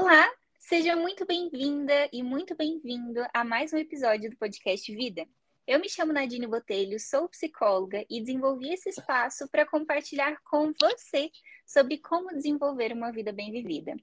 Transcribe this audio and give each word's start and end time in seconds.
Olá, 0.00 0.30
seja 0.60 0.94
muito 0.94 1.26
bem-vinda 1.26 2.08
e 2.12 2.22
muito 2.22 2.54
bem-vindo 2.54 3.20
a 3.34 3.42
mais 3.42 3.72
um 3.72 3.78
episódio 3.78 4.30
do 4.30 4.36
podcast 4.36 4.94
Vida. 4.94 5.26
Eu 5.66 5.80
me 5.80 5.88
chamo 5.88 6.12
Nadine 6.12 6.46
Botelho, 6.46 7.00
sou 7.00 7.28
psicóloga 7.28 8.04
e 8.08 8.20
desenvolvi 8.20 8.72
esse 8.72 8.90
espaço 8.90 9.48
para 9.48 9.66
compartilhar 9.66 10.36
com 10.48 10.72
você 10.80 11.32
sobre 11.66 11.98
como 11.98 12.32
desenvolver 12.32 12.92
uma 12.92 13.10
vida 13.10 13.32
bem 13.32 13.50
vivida. 13.50 13.96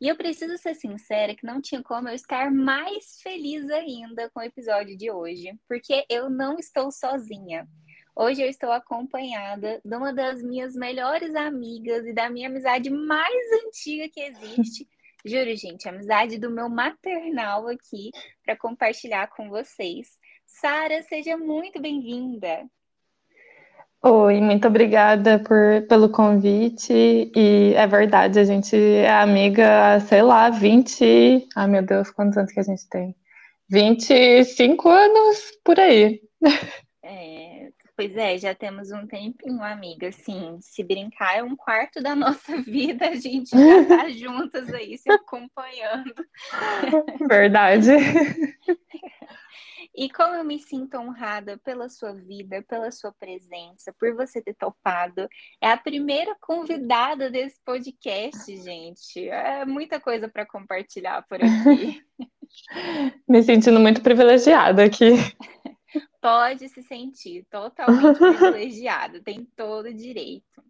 E 0.00 0.08
eu 0.08 0.16
preciso 0.16 0.58
ser 0.58 0.74
sincera 0.74 1.32
que 1.36 1.46
não 1.46 1.62
tinha 1.62 1.80
como 1.80 2.08
eu 2.08 2.14
estar 2.16 2.50
mais 2.50 3.22
feliz 3.22 3.70
ainda 3.70 4.28
com 4.30 4.40
o 4.40 4.42
episódio 4.42 4.96
de 4.96 5.12
hoje, 5.12 5.56
porque 5.68 6.04
eu 6.10 6.28
não 6.28 6.58
estou 6.58 6.90
sozinha. 6.90 7.68
Hoje 8.16 8.42
eu 8.42 8.48
estou 8.48 8.72
acompanhada 8.72 9.80
de 9.84 9.96
uma 9.96 10.12
das 10.12 10.42
minhas 10.42 10.74
melhores 10.74 11.36
amigas 11.36 12.04
e 12.04 12.12
da 12.12 12.28
minha 12.28 12.48
amizade 12.48 12.90
mais 12.90 13.64
antiga 13.64 14.08
que 14.08 14.20
existe. 14.22 14.88
Juro, 15.24 15.54
gente, 15.54 15.86
amizade 15.86 16.38
do 16.38 16.50
meu 16.50 16.68
maternal 16.68 17.68
aqui 17.68 18.10
para 18.42 18.56
compartilhar 18.56 19.28
com 19.28 19.50
vocês. 19.50 20.08
Sara, 20.46 21.02
seja 21.02 21.36
muito 21.36 21.80
bem-vinda. 21.80 22.64
Oi, 24.02 24.40
muito 24.40 24.66
obrigada 24.66 25.38
por, 25.38 25.86
pelo 25.86 26.08
convite. 26.08 27.30
E 27.36 27.74
é 27.74 27.86
verdade, 27.86 28.38
a 28.38 28.44
gente 28.44 28.74
é 28.74 29.10
amiga, 29.10 30.00
sei 30.00 30.22
lá, 30.22 30.48
20. 30.48 31.46
Ai, 31.54 31.68
meu 31.68 31.82
Deus, 31.82 32.10
quantos 32.10 32.38
anos 32.38 32.50
que 32.50 32.60
a 32.60 32.62
gente 32.62 32.88
tem? 32.88 33.14
25 33.68 34.88
anos 34.88 35.52
por 35.62 35.78
aí. 35.78 36.22
Pois 38.00 38.16
é, 38.16 38.38
já 38.38 38.54
temos 38.54 38.90
um 38.92 39.06
tempinho, 39.06 39.62
amiga. 39.62 40.08
Assim, 40.08 40.56
se 40.62 40.82
brincar, 40.82 41.36
é 41.36 41.42
um 41.42 41.54
quarto 41.54 42.02
da 42.02 42.16
nossa 42.16 42.56
vida, 42.62 43.10
a 43.10 43.14
gente 43.14 43.50
já 43.50 43.84
tá 43.86 44.08
juntas 44.08 44.72
aí, 44.72 44.96
se 44.96 45.12
acompanhando. 45.12 46.14
Verdade. 47.28 47.90
E 49.94 50.08
como 50.08 50.34
eu 50.34 50.42
me 50.42 50.58
sinto 50.58 50.96
honrada 50.96 51.58
pela 51.58 51.90
sua 51.90 52.14
vida, 52.14 52.64
pela 52.66 52.90
sua 52.90 53.12
presença, 53.12 53.94
por 54.00 54.14
você 54.14 54.40
ter 54.40 54.54
topado. 54.54 55.28
É 55.60 55.70
a 55.70 55.76
primeira 55.76 56.34
convidada 56.40 57.30
desse 57.30 57.60
podcast, 57.62 58.56
gente. 58.62 59.28
É 59.28 59.66
muita 59.66 60.00
coisa 60.00 60.26
para 60.26 60.46
compartilhar 60.46 61.22
por 61.28 61.36
aqui. 61.36 62.02
me 63.28 63.42
sentindo 63.42 63.78
muito 63.78 64.00
privilegiada 64.00 64.84
aqui. 64.84 65.16
Pode 66.20 66.68
se 66.68 66.82
sentir 66.82 67.46
totalmente 67.50 68.18
privilegiada, 68.18 69.22
tem 69.22 69.44
todo 69.56 69.86
o 69.86 69.94
direito. 69.94 70.62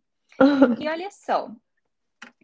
E 0.79 0.89
olha 0.89 1.11
só, 1.11 1.51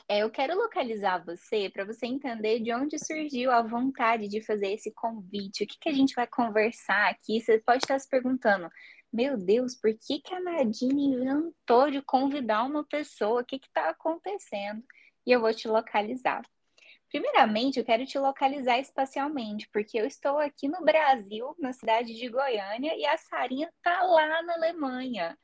é, 0.08 0.22
eu 0.22 0.30
quero 0.30 0.56
localizar 0.56 1.24
você 1.24 1.68
para 1.68 1.84
você 1.84 2.06
entender 2.06 2.60
de 2.60 2.72
onde 2.72 2.98
surgiu 2.98 3.50
a 3.50 3.62
vontade 3.62 4.28
de 4.28 4.40
fazer 4.40 4.72
esse 4.72 4.92
convite. 4.92 5.64
O 5.64 5.66
que, 5.66 5.78
que 5.80 5.88
a 5.88 5.92
gente 5.92 6.14
vai 6.14 6.26
conversar 6.26 7.10
aqui? 7.10 7.40
Você 7.40 7.58
pode 7.58 7.84
estar 7.84 7.98
se 7.98 8.08
perguntando: 8.08 8.68
meu 9.12 9.36
Deus, 9.36 9.74
por 9.74 9.92
que, 9.94 10.20
que 10.20 10.34
a 10.34 10.40
Nadine 10.40 11.06
inventou 11.06 11.90
de 11.90 12.00
convidar 12.02 12.62
uma 12.64 12.84
pessoa? 12.84 13.42
O 13.42 13.44
que 13.44 13.56
está 13.56 13.90
acontecendo? 13.90 14.84
E 15.26 15.32
eu 15.32 15.40
vou 15.40 15.52
te 15.52 15.66
localizar. 15.66 16.42
Primeiramente, 17.10 17.78
eu 17.78 17.84
quero 17.84 18.04
te 18.04 18.18
localizar 18.18 18.78
espacialmente, 18.78 19.68
porque 19.72 19.98
eu 19.98 20.06
estou 20.06 20.38
aqui 20.38 20.68
no 20.68 20.84
Brasil, 20.84 21.54
na 21.58 21.72
cidade 21.72 22.14
de 22.14 22.28
Goiânia, 22.28 22.94
e 22.96 23.06
a 23.06 23.16
Sarinha 23.16 23.68
está 23.68 24.02
lá 24.02 24.42
na 24.42 24.54
Alemanha. 24.54 25.36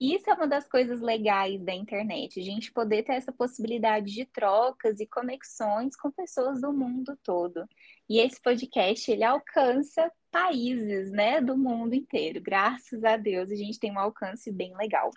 Isso 0.00 0.28
é 0.28 0.34
uma 0.34 0.46
das 0.46 0.68
coisas 0.68 1.00
legais 1.00 1.62
da 1.64 1.72
internet, 1.72 2.40
a 2.40 2.42
gente 2.42 2.72
poder 2.72 3.04
ter 3.04 3.14
essa 3.14 3.32
possibilidade 3.32 4.12
de 4.12 4.26
trocas 4.26 4.98
e 5.00 5.06
conexões 5.06 5.96
com 5.96 6.10
pessoas 6.10 6.60
do 6.60 6.72
mundo 6.72 7.16
todo. 7.22 7.64
E 8.08 8.18
esse 8.20 8.40
podcast, 8.42 9.10
ele 9.10 9.24
alcança 9.24 10.10
países, 10.30 11.12
né, 11.12 11.40
do 11.40 11.56
mundo 11.56 11.94
inteiro. 11.94 12.40
Graças 12.42 13.04
a 13.04 13.16
Deus, 13.16 13.50
a 13.50 13.54
gente 13.54 13.78
tem 13.78 13.92
um 13.92 13.98
alcance 13.98 14.50
bem 14.50 14.76
legal. 14.76 15.10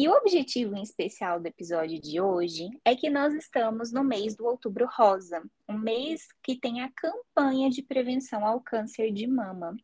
E 0.00 0.08
o 0.08 0.12
objetivo 0.12 0.76
em 0.76 0.82
especial 0.84 1.40
do 1.40 1.48
episódio 1.48 2.00
de 2.00 2.20
hoje 2.20 2.70
é 2.84 2.94
que 2.94 3.10
nós 3.10 3.34
estamos 3.34 3.90
no 3.90 4.04
mês 4.04 4.36
do 4.36 4.46
Outubro 4.46 4.88
Rosa, 4.88 5.42
um 5.68 5.76
mês 5.76 6.28
que 6.40 6.54
tem 6.54 6.82
a 6.82 6.92
campanha 6.92 7.68
de 7.68 7.82
prevenção 7.82 8.46
ao 8.46 8.60
câncer 8.60 9.12
de 9.12 9.26
mama. 9.26 9.76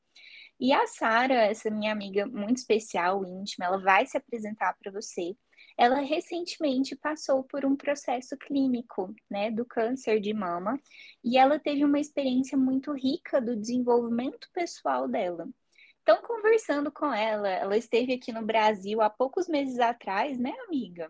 E 0.61 0.73
a 0.73 0.87
Sara, 0.87 1.35
essa 1.35 1.69
minha 1.69 1.91
amiga 1.91 2.27
muito 2.27 2.59
especial, 2.59 3.27
íntima, 3.27 3.65
ela 3.65 3.79
vai 3.79 4.07
se 4.07 4.17
apresentar 4.17 4.77
para 4.81 4.93
você. 4.93 5.37
Ela 5.77 5.99
recentemente 5.99 6.95
passou 6.95 7.43
por 7.43 7.65
um 7.65 7.75
processo 7.75 8.37
clínico, 8.37 9.13
né, 9.29 9.51
do 9.51 9.65
câncer 9.65 10.21
de 10.21 10.33
mama, 10.33 10.81
e 11.25 11.37
ela 11.37 11.59
teve 11.59 11.85
uma 11.85 11.99
experiência 11.99 12.57
muito 12.57 12.93
rica 12.93 13.41
do 13.41 13.57
desenvolvimento 13.57 14.49
pessoal 14.53 15.09
dela. 15.09 15.49
Então, 16.05 16.23
conversando 16.23 16.93
com 16.93 17.13
ela, 17.13 17.49
ela 17.49 17.77
esteve 17.77 18.13
aqui 18.13 18.33
no 18.33 18.43
Brasil 18.43 19.01
há 19.01 19.11
poucos 19.11 19.49
meses 19.49 19.81
atrás, 19.81 20.39
né, 20.39 20.53
amiga? 20.69 21.09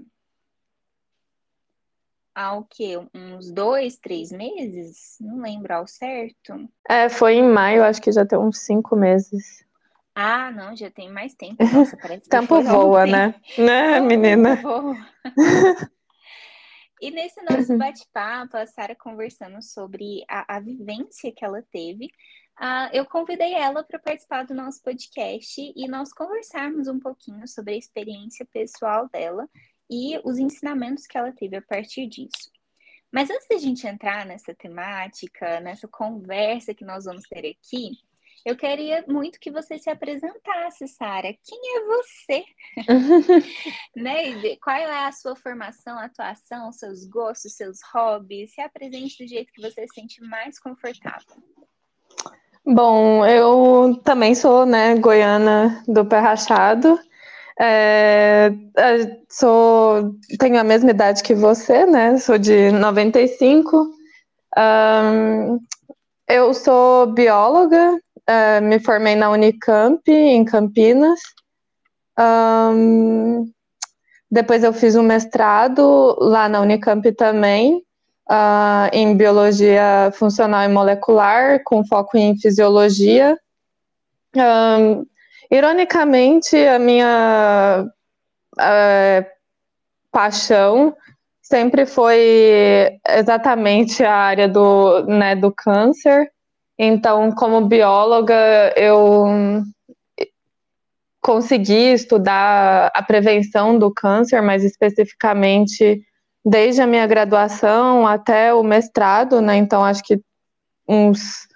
há 2.34 2.56
o 2.56 2.64
quê? 2.64 2.94
Uns 3.14 3.50
dois, 3.50 3.96
três 3.96 4.32
meses? 4.32 5.16
Não 5.20 5.40
lembro 5.40 5.72
ao 5.72 5.86
certo. 5.86 6.68
É, 6.88 7.08
foi 7.08 7.34
em 7.34 7.48
maio, 7.48 7.84
acho 7.84 8.02
que 8.02 8.10
já 8.10 8.26
tem 8.26 8.38
uns 8.38 8.58
cinco 8.58 8.96
meses. 8.96 9.64
Ah, 10.14 10.50
não, 10.50 10.76
já 10.76 10.90
tem 10.90 11.10
mais 11.10 11.34
tempo. 11.34 11.62
Nossa, 11.64 11.96
parece 12.00 12.28
tempo 12.28 12.60
voa, 12.62 13.06
né? 13.06 13.34
Né, 13.56 14.00
menina? 14.00 14.56
Voa. 14.56 14.96
e 17.00 17.10
nesse 17.10 17.40
nosso 17.42 17.76
bate-papo, 17.76 18.56
a 18.56 18.66
Sara 18.66 18.94
conversando 18.94 19.62
sobre 19.62 20.24
a, 20.28 20.56
a, 20.56 20.60
vivência 20.60 21.32
que 21.32 21.44
ela 21.44 21.62
teve, 21.70 22.10
uh, 22.60 22.88
eu 22.92 23.04
convidei 23.06 23.54
ela 23.54 23.82
para 23.82 23.98
participar 23.98 24.44
do 24.44 24.54
nosso 24.54 24.82
podcast 24.82 25.72
e 25.74 25.88
nós 25.88 26.12
conversarmos 26.12 26.88
um 26.88 26.98
pouquinho 26.98 27.46
sobre 27.46 27.74
a 27.74 27.78
experiência 27.78 28.46
pessoal 28.46 29.08
dela 29.08 29.48
e 29.90 30.18
os 30.24 30.38
ensinamentos 30.38 31.06
que 31.06 31.16
ela 31.16 31.32
teve 31.32 31.56
a 31.56 31.62
partir 31.62 32.06
disso. 32.06 32.50
Mas 33.12 33.30
antes 33.30 33.46
da 33.48 33.58
gente 33.58 33.86
entrar 33.86 34.26
nessa 34.26 34.54
temática, 34.54 35.60
nessa 35.60 35.86
conversa 35.86 36.74
que 36.74 36.84
nós 36.84 37.04
vamos 37.04 37.22
ter 37.28 37.46
aqui, 37.46 37.92
eu 38.44 38.56
queria 38.56 39.02
muito 39.08 39.40
que 39.40 39.50
você 39.50 39.78
se 39.78 39.88
apresentasse, 39.88 40.86
Sara. 40.86 41.32
Quem 41.42 41.76
é 41.76 41.84
você? 41.86 42.44
né? 43.96 44.56
Qual 44.62 44.76
é 44.76 45.06
a 45.06 45.12
sua 45.12 45.34
formação, 45.34 45.98
atuação, 45.98 46.70
seus 46.70 47.06
gostos, 47.06 47.56
seus 47.56 47.78
hobbies? 47.92 48.52
Se 48.52 48.60
apresente 48.60 49.24
do 49.24 49.28
jeito 49.28 49.50
que 49.50 49.62
você 49.62 49.86
se 49.86 49.94
sente 49.94 50.20
mais 50.20 50.58
confortável. 50.58 51.42
Bom, 52.66 53.26
eu 53.26 54.00
também 54.04 54.34
sou, 54.34 54.64
né, 54.64 54.94
goiana 54.96 55.82
do 55.86 56.04
pé 56.04 56.18
rachado. 56.18 56.98
É, 57.60 58.50
sou, 59.28 60.14
tenho 60.38 60.58
a 60.58 60.64
mesma 60.64 60.90
idade 60.90 61.22
que 61.22 61.34
você, 61.34 61.84
né? 61.86 62.16
Sou 62.18 62.38
de 62.38 62.72
95. 62.72 63.90
Um, 64.56 65.58
eu 66.28 66.54
sou 66.54 67.06
bióloga, 67.12 67.94
uh, 67.94 68.62
me 68.62 68.80
formei 68.80 69.14
na 69.14 69.30
Unicamp, 69.30 70.00
em 70.10 70.44
Campinas. 70.44 71.20
Um, 72.18 73.44
depois 74.30 74.64
eu 74.64 74.72
fiz 74.72 74.96
um 74.96 75.02
mestrado 75.02 76.16
lá 76.18 76.48
na 76.48 76.60
Unicamp 76.60 77.12
também, 77.12 77.83
uh, 78.30 78.88
em 78.92 79.16
biologia 79.16 80.12
funcional 80.14 80.62
e 80.62 80.68
molecular, 80.68 81.62
com 81.64 81.84
foco 81.86 82.16
em 82.16 82.36
fisiologia. 82.38 83.38
Um, 84.36 85.04
Ironicamente, 85.50 86.56
a 86.56 86.80
minha 86.80 87.86
uh, 88.58 89.26
paixão 90.10 90.96
sempre 91.40 91.86
foi 91.86 92.98
exatamente 93.08 94.02
a 94.02 94.12
área 94.12 94.48
do, 94.48 95.04
né, 95.04 95.36
do 95.36 95.52
câncer. 95.52 96.28
Então, 96.76 97.30
como 97.32 97.68
bióloga, 97.68 98.72
eu 98.76 99.62
consegui 101.20 101.92
estudar 101.92 102.90
a 102.92 103.02
prevenção 103.02 103.78
do 103.78 103.92
câncer, 103.92 104.42
mais 104.42 104.64
especificamente 104.64 106.02
desde 106.44 106.82
a 106.82 106.86
minha 106.86 107.06
graduação 107.06 108.06
até 108.06 108.52
o 108.52 108.62
mestrado, 108.62 109.40
né? 109.40 109.56
Então, 109.56 109.82
acho 109.84 110.02
que 110.02 110.20
uns 110.86 111.46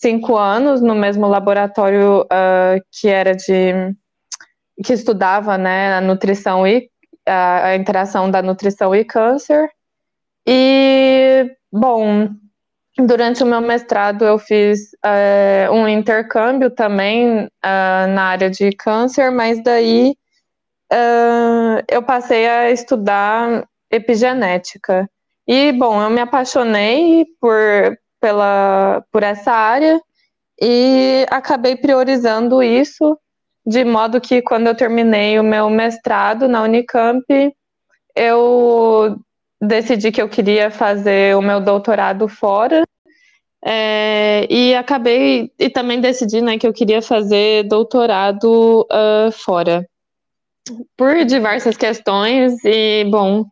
cinco 0.00 0.36
anos 0.36 0.80
no 0.80 0.94
mesmo 0.94 1.26
laboratório 1.26 2.22
uh, 2.22 2.80
que 2.90 3.08
era 3.08 3.34
de 3.34 3.94
que 4.82 4.94
estudava 4.94 5.58
né, 5.58 5.92
a 5.92 6.00
nutrição 6.00 6.66
e 6.66 6.88
a, 7.28 7.66
a, 7.66 7.76
interação 7.76 8.30
da 8.30 8.40
nutrição 8.40 8.94
e 8.94 9.04
câncer. 9.04 9.68
E 10.46 11.54
bom, 11.70 12.30
durante 12.96 13.42
o 13.42 13.46
meu 13.46 13.60
mestrado 13.60 14.24
eu 14.24 14.38
fiz 14.38 14.92
uh, 15.04 15.70
um 15.70 15.86
intercâmbio 15.86 16.70
também 16.70 17.44
uh, 17.44 18.06
na 18.08 18.22
área 18.22 18.48
de 18.48 18.70
câncer, 18.72 19.30
mas 19.30 19.62
daí 19.62 20.14
eu 21.88 22.02
passei 22.02 22.48
a 22.48 22.68
estudar 22.72 23.64
epigenética. 23.90 25.08
E, 25.46 25.72
bom, 25.72 26.00
eu 26.00 26.10
me 26.10 26.20
apaixonei 26.20 27.26
por, 27.40 27.98
pela, 28.20 29.04
por 29.10 29.22
essa 29.22 29.52
área 29.52 30.00
e 30.60 31.26
acabei 31.30 31.74
priorizando 31.76 32.62
isso, 32.62 33.18
de 33.66 33.84
modo 33.84 34.20
que 34.20 34.42
quando 34.42 34.66
eu 34.66 34.74
terminei 34.74 35.38
o 35.38 35.44
meu 35.44 35.68
mestrado 35.70 36.46
na 36.46 36.62
Unicamp, 36.62 37.24
eu 38.14 39.16
decidi 39.60 40.12
que 40.12 40.22
eu 40.22 40.28
queria 40.28 40.70
fazer 40.70 41.36
o 41.36 41.42
meu 41.42 41.60
doutorado 41.60 42.28
fora. 42.28 42.84
É, 43.62 44.46
e 44.48 44.74
acabei 44.74 45.52
e 45.58 45.68
também 45.68 46.00
decidi 46.00 46.40
né, 46.40 46.56
que 46.56 46.66
eu 46.66 46.72
queria 46.72 47.02
fazer 47.02 47.64
doutorado 47.64 48.86
uh, 48.90 49.30
fora 49.30 49.86
por 50.96 51.24
diversas 51.26 51.76
questões 51.76 52.54
e 52.64 53.04
bom 53.10 53.44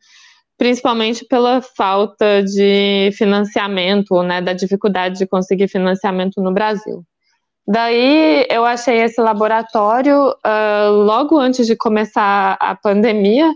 principalmente 0.59 1.25
pela 1.25 1.63
falta 1.63 2.43
de 2.43 3.11
financiamento, 3.17 4.21
né, 4.23 4.43
da 4.43 4.53
dificuldade 4.53 5.17
de 5.17 5.27
conseguir 5.27 5.69
financiamento 5.69 6.43
no 6.43 6.53
Brasil. 6.53 7.05
Daí 7.67 8.45
eu 8.51 8.65
achei 8.65 9.03
esse 9.03 9.21
laboratório 9.21 10.31
uh, 10.31 10.91
logo 10.91 11.39
antes 11.39 11.67
de 11.67 11.77
começar 11.77 12.57
a 12.61 12.75
pandemia, 12.75 13.53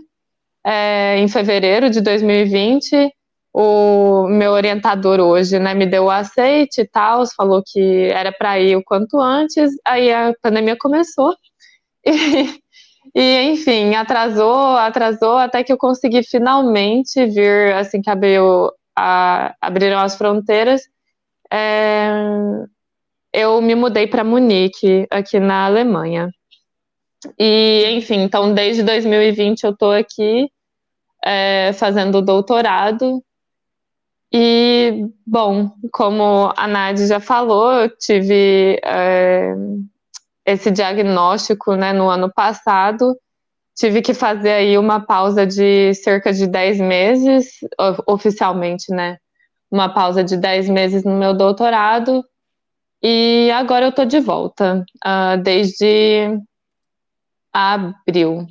é, 0.65 1.17
em 1.17 1.27
fevereiro 1.27 1.89
de 1.89 1.99
2020. 1.99 3.11
O 3.51 4.27
meu 4.29 4.51
orientador 4.51 5.19
hoje 5.19 5.59
né, 5.59 5.73
me 5.73 5.85
deu 5.85 6.05
o 6.05 6.09
aceite 6.09 6.81
e 6.81 6.87
tal, 6.87 7.23
falou 7.35 7.61
que 7.65 8.07
era 8.11 8.31
para 8.31 8.59
ir 8.59 8.75
o 8.75 8.83
quanto 8.83 9.19
antes. 9.19 9.71
Aí 9.85 10.11
a 10.11 10.33
pandemia 10.41 10.77
começou. 10.79 11.35
E, 12.05 12.62
e, 13.13 13.41
enfim, 13.51 13.95
atrasou, 13.95 14.77
atrasou, 14.77 15.37
até 15.37 15.63
que 15.63 15.71
eu 15.73 15.77
consegui 15.77 16.23
finalmente 16.23 17.25
vir, 17.25 17.73
assim 17.75 18.01
que 18.01 18.09
abriu, 18.09 18.71
a, 18.95 19.53
abriram 19.61 19.99
as 19.99 20.15
fronteiras. 20.15 20.81
É, 21.51 22.11
eu 23.31 23.61
me 23.61 23.75
mudei 23.75 24.07
para 24.07 24.23
Munique, 24.23 25.07
aqui 25.09 25.39
na 25.39 25.65
Alemanha. 25.65 26.29
E, 27.39 27.85
enfim, 27.91 28.21
então 28.21 28.53
desde 28.53 28.83
2020 28.83 29.63
eu 29.63 29.71
estou 29.71 29.91
aqui 29.91 30.49
é, 31.23 31.71
fazendo 31.73 32.21
doutorado. 32.21 33.23
E, 34.31 35.05
bom, 35.25 35.71
como 35.91 36.51
a 36.57 36.67
Nádia 36.67 37.05
já 37.05 37.19
falou, 37.19 37.71
eu 37.71 37.89
tive 37.97 38.79
é, 38.83 39.53
esse 40.45 40.71
diagnóstico 40.71 41.75
né, 41.75 41.93
no 41.93 42.09
ano 42.09 42.31
passado. 42.31 43.17
Tive 43.75 44.01
que 44.01 44.13
fazer 44.13 44.51
aí 44.51 44.77
uma 44.77 44.99
pausa 44.99 45.47
de 45.47 45.93
cerca 45.95 46.31
de 46.31 46.45
10 46.45 46.79
meses, 46.79 47.57
oficialmente, 48.07 48.91
né? 48.93 49.17
Uma 49.71 49.91
pausa 49.91 50.23
de 50.23 50.37
10 50.37 50.69
meses 50.69 51.03
no 51.03 51.17
meu 51.17 51.33
doutorado. 51.33 52.23
E 53.01 53.49
agora 53.51 53.85
eu 53.85 53.91
tô 53.91 54.05
de 54.05 54.19
volta, 54.19 54.85
uh, 55.05 55.41
desde 55.41 56.39
abril. 57.51 58.47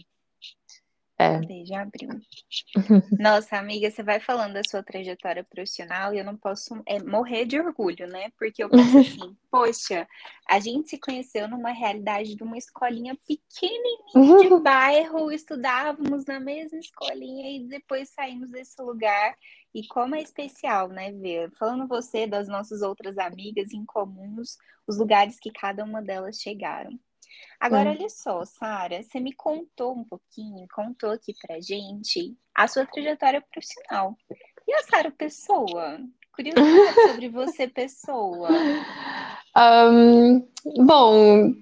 É. 1.23 1.39
Desde 1.41 1.75
abril. 1.75 2.09
Nossa, 3.19 3.57
amiga, 3.57 3.91
você 3.91 4.03
vai 4.03 4.19
falando 4.19 4.55
da 4.55 4.63
sua 4.65 4.83
trajetória 4.83 5.45
profissional 5.45 6.13
e 6.13 6.19
eu 6.19 6.25
não 6.25 6.37
posso 6.37 6.83
é, 6.85 7.01
morrer 7.03 7.45
de 7.45 7.61
orgulho, 7.61 8.09
né? 8.09 8.31
Porque 8.37 8.65
eu 8.65 8.69
penso 8.69 8.99
assim, 8.99 9.37
poxa, 9.51 10.09
a 10.49 10.59
gente 10.59 10.91
se 10.91 10.99
conheceu 10.99 11.47
numa 11.47 11.71
realidade 11.71 12.35
de 12.35 12.43
uma 12.43 12.59
escolinha 12.59 13.17
pequenininha 13.27 14.49
de 14.49 14.49
bairro, 14.61 15.31
estudávamos 15.31 16.27
na 16.27 16.41
mesma 16.41 16.79
escolinha 16.79 17.57
e 17.57 17.69
depois 17.69 18.11
saímos 18.11 18.51
desse 18.51 18.81
lugar. 18.83 19.37
E 19.75 19.87
como 19.87 20.15
é 20.15 20.21
especial, 20.21 20.89
né, 20.89 21.13
ver, 21.13 21.51
falando 21.59 21.87
você 21.87 22.27
das 22.27 22.49
nossas 22.49 22.83
outras 22.83 23.17
amigas 23.17 23.73
em 23.73 23.85
comuns, 23.87 24.57
os 24.87 24.99
lugares 24.99 25.39
que 25.39 25.51
cada 25.51 25.85
uma 25.85 26.03
delas 26.03 26.37
chegaram. 26.37 26.99
Agora, 27.61 27.91
é. 27.91 27.93
olha 27.93 28.09
só, 28.09 28.45
Sara, 28.45 29.03
você 29.03 29.21
me 29.21 29.33
contou 29.33 29.97
um 29.97 30.05
pouquinho, 30.05 30.67
contou 30.75 31.11
aqui 31.11 31.33
pra 31.41 31.61
gente 31.61 32.37
a 32.55 32.67
sua 32.67 32.85
trajetória 32.87 33.43
profissional. 33.53 34.17
E 34.67 34.75
a 34.75 34.83
Sara 34.83 35.11
Pessoa? 35.11 35.99
Curiosidade 36.35 36.97
sobre 37.09 37.29
você, 37.29 37.69
pessoa. 37.69 38.49
Um, 39.57 40.47
bom, 40.85 41.53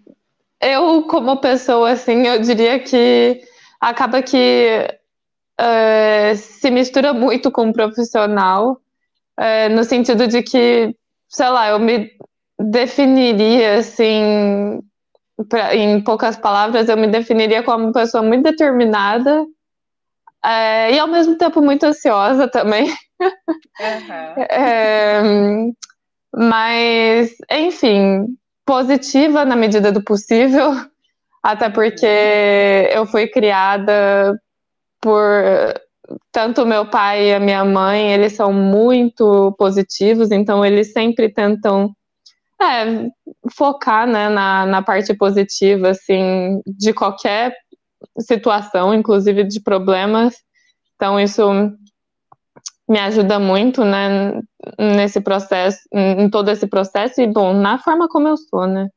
eu, 0.61 1.03
como 1.05 1.41
pessoa, 1.41 1.91
assim, 1.91 2.27
eu 2.27 2.41
diria 2.41 2.79
que 2.79 3.43
acaba 3.81 4.23
que 4.23 4.87
uh, 5.61 6.37
se 6.37 6.71
mistura 6.71 7.13
muito 7.13 7.51
com 7.51 7.69
o 7.69 7.73
profissional, 7.73 8.81
uh, 9.39 9.75
no 9.75 9.85
sentido 9.85 10.29
de 10.29 10.43
que, 10.43 10.95
sei 11.29 11.49
lá, 11.49 11.69
eu 11.71 11.79
me 11.79 12.11
definiria, 12.59 13.79
assim, 13.79 14.81
pra, 15.49 15.75
em 15.75 16.03
poucas 16.03 16.37
palavras, 16.37 16.89
eu 16.89 16.97
me 16.97 17.07
definiria 17.07 17.63
como 17.63 17.85
uma 17.85 17.93
pessoa 17.93 18.23
muito 18.23 18.45
determinada 18.45 19.45
é, 20.45 20.93
e 20.95 20.99
ao 20.99 21.07
mesmo 21.07 21.37
tempo 21.37 21.61
muito 21.61 21.85
ansiosa 21.85 22.49
também. 22.49 22.91
Uhum. 24.51 25.73
mas, 26.35 27.37
enfim, 27.51 28.27
positiva 28.65 29.45
na 29.45 29.57
medida 29.57 29.91
do 29.93 30.03
possível, 30.03 30.73
até 31.43 31.69
porque 31.69 32.89
eu 32.93 33.07
fui 33.07 33.27
criada 33.27 34.39
por 35.01 35.75
tanto 36.33 36.67
meu 36.67 36.87
pai 36.89 37.29
e 37.29 37.35
a 37.35 37.41
minha 37.41 37.65
mãe, 37.65 38.13
eles 38.13 38.35
são 38.35 38.53
muito 38.53 39.55
positivos, 39.59 40.31
então 40.31 40.65
eles 40.65 40.93
sempre 40.93 41.33
tentam 41.33 41.95
é, 42.63 43.09
focar 43.55 44.07
né, 44.07 44.29
na, 44.29 44.67
na 44.67 44.83
parte 44.83 45.15
positiva, 45.15 45.91
assim, 45.91 46.61
de 46.67 46.93
qualquer 46.93 47.55
situação, 48.19 48.95
inclusive 48.95 49.45
de 49.45 49.61
problemas. 49.61 50.37
Então, 50.97 51.19
isso 51.19 51.43
me 52.89 52.99
ajuda 52.99 53.39
muito, 53.39 53.85
né, 53.85 54.41
nesse 54.79 55.21
processo, 55.21 55.79
em 55.93 56.29
todo 56.29 56.51
esse 56.51 56.67
processo, 56.67 57.21
e, 57.21 57.27
bom, 57.27 57.53
na 57.55 57.79
forma 57.79 58.09
como 58.09 58.29
eu 58.29 58.37
sou, 58.37 58.67
né. 58.67 58.89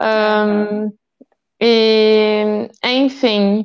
Um, 0.00 0.92
e, 1.60 2.68
enfim, 2.82 3.64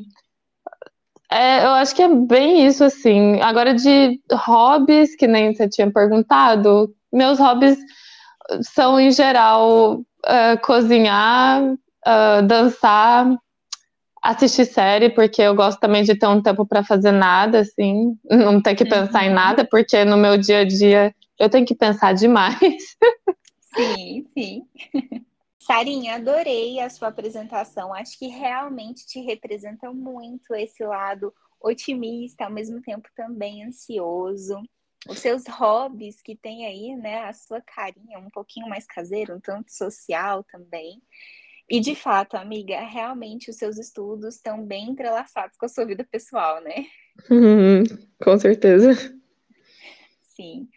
é, 1.31 1.65
eu 1.65 1.71
acho 1.71 1.95
que 1.95 2.01
é 2.01 2.07
bem 2.07 2.65
isso, 2.65 2.83
assim. 2.83 3.41
Agora, 3.41 3.73
de 3.73 4.19
hobbies, 4.31 5.15
que 5.15 5.27
nem 5.27 5.53
você 5.53 5.67
tinha 5.67 5.91
perguntado, 5.91 6.93
meus 7.11 7.39
hobbies 7.39 7.77
são, 8.61 8.99
em 8.99 9.11
geral, 9.11 9.99
uh, 9.99 10.59
cozinhar, 10.63 11.63
uh, 11.73 12.47
dançar, 12.47 13.37
assistir 14.21 14.65
série, 14.65 15.09
porque 15.09 15.41
eu 15.41 15.55
gosto 15.55 15.79
também 15.79 16.03
de 16.03 16.15
ter 16.15 16.27
um 16.27 16.41
tempo 16.41 16.65
para 16.65 16.83
fazer 16.83 17.11
nada, 17.11 17.59
assim, 17.59 18.17
não 18.29 18.61
ter 18.61 18.75
que 18.75 18.85
pensar 18.85 19.23
uhum. 19.23 19.29
em 19.29 19.33
nada, 19.33 19.65
porque 19.65 20.03
no 20.03 20.17
meu 20.17 20.37
dia 20.37 20.59
a 20.59 20.65
dia 20.65 21.13
eu 21.37 21.49
tenho 21.49 21.65
que 21.65 21.75
pensar 21.75 22.13
demais. 22.13 22.59
Sim, 23.75 24.25
sim. 24.33 24.63
Sarinha, 25.59 26.15
adorei 26.15 26.79
a 26.79 26.89
sua 26.89 27.09
apresentação. 27.09 27.93
Acho 27.93 28.17
que 28.17 28.27
realmente 28.27 29.05
te 29.05 29.21
representa 29.21 29.93
muito 29.93 30.55
esse 30.55 30.83
lado 30.83 31.31
otimista, 31.61 32.45
ao 32.45 32.51
mesmo 32.51 32.81
tempo 32.81 33.07
também 33.15 33.63
ansioso 33.63 34.59
os 35.09 35.19
seus 35.19 35.43
hobbies 35.47 36.21
que 36.21 36.35
tem 36.35 36.65
aí, 36.65 36.95
né? 36.95 37.23
A 37.23 37.33
sua 37.33 37.61
carinha 37.61 38.19
um 38.19 38.29
pouquinho 38.29 38.69
mais 38.69 38.85
caseiro, 38.85 39.35
um 39.35 39.39
tanto 39.39 39.71
social 39.73 40.43
também. 40.43 41.01
E 41.69 41.79
de 41.79 41.95
fato, 41.95 42.35
amiga, 42.35 42.79
realmente 42.81 43.49
os 43.49 43.57
seus 43.57 43.77
estudos 43.77 44.35
estão 44.35 44.63
bem 44.65 44.89
entrelaçados 44.89 45.57
com 45.57 45.65
a 45.65 45.69
sua 45.69 45.85
vida 45.85 46.03
pessoal, 46.03 46.61
né? 46.61 46.85
Uhum, 47.29 47.83
com 48.23 48.39
certeza. 48.39 48.93
Sim. 50.35 50.67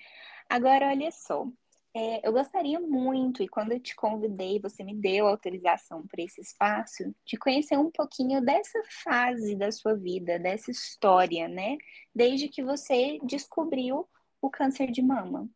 Agora, 0.50 0.88
olha 0.88 1.10
só, 1.10 1.46
é, 1.94 2.26
eu 2.26 2.32
gostaria 2.32 2.80
muito, 2.80 3.42
e 3.42 3.48
quando 3.48 3.72
eu 3.72 3.80
te 3.80 3.94
convidei, 3.94 4.58
você 4.58 4.82
me 4.82 4.94
deu 4.94 5.28
autorização 5.28 6.06
para 6.06 6.22
esse 6.22 6.40
espaço, 6.40 7.14
de 7.24 7.36
conhecer 7.38 7.78
um 7.78 7.90
pouquinho 7.90 8.42
dessa 8.42 8.80
fase 9.04 9.54
da 9.54 9.70
sua 9.70 9.94
vida, 9.94 10.38
dessa 10.38 10.70
história, 10.70 11.48
né? 11.48 11.76
Desde 12.14 12.48
que 12.48 12.62
você 12.62 13.18
descobriu 13.24 14.08
o 14.42 14.50
câncer 14.50 14.90
de 14.90 15.00
mama. 15.00 15.49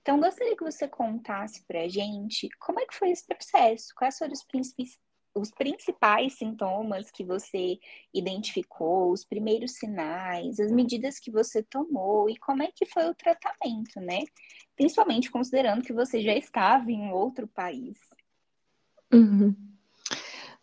Então, 0.00 0.20
gostaria 0.20 0.56
que 0.56 0.62
você 0.62 0.86
contasse 0.86 1.64
para 1.66 1.80
a 1.80 1.88
gente 1.88 2.48
como 2.60 2.78
é 2.78 2.86
que 2.86 2.94
foi 2.94 3.10
esse 3.10 3.26
processo, 3.26 3.92
quais 3.96 4.16
foram 4.16 4.32
os 4.32 4.44
principais, 4.44 4.98
os 5.34 5.50
principais 5.50 6.34
sintomas 6.34 7.10
que 7.10 7.24
você 7.24 7.78
identificou, 8.14 9.10
os 9.10 9.24
primeiros 9.24 9.72
sinais, 9.72 10.58
as 10.58 10.72
medidas 10.72 11.18
que 11.18 11.30
você 11.30 11.62
tomou 11.62 12.30
e 12.30 12.36
como 12.36 12.62
é 12.62 12.68
que 12.74 12.86
foi 12.86 13.08
o 13.08 13.14
tratamento, 13.14 14.00
né? 14.00 14.20
Principalmente 14.74 15.30
considerando 15.30 15.82
que 15.82 15.92
você 15.92 16.22
já 16.22 16.34
estava 16.34 16.90
em 16.90 17.10
outro 17.10 17.46
país. 17.48 17.98
Uhum. 19.12 19.54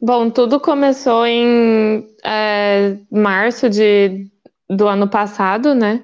Bom, 0.01 0.30
tudo 0.30 0.60
começou 0.60 1.25
em 1.25 2.08
é, 2.24 2.98
março 3.12 3.70
de, 3.70 4.30
do 4.70 4.88
ano 4.88 5.08
passado, 5.08 5.74
né? 5.74 6.03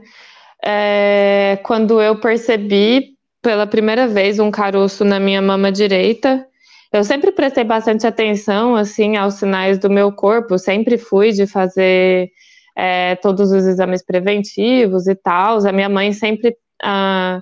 É, 0.63 1.59
quando 1.63 2.01
eu 2.01 2.19
percebi 2.19 3.17
pela 3.41 3.65
primeira 3.65 4.07
vez 4.07 4.39
um 4.39 4.51
caroço 4.51 5.05
na 5.05 5.19
minha 5.19 5.41
mama 5.41 5.71
direita. 5.71 6.45
Eu 6.91 7.03
sempre 7.03 7.31
prestei 7.31 7.63
bastante 7.63 8.05
atenção 8.05 8.75
assim 8.75 9.15
aos 9.15 9.35
sinais 9.35 9.77
do 9.77 9.89
meu 9.89 10.11
corpo, 10.11 10.57
sempre 10.57 10.97
fui 10.97 11.31
de 11.31 11.45
fazer 11.45 12.29
é, 12.75 13.15
todos 13.17 13.51
os 13.51 13.65
exames 13.65 14.03
preventivos 14.03 15.07
e 15.07 15.15
tal. 15.15 15.65
A 15.65 15.71
minha 15.71 15.89
mãe 15.89 16.11
sempre 16.13 16.55
ah, 16.81 17.41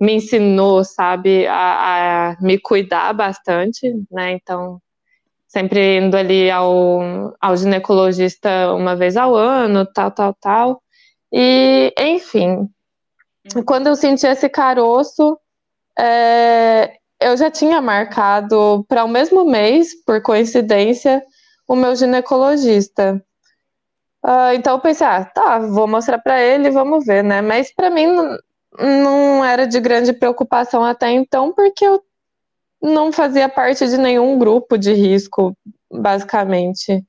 me 0.00 0.14
ensinou, 0.14 0.84
sabe, 0.84 1.46
a, 1.46 2.30
a, 2.30 2.36
me 2.40 2.58
cuidar 2.58 3.12
bastante, 3.12 3.92
né? 4.10 4.32
Então, 4.32 4.80
sempre 5.46 5.98
indo 5.98 6.16
ali 6.16 6.50
ao, 6.50 7.34
ao 7.40 7.56
ginecologista 7.56 8.72
uma 8.74 8.94
vez 8.96 9.16
ao 9.16 9.34
ano, 9.34 9.86
tal, 9.86 10.10
tal, 10.10 10.34
tal. 10.40 10.82
E, 11.38 11.92
enfim, 11.98 12.66
quando 13.66 13.88
eu 13.88 13.94
senti 13.94 14.26
esse 14.26 14.48
caroço, 14.48 15.38
é, 15.98 16.96
eu 17.20 17.36
já 17.36 17.50
tinha 17.50 17.78
marcado 17.82 18.86
para 18.88 19.04
o 19.04 19.08
mesmo 19.08 19.44
mês, 19.44 19.94
por 20.06 20.22
coincidência, 20.22 21.22
o 21.68 21.76
meu 21.76 21.94
ginecologista. 21.94 23.22
Uh, 24.24 24.54
então 24.54 24.76
eu 24.76 24.80
pensei, 24.80 25.06
ah, 25.06 25.26
tá, 25.26 25.58
vou 25.58 25.86
mostrar 25.86 26.18
para 26.18 26.40
ele, 26.40 26.70
vamos 26.70 27.04
ver, 27.04 27.22
né? 27.22 27.42
Mas 27.42 27.70
para 27.70 27.90
mim 27.90 28.06
não 28.78 29.44
era 29.44 29.66
de 29.66 29.78
grande 29.78 30.14
preocupação 30.14 30.82
até 30.82 31.10
então, 31.10 31.52
porque 31.52 31.86
eu 31.86 32.02
não 32.80 33.12
fazia 33.12 33.46
parte 33.46 33.86
de 33.86 33.98
nenhum 33.98 34.38
grupo 34.38 34.78
de 34.78 34.94
risco, 34.94 35.54
basicamente. 35.92 37.04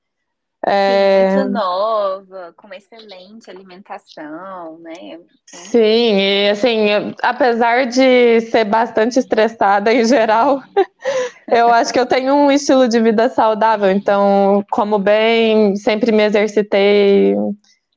É... 0.70 1.30
Sim, 1.30 1.36
muito 1.38 1.52
nova, 1.52 2.54
com 2.58 2.68
uma 2.68 2.76
excelente 2.76 3.50
alimentação, 3.50 4.78
né? 4.80 5.18
Sim, 5.46 6.18
e 6.20 6.50
assim, 6.50 6.88
apesar 7.24 7.86
de 7.86 8.42
ser 8.42 8.66
bastante 8.66 9.18
estressada 9.18 9.94
em 9.94 10.04
geral, 10.04 10.62
eu 11.48 11.70
acho 11.70 11.94
que 11.94 12.00
eu 12.00 12.06
tenho 12.06 12.34
um 12.34 12.52
estilo 12.52 12.90
de 12.90 13.00
vida 13.00 13.30
saudável, 13.30 13.90
então 13.90 14.62
como 14.70 15.00
bem, 15.00 15.78
sempre 15.78 16.12
me 16.12 16.24
exercitei 16.24 17.34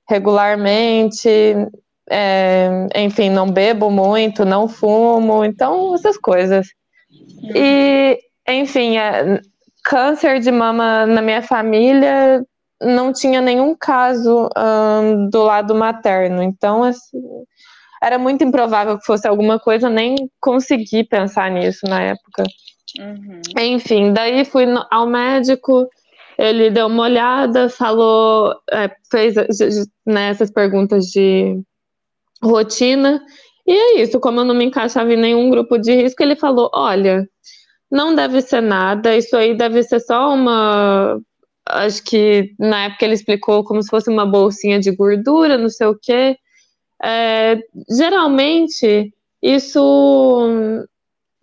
regularmente, 0.08 1.28
é, 2.08 2.86
enfim, 2.94 3.30
não 3.30 3.50
bebo 3.50 3.90
muito, 3.90 4.44
não 4.44 4.68
fumo, 4.68 5.44
então 5.44 5.92
essas 5.94 6.16
coisas. 6.16 6.68
E, 7.52 8.16
enfim, 8.48 8.96
é, 8.96 9.40
câncer 9.82 10.38
de 10.38 10.52
mama 10.52 11.04
na 11.04 11.20
minha 11.20 11.42
família 11.42 12.44
não 12.80 13.12
tinha 13.12 13.40
nenhum 13.40 13.74
caso 13.74 14.48
do 15.30 15.42
lado 15.42 15.74
materno, 15.74 16.42
então 16.42 16.82
assim, 16.82 17.20
era 18.02 18.18
muito 18.18 18.42
improvável 18.42 18.98
que 18.98 19.04
fosse 19.04 19.28
alguma 19.28 19.58
coisa, 19.58 19.90
nem 19.90 20.16
consegui 20.40 21.04
pensar 21.04 21.50
nisso 21.50 21.80
na 21.86 22.02
época. 22.02 22.44
Uhum. 22.98 23.40
Enfim, 23.58 24.12
daí 24.12 24.44
fui 24.44 24.64
ao 24.90 25.06
médico, 25.06 25.86
ele 26.38 26.70
deu 26.70 26.86
uma 26.86 27.02
olhada, 27.02 27.68
falou, 27.68 28.54
é, 28.70 28.90
fez 29.10 29.34
né, 30.06 30.30
essas 30.30 30.50
perguntas 30.50 31.06
de 31.06 31.60
rotina. 32.42 33.22
E 33.66 33.72
é 33.72 34.02
isso, 34.02 34.18
como 34.18 34.40
eu 34.40 34.44
não 34.44 34.54
me 34.54 34.64
encaixava 34.64 35.12
em 35.12 35.18
nenhum 35.18 35.50
grupo 35.50 35.78
de 35.78 35.94
risco, 35.94 36.22
ele 36.22 36.34
falou: 36.34 36.70
olha, 36.72 37.28
não 37.90 38.14
deve 38.14 38.40
ser 38.40 38.62
nada, 38.62 39.16
isso 39.16 39.36
aí 39.36 39.56
deve 39.56 39.82
ser 39.82 40.00
só 40.00 40.32
uma. 40.32 41.20
Acho 41.72 42.02
que 42.04 42.54
na 42.58 42.84
época 42.84 43.04
ele 43.04 43.14
explicou 43.14 43.64
como 43.64 43.82
se 43.82 43.88
fosse 43.88 44.10
uma 44.10 44.26
bolsinha 44.26 44.78
de 44.78 44.90
gordura, 44.90 45.58
não 45.58 45.68
sei 45.68 45.86
o 45.86 45.98
quê. 46.00 46.36
É, 47.02 47.58
geralmente, 47.88 49.12
isso 49.42 50.86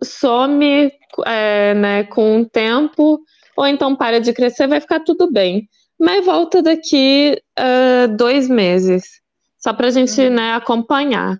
some 0.02 0.92
é, 1.26 1.74
né, 1.74 2.04
com 2.04 2.40
o 2.40 2.46
tempo, 2.46 3.20
ou 3.56 3.66
então 3.66 3.96
para 3.96 4.20
de 4.20 4.32
crescer, 4.32 4.68
vai 4.68 4.80
ficar 4.80 5.00
tudo 5.00 5.30
bem. 5.30 5.68
Mas 5.98 6.24
volta 6.24 6.62
daqui 6.62 7.36
uh, 7.58 8.16
dois 8.16 8.48
meses. 8.48 9.20
Só 9.58 9.72
pra 9.72 9.90
gente, 9.90 10.20
uhum. 10.20 10.30
né, 10.30 10.52
acompanhar. 10.52 11.36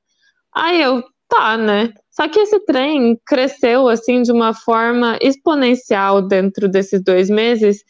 Aí 0.53 0.83
eu, 0.83 1.05
tá, 1.29 1.57
né? 1.57 1.93
Só 2.11 2.29
que 2.29 2.41
esse 2.41 2.59
trem 2.67 3.17
cresceu, 3.25 3.89
assim, 3.89 4.23
de 4.23 4.33
uma 4.33 4.53
forma 4.53 5.17
exponencial 5.23 6.21
dentro 6.21 6.69
desses 6.69 7.01
dois 7.01 7.31
meses. 7.31 7.85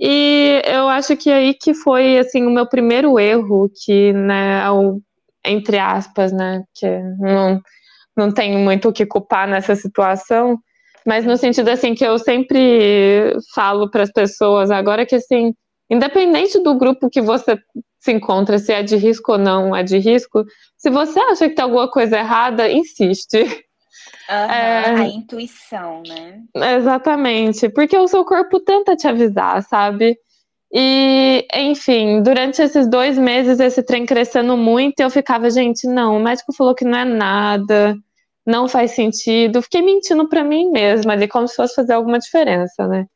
E 0.00 0.62
eu 0.64 0.88
acho 0.88 1.14
que 1.16 1.30
aí 1.30 1.52
que 1.52 1.74
foi, 1.74 2.16
assim, 2.18 2.46
o 2.46 2.50
meu 2.50 2.66
primeiro 2.66 3.18
erro, 3.18 3.70
que, 3.84 4.12
né, 4.14 4.62
ao, 4.62 4.98
entre 5.44 5.78
aspas, 5.78 6.32
né, 6.32 6.64
que 6.74 6.86
não, 7.18 7.60
não 8.16 8.32
tenho 8.32 8.58
muito 8.60 8.88
o 8.88 8.92
que 8.92 9.04
culpar 9.04 9.46
nessa 9.46 9.74
situação, 9.74 10.58
mas 11.06 11.26
no 11.26 11.36
sentido, 11.36 11.68
assim, 11.68 11.94
que 11.94 12.04
eu 12.04 12.18
sempre 12.18 13.36
falo 13.54 13.90
para 13.90 14.02
as 14.04 14.12
pessoas 14.12 14.70
agora 14.70 15.04
que, 15.04 15.16
assim, 15.16 15.52
independente 15.90 16.62
do 16.62 16.78
grupo 16.78 17.10
que 17.10 17.20
você 17.20 17.58
se 17.98 18.12
encontra, 18.12 18.58
se 18.58 18.72
é 18.72 18.82
de 18.82 18.96
risco 18.96 19.32
ou 19.32 19.38
não 19.38 19.76
é 19.76 19.82
de 19.82 19.98
risco. 19.98 20.44
Se 20.78 20.88
você 20.88 21.20
acha 21.20 21.48
que 21.48 21.54
tem 21.54 21.62
alguma 21.62 21.90
coisa 21.90 22.18
errada, 22.18 22.70
insiste. 22.70 23.44
Uhum, 24.28 24.34
é... 24.34 25.00
A 25.00 25.06
intuição, 25.06 26.02
né? 26.06 26.42
Exatamente, 26.76 27.68
porque 27.68 27.96
o 27.96 28.08
seu 28.08 28.24
corpo 28.24 28.60
tenta 28.60 28.96
te 28.96 29.08
avisar, 29.08 29.62
sabe? 29.62 30.16
E, 30.72 31.46
enfim, 31.52 32.22
durante 32.22 32.62
esses 32.62 32.88
dois 32.88 33.18
meses, 33.18 33.58
esse 33.58 33.82
trem 33.82 34.06
crescendo 34.06 34.56
muito, 34.56 35.00
eu 35.00 35.10
ficava, 35.10 35.50
gente, 35.50 35.86
não, 35.88 36.16
o 36.16 36.22
médico 36.22 36.52
falou 36.52 36.74
que 36.74 36.84
não 36.84 36.98
é 36.98 37.04
nada, 37.04 37.96
não 38.46 38.68
faz 38.68 38.92
sentido. 38.92 39.62
Fiquei 39.62 39.82
mentindo 39.82 40.28
para 40.28 40.44
mim 40.44 40.70
mesma 40.70 41.12
ali, 41.12 41.26
como 41.26 41.48
se 41.48 41.56
fosse 41.56 41.74
fazer 41.74 41.94
alguma 41.94 42.18
diferença, 42.18 42.86
né? 42.86 43.06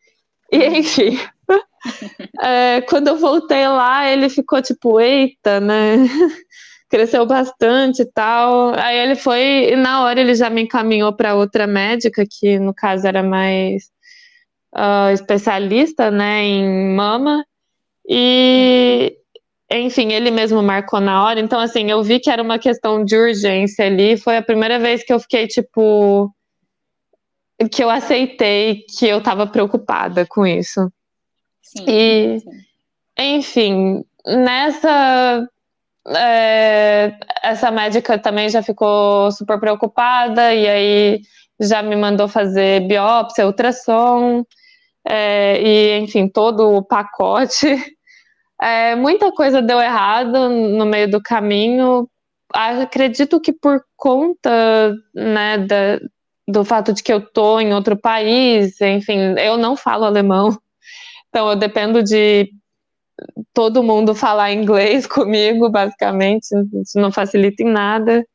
E, 0.51 0.59
uhum. 0.59 0.75
enfim, 0.77 1.19
é, 2.43 2.81
quando 2.83 3.09
eu 3.09 3.17
voltei 3.17 3.67
lá, 3.69 4.11
ele 4.11 4.29
ficou 4.29 4.61
tipo, 4.61 5.01
eita, 5.01 5.61
né? 5.61 5.97
Cresceu 6.95 7.27
bastante 7.27 8.03
e 8.03 8.07
tal. 8.07 8.73
Aí 8.79 8.97
ele 8.97 9.17
foi, 9.17 9.73
e 9.73 9.75
na 9.75 10.05
hora 10.05 10.21
ele 10.21 10.33
já 10.33 10.49
me 10.49 10.63
encaminhou 10.63 11.13
para 11.13 11.35
outra 11.35 11.67
médica, 11.67 12.25
que 12.25 12.57
no 12.57 12.73
caso 12.73 13.05
era 13.05 13.21
mais 13.21 13.91
uh, 14.77 15.11
especialista, 15.13 16.09
né, 16.09 16.45
em 16.45 16.95
mama. 16.95 17.45
E, 18.09 19.13
enfim, 19.73 20.13
ele 20.13 20.31
mesmo 20.31 20.63
marcou 20.63 21.01
na 21.01 21.25
hora. 21.25 21.41
Então, 21.41 21.59
assim, 21.59 21.91
eu 21.91 22.01
vi 22.01 22.21
que 22.21 22.31
era 22.31 22.41
uma 22.41 22.61
questão 22.61 23.05
de 23.05 23.17
urgência 23.17 23.87
ali. 23.87 24.17
Foi 24.17 24.37
a 24.37 24.43
primeira 24.43 24.79
vez 24.79 25.03
que 25.03 25.13
eu 25.13 25.19
fiquei, 25.19 25.49
tipo, 25.49 26.33
que 27.73 27.83
eu 27.83 27.91
aceitei 27.91 28.85
que 28.97 29.05
eu 29.05 29.19
estava 29.19 29.49
preocupada 29.49 30.25
com 30.25 30.47
isso. 30.47 30.89
Sim, 31.61 31.85
e, 31.89 32.39
sim. 32.39 32.51
enfim, 33.19 34.05
nessa. 34.25 35.45
É, 36.09 37.17
essa 37.43 37.71
médica 37.71 38.19
também 38.19 38.49
já 38.49 38.63
ficou 38.63 39.31
super 39.33 39.59
preocupada 39.59 40.53
e 40.53 40.69
aí 40.69 41.21
já 41.61 41.83
me 41.83 41.97
mandou 41.97 42.29
fazer 42.29 42.87
biópsia, 42.87 43.47
ultrassom, 43.47 44.45
é, 45.07 45.61
e 45.63 45.99
enfim, 45.99 46.29
todo 46.29 46.77
o 46.77 46.83
pacote. 46.83 47.67
É, 48.63 48.95
muita 48.95 49.33
coisa 49.33 49.61
deu 49.61 49.81
errado 49.81 50.49
no 50.49 50.87
meio 50.87 51.11
do 51.11 51.21
caminho. 51.23 52.09
Acredito 52.53 53.41
que 53.41 53.53
por 53.53 53.83
conta 53.97 54.95
né, 55.15 55.59
da, 55.59 56.01
do 56.47 56.65
fato 56.65 56.93
de 56.93 57.03
que 57.03 57.13
eu 57.13 57.21
tô 57.21 57.61
em 57.61 57.75
outro 57.75 57.97
país, 57.97 58.81
enfim, 58.81 59.35
eu 59.39 59.57
não 59.57 59.77
falo 59.77 60.05
alemão, 60.05 60.57
então 61.29 61.51
eu 61.51 61.57
dependo 61.57 62.03
de 62.03 62.51
todo 63.53 63.83
mundo 63.83 64.15
falar 64.15 64.53
inglês 64.53 65.07
comigo, 65.09 65.69
basicamente, 65.71 66.49
isso 66.75 66.99
não 66.99 67.13
facilita 67.13 67.63
em 67.63 67.71
nada. 67.71 68.27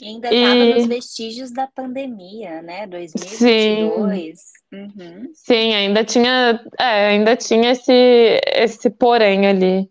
E 0.00 0.06
ainda 0.06 0.32
estava 0.32 0.54
e... 0.56 0.74
nos 0.74 0.86
vestígios 0.86 1.50
da 1.50 1.66
pandemia, 1.66 2.62
né? 2.62 2.86
2022. 2.86 4.38
Sim, 4.38 4.76
uhum. 4.76 5.30
Sim 5.34 5.74
ainda 5.74 6.04
tinha, 6.04 6.60
é, 6.78 7.08
ainda 7.08 7.34
tinha 7.34 7.72
esse, 7.72 8.40
esse 8.46 8.90
porém 8.90 9.46
ali. 9.46 9.90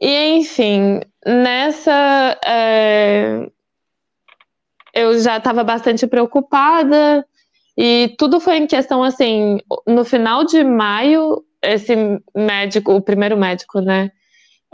E 0.00 0.36
enfim, 0.36 1.00
nessa 1.26 2.38
é, 2.44 3.50
eu 4.94 5.18
já 5.20 5.36
estava 5.36 5.64
bastante 5.64 6.06
preocupada 6.06 7.26
e 7.76 8.14
tudo 8.18 8.40
foi 8.40 8.56
em 8.56 8.66
questão 8.66 9.02
assim, 9.02 9.58
no 9.86 10.04
final 10.04 10.44
de 10.44 10.62
maio, 10.62 11.44
esse 11.62 11.94
médico, 12.34 12.92
o 12.92 13.02
primeiro 13.02 13.36
médico, 13.36 13.80
né, 13.80 14.10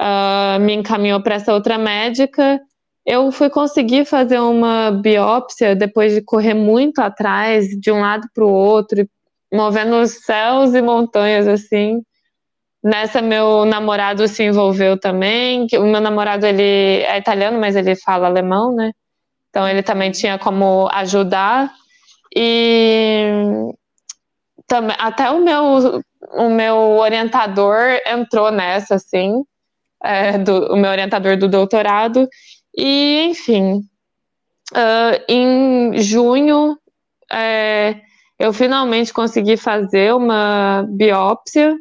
uh, 0.01 0.61
me 0.61 0.75
encaminhou 0.75 1.21
para 1.23 1.37
essa 1.37 1.53
outra 1.53 1.79
médica. 1.79 2.61
Eu 3.05 3.31
fui 3.31 3.49
conseguir 3.49 4.05
fazer 4.05 4.41
uma 4.41 4.91
biópsia 4.91 5.77
depois 5.77 6.13
de 6.13 6.23
correr 6.23 6.55
muito 6.55 7.01
atrás, 7.01 7.69
de 7.69 7.93
um 7.93 8.01
lado 8.01 8.29
para 8.35 8.45
o 8.45 8.53
outro, 8.53 9.09
movendo 9.53 10.01
os 10.01 10.11
céus 10.25 10.75
e 10.75 10.83
montanhas 10.83 11.47
assim. 11.47 12.03
Nessa, 12.83 13.21
meu 13.21 13.65
namorado 13.65 14.27
se 14.29 14.45
envolveu 14.45 14.99
também. 14.99 15.67
O 15.75 15.85
meu 15.85 16.01
namorado, 16.01 16.47
ele 16.47 17.03
é 17.03 17.19
italiano, 17.19 17.59
mas 17.59 17.75
ele 17.75 17.97
fala 17.97 18.27
alemão, 18.27 18.73
né? 18.75 18.93
Então, 19.51 19.67
ele 19.69 19.83
também 19.83 20.11
tinha 20.11 20.39
como 20.39 20.89
ajudar. 20.93 21.73
E 22.35 23.29
também, 24.67 24.97
até 24.99 25.31
o 25.31 25.41
meu, 25.43 26.03
o 26.33 26.49
meu 26.49 26.77
orientador 26.77 28.01
entrou 28.07 28.51
nessa, 28.51 28.97
assim, 28.97 29.43
é, 30.05 30.39
do, 30.39 30.73
o 30.73 30.77
meu 30.77 30.91
orientador 30.91 31.37
do 31.37 31.49
doutorado. 31.49 32.29
E, 32.77 33.29
enfim, 33.31 33.81
uh, 34.73 35.25
em 35.29 35.99
junho, 36.01 36.77
é, 37.33 38.01
eu 38.39 38.53
finalmente 38.53 39.13
consegui 39.13 39.57
fazer 39.57 40.15
uma 40.15 40.85
biópsia 40.89 41.77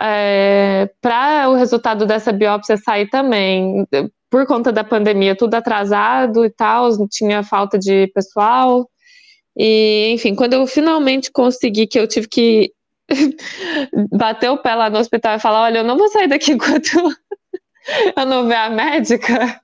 é, 0.00 0.90
para 1.00 1.48
o 1.48 1.54
resultado 1.54 2.06
dessa 2.06 2.32
biópsia 2.32 2.76
sair 2.76 3.08
também, 3.08 3.86
por 4.30 4.46
conta 4.46 4.72
da 4.72 4.84
pandemia, 4.84 5.36
tudo 5.36 5.54
atrasado 5.54 6.44
e 6.44 6.50
tal, 6.50 6.90
tinha 7.08 7.42
falta 7.42 7.78
de 7.78 8.06
pessoal. 8.08 8.88
E, 9.56 10.10
enfim, 10.12 10.34
quando 10.34 10.52
eu 10.52 10.66
finalmente 10.66 11.30
consegui, 11.32 11.86
que 11.86 11.98
eu 11.98 12.06
tive 12.06 12.28
que 12.28 12.72
bater 14.12 14.50
o 14.50 14.58
pé 14.58 14.74
lá 14.74 14.90
no 14.90 14.98
hospital 14.98 15.36
e 15.36 15.40
falar: 15.40 15.62
olha, 15.62 15.78
eu 15.78 15.84
não 15.84 15.96
vou 15.96 16.08
sair 16.08 16.28
daqui 16.28 16.52
enquanto 16.54 17.16
eu 18.16 18.26
não 18.26 18.46
ver 18.46 18.56
a 18.56 18.70
médica. 18.70 19.60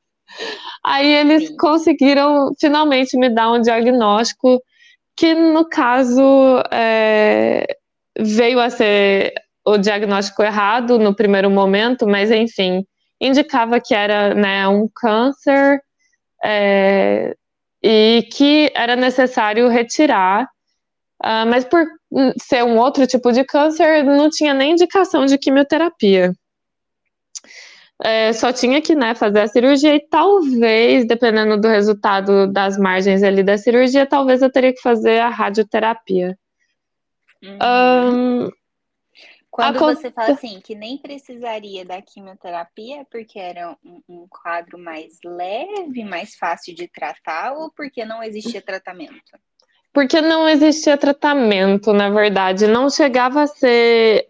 Aí 0.84 1.12
eles 1.14 1.54
conseguiram 1.58 2.50
finalmente 2.58 3.16
me 3.16 3.28
dar 3.28 3.52
um 3.52 3.60
diagnóstico 3.60 4.62
que, 5.16 5.34
no 5.34 5.68
caso, 5.68 6.62
é, 6.70 7.66
veio 8.18 8.58
a 8.58 8.70
ser 8.70 9.34
o 9.64 9.76
diagnóstico 9.76 10.42
errado 10.42 10.98
no 10.98 11.14
primeiro 11.14 11.50
momento, 11.50 12.06
mas 12.06 12.30
enfim, 12.30 12.84
indicava 13.20 13.80
que 13.80 13.94
era 13.94 14.34
né, 14.34 14.66
um 14.66 14.88
câncer 14.92 15.80
é, 16.42 17.34
e 17.82 18.26
que 18.32 18.70
era 18.74 18.96
necessário 18.96 19.68
retirar, 19.68 20.44
uh, 21.24 21.46
mas 21.46 21.64
por 21.64 21.84
ser 22.38 22.64
um 22.64 22.78
outro 22.78 23.06
tipo 23.06 23.32
de 23.32 23.44
câncer, 23.44 24.04
não 24.04 24.28
tinha 24.28 24.54
nem 24.54 24.72
indicação 24.72 25.26
de 25.26 25.38
quimioterapia. 25.38 26.32
É, 28.04 28.32
só 28.32 28.52
tinha 28.52 28.82
que 28.82 28.94
né, 28.96 29.14
fazer 29.14 29.40
a 29.40 29.46
cirurgia 29.46 29.94
e 29.94 30.00
talvez, 30.08 31.06
dependendo 31.06 31.60
do 31.60 31.68
resultado 31.68 32.50
das 32.52 32.76
margens 32.76 33.22
ali 33.22 33.44
da 33.44 33.56
cirurgia, 33.56 34.06
talvez 34.06 34.42
eu 34.42 34.50
teria 34.50 34.72
que 34.72 34.80
fazer 34.80 35.20
a 35.20 35.28
radioterapia. 35.28 36.36
Uhum. 37.42 38.46
Um, 38.46 38.50
quando 39.52 39.78
você 39.78 40.10
fala 40.10 40.32
assim, 40.32 40.60
que 40.60 40.74
nem 40.74 40.96
precisaria 40.96 41.84
da 41.84 42.00
quimioterapia, 42.00 43.04
porque 43.10 43.38
era 43.38 43.76
um, 43.84 44.02
um, 44.08 44.26
quadro 44.26 44.78
mais 44.78 45.18
leve, 45.22 46.04
mais 46.04 46.34
fácil 46.34 46.74
de 46.74 46.88
tratar, 46.88 47.52
ou 47.52 47.70
porque 47.70 48.04
não 48.04 48.22
existia 48.22 48.62
tratamento? 48.62 49.38
Porque 49.92 50.20
não 50.20 50.48
existia 50.48 50.96
tratamento, 50.96 51.92
na 51.92 52.08
verdade. 52.10 52.66
Não 52.66 52.88
chegava 52.88 53.42
a 53.42 53.46
ser. 53.46 54.26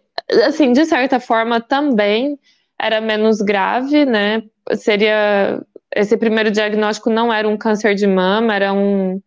Assim, 0.47 0.73
de 0.73 0.85
certa 0.85 1.21
forma, 1.21 1.61
também 1.61 2.38
era 2.81 3.00
menos 3.00 3.40
grave, 3.40 4.04
né? 4.04 4.42
Seria. 4.75 5.62
Esse 5.95 6.16
primeiro 6.16 6.50
diagnóstico 6.50 7.11
não 7.11 7.33
era 7.33 7.47
um 7.49 7.57
câncer 7.57 7.95
de 7.95 8.07
mama, 8.07 8.54
era 8.54 8.73
um, 8.73 9.21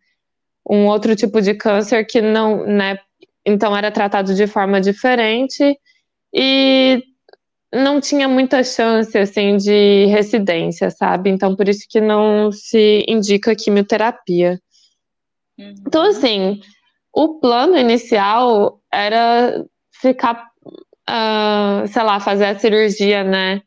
um 0.67 0.87
outro 0.87 1.15
tipo 1.15 1.41
de 1.41 1.53
câncer 1.53 2.05
que 2.05 2.21
não, 2.21 2.65
né? 2.65 2.97
Então 3.45 3.77
era 3.77 3.91
tratado 3.91 4.33
de 4.33 4.47
forma 4.47 4.81
diferente 4.81 5.77
e 6.33 7.03
não 7.73 8.01
tinha 8.01 8.27
muita 8.27 8.63
chance 8.63 9.15
assim 9.17 9.57
de 9.57 10.05
residência, 10.07 10.89
sabe? 10.89 11.29
Então 11.29 11.55
por 11.55 11.69
isso 11.69 11.85
que 11.89 12.01
não 12.01 12.51
se 12.51 13.05
indica 13.07 13.55
quimioterapia. 13.55 14.59
Uhum. 15.57 15.75
Então 15.87 16.03
assim, 16.03 16.59
o 17.13 17.39
plano 17.39 17.77
inicial 17.77 18.79
era 18.91 19.65
ficar, 20.01 20.49
uh, 21.09 21.87
sei 21.87 22.03
lá, 22.03 22.19
fazer 22.19 22.45
a 22.45 22.59
cirurgia, 22.59 23.23
né? 23.23 23.61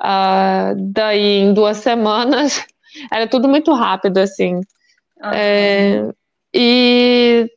Uh, 0.00 0.92
daí 0.92 1.40
em 1.40 1.54
duas 1.54 1.78
semanas 1.78 2.64
era 3.10 3.26
tudo 3.26 3.48
muito 3.48 3.72
rápido 3.72 4.18
assim. 4.18 4.56
Uhum. 4.56 5.30
É, 5.32 6.10
e 6.54 7.50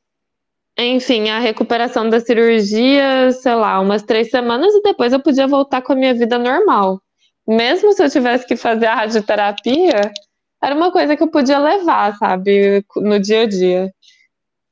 enfim, 0.77 1.29
a 1.29 1.39
recuperação 1.39 2.09
da 2.09 2.21
cirurgia, 2.21 3.31
sei 3.33 3.53
lá, 3.53 3.79
umas 3.81 4.01
três 4.01 4.29
semanas 4.29 4.73
e 4.73 4.81
depois 4.81 5.11
eu 5.11 5.21
podia 5.21 5.45
voltar 5.45 5.81
com 5.81 5.91
a 5.91 5.95
minha 5.95 6.13
vida 6.13 6.37
normal. 6.37 7.01
Mesmo 7.45 7.91
se 7.91 8.01
eu 8.03 8.09
tivesse 8.09 8.47
que 8.47 8.55
fazer 8.55 8.85
a 8.85 8.95
radioterapia, 8.95 10.11
era 10.63 10.75
uma 10.75 10.91
coisa 10.91 11.15
que 11.15 11.23
eu 11.23 11.29
podia 11.29 11.59
levar, 11.59 12.15
sabe, 12.17 12.83
no 12.97 13.19
dia 13.19 13.41
a 13.41 13.45
dia. 13.47 13.91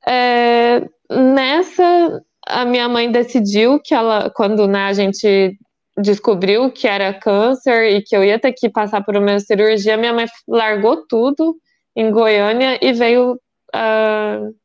É, 0.08 0.88
nessa, 1.10 2.24
a 2.46 2.66
minha 2.66 2.88
mãe 2.88 3.12
decidiu 3.12 3.80
que 3.80 3.94
ela, 3.94 4.30
quando 4.30 4.68
né, 4.68 4.86
a 4.86 4.94
gente 4.94 5.58
descobriu 5.98 6.72
que 6.72 6.88
era 6.88 7.14
câncer 7.14 7.92
e 7.92 8.02
que 8.02 8.16
eu 8.16 8.24
ia 8.24 8.40
ter 8.40 8.54
que 8.54 8.70
passar 8.70 9.04
por 9.04 9.16
uma 9.16 9.40
cirurgia, 9.40 9.98
minha 9.98 10.14
mãe 10.14 10.26
largou 10.48 11.06
tudo 11.08 11.56
em 11.96 12.12
Goiânia 12.12 12.78
e 12.82 12.94
veio. 12.94 13.40
Uh, 13.76 14.56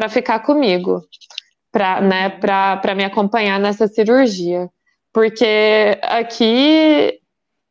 para 0.00 0.08
ficar 0.08 0.40
comigo, 0.40 1.02
para 1.70 2.00
né, 2.00 2.28
uhum. 2.28 2.96
me 2.96 3.04
acompanhar 3.04 3.60
nessa 3.60 3.86
cirurgia. 3.86 4.68
Porque 5.12 5.98
aqui 6.02 7.19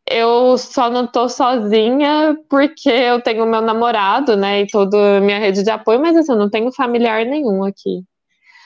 eu 0.09 0.57
só 0.57 0.89
não 0.89 1.05
tô 1.05 1.29
sozinha 1.29 2.35
porque 2.49 2.89
eu 2.89 3.21
tenho 3.21 3.45
meu 3.45 3.61
namorado, 3.61 4.35
né, 4.35 4.61
e 4.61 4.67
toda 4.67 5.17
a 5.17 5.21
minha 5.21 5.37
rede 5.37 5.63
de 5.63 5.69
apoio, 5.69 6.01
mas 6.01 6.17
assim, 6.17 6.31
eu 6.31 6.37
não 6.37 6.49
tenho 6.49 6.71
familiar 6.71 7.25
nenhum 7.25 7.63
aqui. 7.63 8.03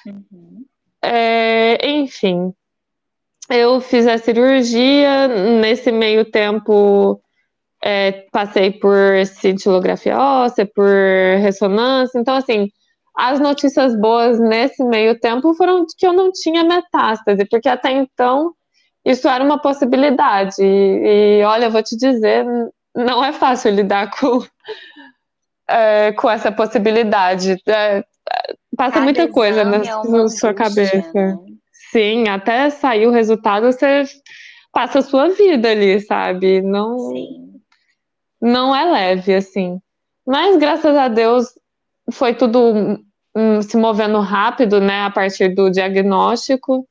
Uhum. 0.06 0.66
É, 1.02 1.86
enfim, 1.86 2.54
eu 3.50 3.82
fiz 3.82 4.08
a 4.08 4.18
cirurgia, 4.18 5.28
nesse 5.60 5.92
meio 5.92 6.24
tempo 6.24 7.22
é, 7.84 8.26
passei 8.32 8.72
por 8.72 9.26
cintilografia 9.26 10.18
óssea, 10.18 10.66
por 10.66 10.88
ressonância, 11.42 12.18
então 12.18 12.36
assim, 12.36 12.70
as 13.18 13.40
notícias 13.40 13.96
boas 14.00 14.40
nesse 14.40 14.82
meio 14.84 15.20
tempo 15.20 15.54
foram 15.56 15.86
que 15.98 16.08
eu 16.08 16.14
não 16.14 16.32
tinha 16.32 16.64
metástase, 16.64 17.46
porque 17.46 17.68
até 17.68 17.92
então 17.92 18.54
isso 19.06 19.28
era 19.28 19.44
uma 19.44 19.60
possibilidade. 19.60 20.56
E, 20.60 21.40
e 21.40 21.44
olha, 21.44 21.66
eu 21.66 21.72
vou 21.72 21.84
te 21.84 21.96
dizer, 21.96 22.46
não 22.96 23.24
é 23.24 23.34
fácil 23.34 23.72
lidar 23.72 24.12
com, 24.12 24.44
é, 25.68 26.12
com 26.14 26.30
essa 26.30 26.52
possibilidade. 26.52 27.58
É, 27.68 28.04
passa 28.78 28.94
Cada 28.94 29.04
muita 29.04 29.28
coisa 29.28 29.64
na, 29.64 29.78
é 29.78 30.08
na 30.10 30.28
sua 30.30 30.54
cabeça. 30.54 31.12
Né? 31.14 31.38
Sim, 31.92 32.28
até 32.28 32.70
sair 32.70 33.08
o 33.08 33.12
resultado, 33.12 33.66
você 33.66 34.04
passa 34.72 35.00
a 35.00 35.04
sua 35.04 35.30
vida 35.30 35.70
ali, 35.70 36.00
sabe? 36.00 36.62
Não, 36.62 36.98
Sim. 37.10 37.62
não 38.42 38.76
é 38.76 38.84
leve, 38.84 39.36
assim. 39.36 39.80
Mas 40.26 40.58
graças 40.58 40.96
a 40.96 41.08
Deus 41.08 41.48
foi 42.12 42.34
tudo 42.34 43.00
um, 43.36 43.62
se 43.62 43.78
movendo 43.78 44.20
rápido, 44.20 44.80
né, 44.80 45.04
a 45.04 45.12
partir 45.12 45.50
do 45.50 45.70
diagnóstico. 45.70 46.88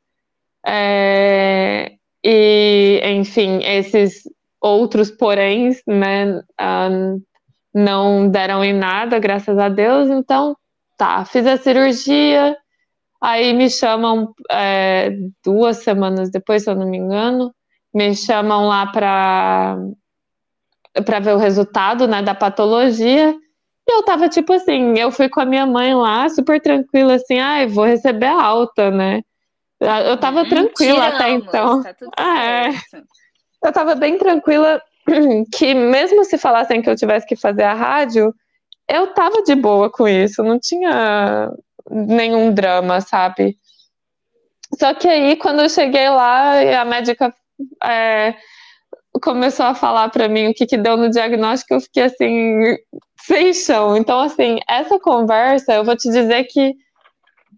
É, 0.65 1.93
e, 2.25 3.01
enfim, 3.05 3.61
esses 3.65 4.23
outros 4.61 5.11
poréns, 5.11 5.83
né, 5.87 6.39
uh, 6.39 7.23
não 7.75 8.29
deram 8.29 8.63
em 8.63 8.73
nada, 8.73 9.19
graças 9.19 9.59
a 9.59 9.69
Deus. 9.69 10.09
Então, 10.09 10.57
tá, 10.97 11.25
fiz 11.25 11.47
a 11.47 11.57
cirurgia, 11.57 12.57
aí 13.21 13.53
me 13.53 13.69
chamam 13.69 14.33
é, 14.51 15.11
duas 15.45 15.79
semanas 15.79 16.31
depois, 16.31 16.63
se 16.65 16.71
eu 16.71 16.77
não 16.77 16.89
me 16.89 16.99
engano, 16.99 17.53
me 17.95 18.15
chamam 18.15 18.69
lá 18.69 18.87
para 18.87 19.79
para 21.07 21.21
ver 21.21 21.35
o 21.35 21.39
resultado, 21.39 22.07
né, 22.07 22.23
da 22.23 22.35
patologia. 22.35 23.35
E 23.89 23.93
eu 23.93 24.05
tava 24.05 24.29
tipo 24.29 24.53
assim, 24.53 24.99
eu 24.99 25.11
fui 25.11 25.29
com 25.29 25.41
a 25.41 25.45
minha 25.47 25.67
mãe 25.67 25.95
lá, 25.95 26.29
super 26.29 26.61
tranquila, 26.61 27.15
assim, 27.15 27.39
ai, 27.39 27.65
ah, 27.65 27.67
vou 27.67 27.85
receber 27.85 28.27
alta, 28.27 28.91
né? 28.91 29.23
Eu 29.83 30.17
tava 30.17 30.49
tranquila 30.49 31.09
até 31.09 31.31
então. 31.31 31.83
Tá 31.83 31.95
ah, 32.17 32.45
é. 32.45 32.71
Eu 33.65 33.73
tava 33.73 33.95
bem 33.95 34.17
tranquila 34.19 34.81
que 35.53 35.75
mesmo 35.75 36.25
se 36.25 36.39
falassem 36.39 36.81
que 36.81 36.89
eu 36.89 36.97
tivesse 36.97 37.27
que 37.27 37.37
fazer 37.37 37.65
a 37.65 37.75
rádio, 37.75 38.35
eu 38.89 39.09
tava 39.09 39.43
de 39.43 39.55
boa 39.55 39.91
com 39.91 40.07
isso, 40.07 40.43
não 40.43 40.59
tinha 40.59 41.51
nenhum 41.91 42.53
drama, 42.53 43.01
sabe? 43.01 43.57
Só 44.79 44.95
que 44.95 45.09
aí, 45.09 45.37
quando 45.37 45.61
eu 45.61 45.69
cheguei 45.69 46.09
lá, 46.09 46.81
a 46.81 46.85
médica 46.85 47.35
é, 47.85 48.35
começou 49.21 49.67
a 49.67 49.75
falar 49.75 50.09
para 50.09 50.29
mim 50.29 50.49
o 50.49 50.55
que, 50.55 50.67
que 50.67 50.77
deu 50.77 50.97
no 50.97 51.11
diagnóstico, 51.11 51.75
eu 51.75 51.81
fiquei 51.81 52.05
assim, 52.05 52.77
sem 53.19 53.53
chão. 53.53 53.97
Então, 53.97 54.21
assim, 54.21 54.59
essa 54.69 54.99
conversa, 54.99 55.75
eu 55.75 55.85
vou 55.85 55.97
te 55.97 56.09
dizer 56.11 56.45
que 56.45 56.75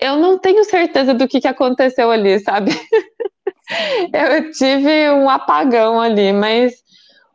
eu 0.01 0.17
não 0.17 0.39
tenho 0.39 0.65
certeza 0.65 1.15
do 1.15 1.29
que, 1.29 1.41
que 1.41 1.49
aconteceu 1.49 2.11
ali, 2.11 2.39
sabe? 2.41 2.71
eu 4.13 4.51
tive 4.53 5.11
um 5.11 5.29
apagão 5.29 6.01
ali, 6.01 6.33
mas 6.33 6.75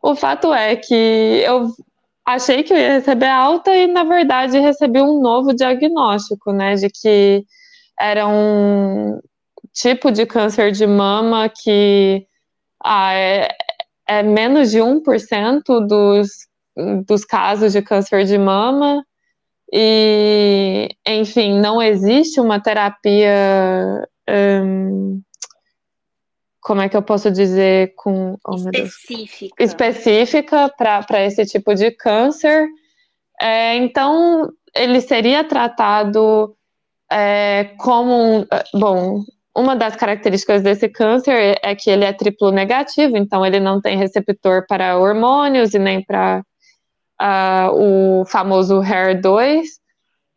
o 0.02 0.14
fato 0.14 0.52
é 0.52 0.76
que 0.76 0.94
eu 1.44 1.68
achei 2.24 2.62
que 2.62 2.72
eu 2.72 2.76
ia 2.76 2.92
receber 2.94 3.28
alta 3.28 3.74
e, 3.74 3.86
na 3.86 4.04
verdade, 4.04 4.58
recebi 4.58 5.00
um 5.00 5.20
novo 5.20 5.54
diagnóstico, 5.54 6.52
né, 6.52 6.74
de 6.74 6.88
que 6.90 7.44
era 7.98 8.26
um 8.26 9.20
tipo 9.72 10.10
de 10.10 10.26
câncer 10.26 10.72
de 10.72 10.86
mama 10.86 11.48
que 11.48 12.26
ah, 12.82 13.12
é, 13.12 13.48
é 14.08 14.22
menos 14.22 14.70
de 14.70 14.78
1% 14.78 15.86
dos, 15.86 16.28
dos 17.06 17.24
casos 17.24 17.72
de 17.72 17.82
câncer 17.82 18.24
de 18.24 18.38
mama 18.38 19.04
e, 19.72 20.88
enfim, 21.06 21.58
não 21.58 21.80
existe 21.80 22.40
uma 22.40 22.60
terapia. 22.60 24.08
Hum, 24.28 25.22
como 26.60 26.82
é 26.82 26.88
que 26.88 26.96
eu 26.96 27.02
posso 27.02 27.30
dizer 27.30 27.94
com 27.96 28.36
oh, 28.46 28.54
específica 28.54 29.64
específica 29.64 30.68
para 30.76 31.24
esse 31.24 31.44
tipo 31.46 31.74
de 31.74 31.90
câncer 31.90 32.68
é, 33.40 33.76
então 33.76 34.52
ele 34.76 35.00
seria 35.00 35.42
tratado 35.42 36.54
é, 37.10 37.74
como 37.78 38.40
um, 38.40 38.46
bom 38.74 39.24
uma 39.56 39.74
das 39.74 39.96
características 39.96 40.62
desse 40.62 40.88
câncer 40.88 41.58
é 41.62 41.74
que 41.74 41.90
ele 41.90 42.04
é 42.04 42.12
triplo 42.12 42.52
negativo 42.52 43.16
então 43.16 43.44
ele 43.44 43.58
não 43.58 43.80
tem 43.80 43.96
receptor 43.96 44.66
para 44.68 44.98
hormônios 44.98 45.72
e 45.72 45.78
nem 45.78 46.04
para 46.04 46.42
uh, 47.20 48.20
o 48.20 48.24
famoso 48.24 48.80
HER2 48.80 49.62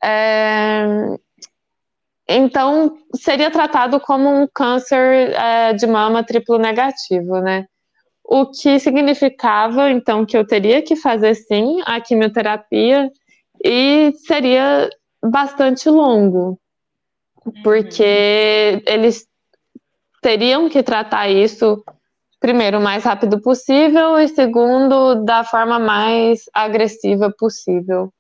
é, 0.03 0.85
então, 2.27 2.97
seria 3.15 3.51
tratado 3.51 3.99
como 3.99 4.29
um 4.29 4.47
câncer 4.47 5.31
é, 5.33 5.73
de 5.73 5.85
mama 5.87 6.23
triplo 6.23 6.57
negativo, 6.57 7.39
né? 7.39 7.65
O 8.23 8.45
que 8.45 8.79
significava, 8.79 9.89
então, 9.89 10.25
que 10.25 10.37
eu 10.37 10.45
teria 10.45 10.81
que 10.81 10.95
fazer 10.95 11.35
sim 11.35 11.81
a 11.85 11.99
quimioterapia 11.99 13.09
e 13.63 14.13
seria 14.25 14.89
bastante 15.21 15.89
longo, 15.89 16.59
porque 17.63 18.03
uhum. 18.75 18.93
eles 18.93 19.27
teriam 20.21 20.69
que 20.69 20.81
tratar 20.81 21.29
isso, 21.29 21.83
primeiro, 22.43 22.77
o 22.77 22.81
mais 22.81 23.05
rápido 23.05 23.39
possível 23.39 24.19
e, 24.19 24.27
segundo, 24.27 25.23
da 25.23 25.45
forma 25.45 25.79
mais 25.79 26.43
agressiva 26.53 27.31
possível. 27.31 28.13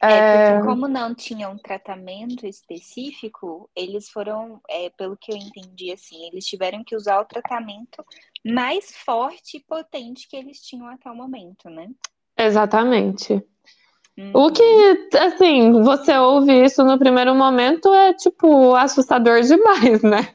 É, 0.00 0.52
porque 0.52 0.68
como 0.68 0.86
não 0.86 1.12
tinham 1.12 1.50
um 1.50 1.58
tratamento 1.58 2.46
específico, 2.46 3.68
eles 3.74 4.08
foram, 4.08 4.60
é, 4.70 4.88
pelo 4.90 5.16
que 5.20 5.32
eu 5.32 5.36
entendi, 5.36 5.92
assim, 5.92 6.28
eles 6.28 6.46
tiveram 6.46 6.84
que 6.84 6.94
usar 6.94 7.20
o 7.20 7.24
tratamento 7.24 8.04
mais 8.46 8.94
forte 9.04 9.56
e 9.56 9.64
potente 9.64 10.28
que 10.28 10.36
eles 10.36 10.60
tinham 10.60 10.86
até 10.86 11.10
o 11.10 11.16
momento, 11.16 11.68
né? 11.68 11.88
Exatamente. 12.38 13.44
Uhum. 14.16 14.30
O 14.32 14.52
que, 14.52 15.08
assim, 15.18 15.72
você 15.82 16.16
ouve 16.18 16.52
isso 16.64 16.84
no 16.84 16.98
primeiro 17.00 17.34
momento 17.34 17.92
é, 17.92 18.14
tipo, 18.14 18.76
assustador 18.76 19.40
demais, 19.42 20.02
né? 20.02 20.32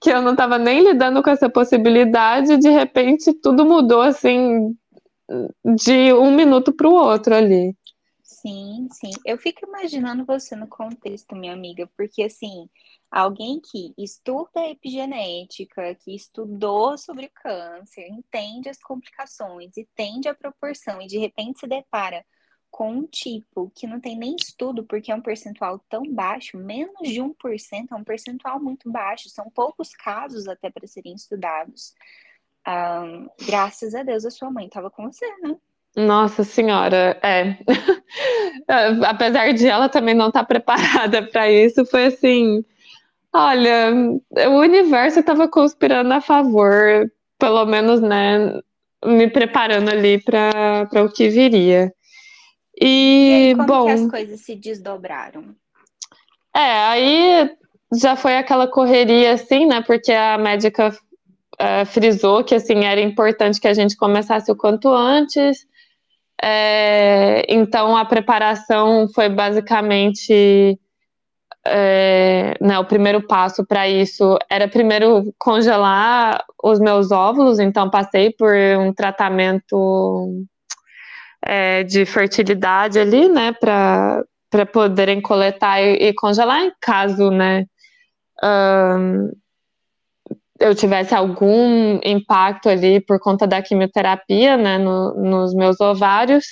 Que 0.00 0.10
eu 0.10 0.22
não 0.22 0.34
tava 0.34 0.58
nem 0.58 0.82
lidando 0.82 1.22
com 1.22 1.30
essa 1.30 1.48
possibilidade, 1.48 2.56
de 2.56 2.68
repente 2.68 3.32
tudo 3.34 3.64
mudou, 3.64 4.00
assim, 4.00 4.74
de 5.76 6.12
um 6.12 6.34
minuto 6.34 6.72
para 6.72 6.88
o 6.88 6.94
outro 6.94 7.34
ali. 7.34 7.76
Sim, 8.22 8.88
sim. 8.90 9.10
Eu 9.26 9.36
fico 9.36 9.66
imaginando 9.66 10.24
você 10.24 10.56
no 10.56 10.66
contexto, 10.66 11.36
minha 11.36 11.52
amiga, 11.52 11.88
porque 11.96 12.22
assim, 12.22 12.68
alguém 13.10 13.60
que 13.60 13.92
estuda 13.98 14.66
epigenética, 14.68 15.94
que 15.96 16.14
estudou 16.14 16.96
sobre 16.96 17.26
o 17.26 17.30
câncer, 17.34 18.08
entende 18.08 18.68
as 18.68 18.78
complicações, 18.78 19.76
entende 19.76 20.28
a 20.28 20.34
proporção, 20.34 21.02
e 21.02 21.06
de 21.06 21.18
repente 21.18 21.60
se 21.60 21.66
depara 21.66 22.24
com 22.70 22.92
um 22.92 23.06
tipo 23.06 23.70
que 23.74 23.86
não 23.86 24.00
tem 24.00 24.16
nem 24.16 24.36
estudo, 24.36 24.84
porque 24.84 25.10
é 25.10 25.14
um 25.14 25.20
percentual 25.20 25.78
tão 25.88 26.02
baixo, 26.04 26.56
menos 26.56 27.08
de 27.08 27.20
1%, 27.20 27.34
é 27.90 27.94
um 27.94 28.04
percentual 28.04 28.60
muito 28.60 28.90
baixo, 28.90 29.28
são 29.28 29.50
poucos 29.50 29.90
casos 29.94 30.46
até 30.46 30.70
para 30.70 30.86
serem 30.86 31.14
estudados. 31.14 31.94
Um, 32.66 33.28
graças 33.46 33.94
a 33.94 34.02
Deus 34.02 34.24
a 34.24 34.30
sua 34.30 34.50
mãe 34.50 34.66
estava 34.66 34.90
com 34.90 35.10
você, 35.10 35.26
né? 35.42 35.56
Nossa 35.96 36.44
senhora, 36.44 37.18
é. 37.22 37.56
Apesar 39.06 39.52
de 39.52 39.66
ela 39.66 39.88
também 39.88 40.14
não 40.14 40.28
estar 40.28 40.40
tá 40.40 40.46
preparada 40.46 41.22
para 41.26 41.50
isso, 41.50 41.84
foi 41.84 42.06
assim. 42.06 42.64
Olha, 43.32 43.92
o 44.48 44.58
universo 44.58 45.20
estava 45.20 45.48
conspirando 45.48 46.12
a 46.12 46.20
favor, 46.20 47.10
pelo 47.38 47.64
menos, 47.64 48.00
né, 48.00 48.60
me 49.04 49.28
preparando 49.28 49.88
ali 49.88 50.20
para 50.20 51.04
o 51.04 51.12
que 51.12 51.28
viria. 51.28 51.92
E, 52.80 52.86
e 52.86 53.34
aí, 53.34 53.54
como 53.54 53.66
bom, 53.66 53.84
que 53.86 53.90
as 53.90 54.10
coisas 54.10 54.40
se 54.40 54.56
desdobraram? 54.56 55.54
É, 56.54 56.72
aí 56.86 57.50
já 57.92 58.16
foi 58.16 58.36
aquela 58.36 58.66
correria 58.66 59.34
assim, 59.34 59.66
né? 59.66 59.82
Porque 59.82 60.12
a 60.12 60.38
médica 60.38 60.88
uh, 60.88 61.86
frisou 61.86 62.42
que 62.42 62.54
assim 62.54 62.84
era 62.84 63.00
importante 63.00 63.60
que 63.60 63.68
a 63.68 63.74
gente 63.74 63.96
começasse 63.96 64.50
o 64.50 64.56
quanto 64.56 64.88
antes. 64.88 65.66
É, 66.42 67.44
então 67.52 67.94
a 67.94 68.04
preparação 68.04 69.06
foi 69.14 69.28
basicamente 69.28 70.78
é, 71.66 72.54
né, 72.60 72.78
o 72.78 72.86
primeiro 72.86 73.26
passo 73.26 73.66
para 73.66 73.86
isso 73.86 74.38
era 74.48 74.66
primeiro 74.66 75.34
congelar 75.38 76.42
os 76.64 76.80
meus 76.80 77.12
óvulos, 77.12 77.58
então 77.58 77.90
passei 77.90 78.32
por 78.32 78.54
um 78.78 78.94
tratamento 78.94 80.46
é, 81.42 81.82
de 81.82 82.04
fertilidade 82.04 82.98
ali, 82.98 83.28
né, 83.28 83.52
para 83.52 84.24
poderem 84.72 85.20
coletar 85.20 85.80
e, 85.80 86.08
e, 86.08 86.14
congelar 86.14 86.60
em 86.62 86.72
caso, 86.80 87.30
né, 87.30 87.66
um, 88.42 89.30
eu 90.58 90.74
tivesse 90.74 91.14
algum 91.14 91.98
impacto 92.04 92.68
ali 92.68 93.00
por 93.00 93.18
conta 93.18 93.46
da 93.46 93.62
quimioterapia, 93.62 94.56
né, 94.58 94.76
no, 94.76 95.14
nos 95.14 95.54
meus 95.54 95.80
ovários, 95.80 96.44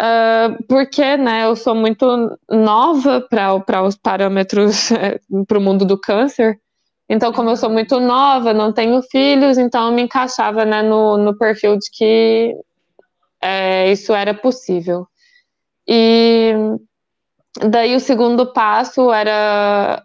uh, 0.00 0.64
porque, 0.66 1.16
né, 1.18 1.44
eu 1.44 1.54
sou 1.54 1.74
muito 1.74 2.38
nova 2.50 3.20
para 3.20 3.82
os 3.82 3.96
parâmetros 3.96 4.88
para 5.46 5.58
o 5.58 5.60
mundo 5.60 5.84
do 5.84 6.00
câncer. 6.00 6.58
Então, 7.06 7.30
como 7.30 7.50
eu 7.50 7.56
sou 7.56 7.68
muito 7.68 8.00
nova, 8.00 8.54
não 8.54 8.72
tenho 8.72 9.02
filhos, 9.02 9.58
então 9.58 9.88
eu 9.88 9.92
me 9.92 10.00
encaixava, 10.00 10.64
né, 10.64 10.82
no, 10.82 11.18
no 11.18 11.36
perfil 11.36 11.76
de 11.76 11.90
que 11.92 12.56
é, 13.44 13.92
isso 13.92 14.14
era 14.14 14.32
possível. 14.32 15.06
E 15.86 16.54
daí 17.68 17.94
o 17.94 18.00
segundo 18.00 18.54
passo 18.54 19.12
era 19.12 20.02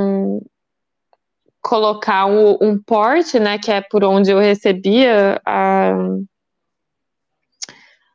um, 0.00 0.40
colocar 1.60 2.24
um, 2.24 2.56
um 2.58 2.82
porte, 2.82 3.38
né, 3.38 3.58
que 3.58 3.70
é 3.70 3.82
por 3.82 4.02
onde 4.02 4.30
eu 4.30 4.38
recebia 4.38 5.38
a, 5.44 5.92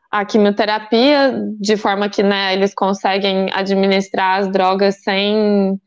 a 0.10 0.26
quimioterapia, 0.26 1.40
de 1.60 1.78
forma 1.78 2.10
que 2.10 2.24
né, 2.24 2.54
eles 2.54 2.74
conseguem 2.74 3.52
administrar 3.54 4.40
as 4.40 4.52
drogas 4.52 5.04
sem 5.04 5.80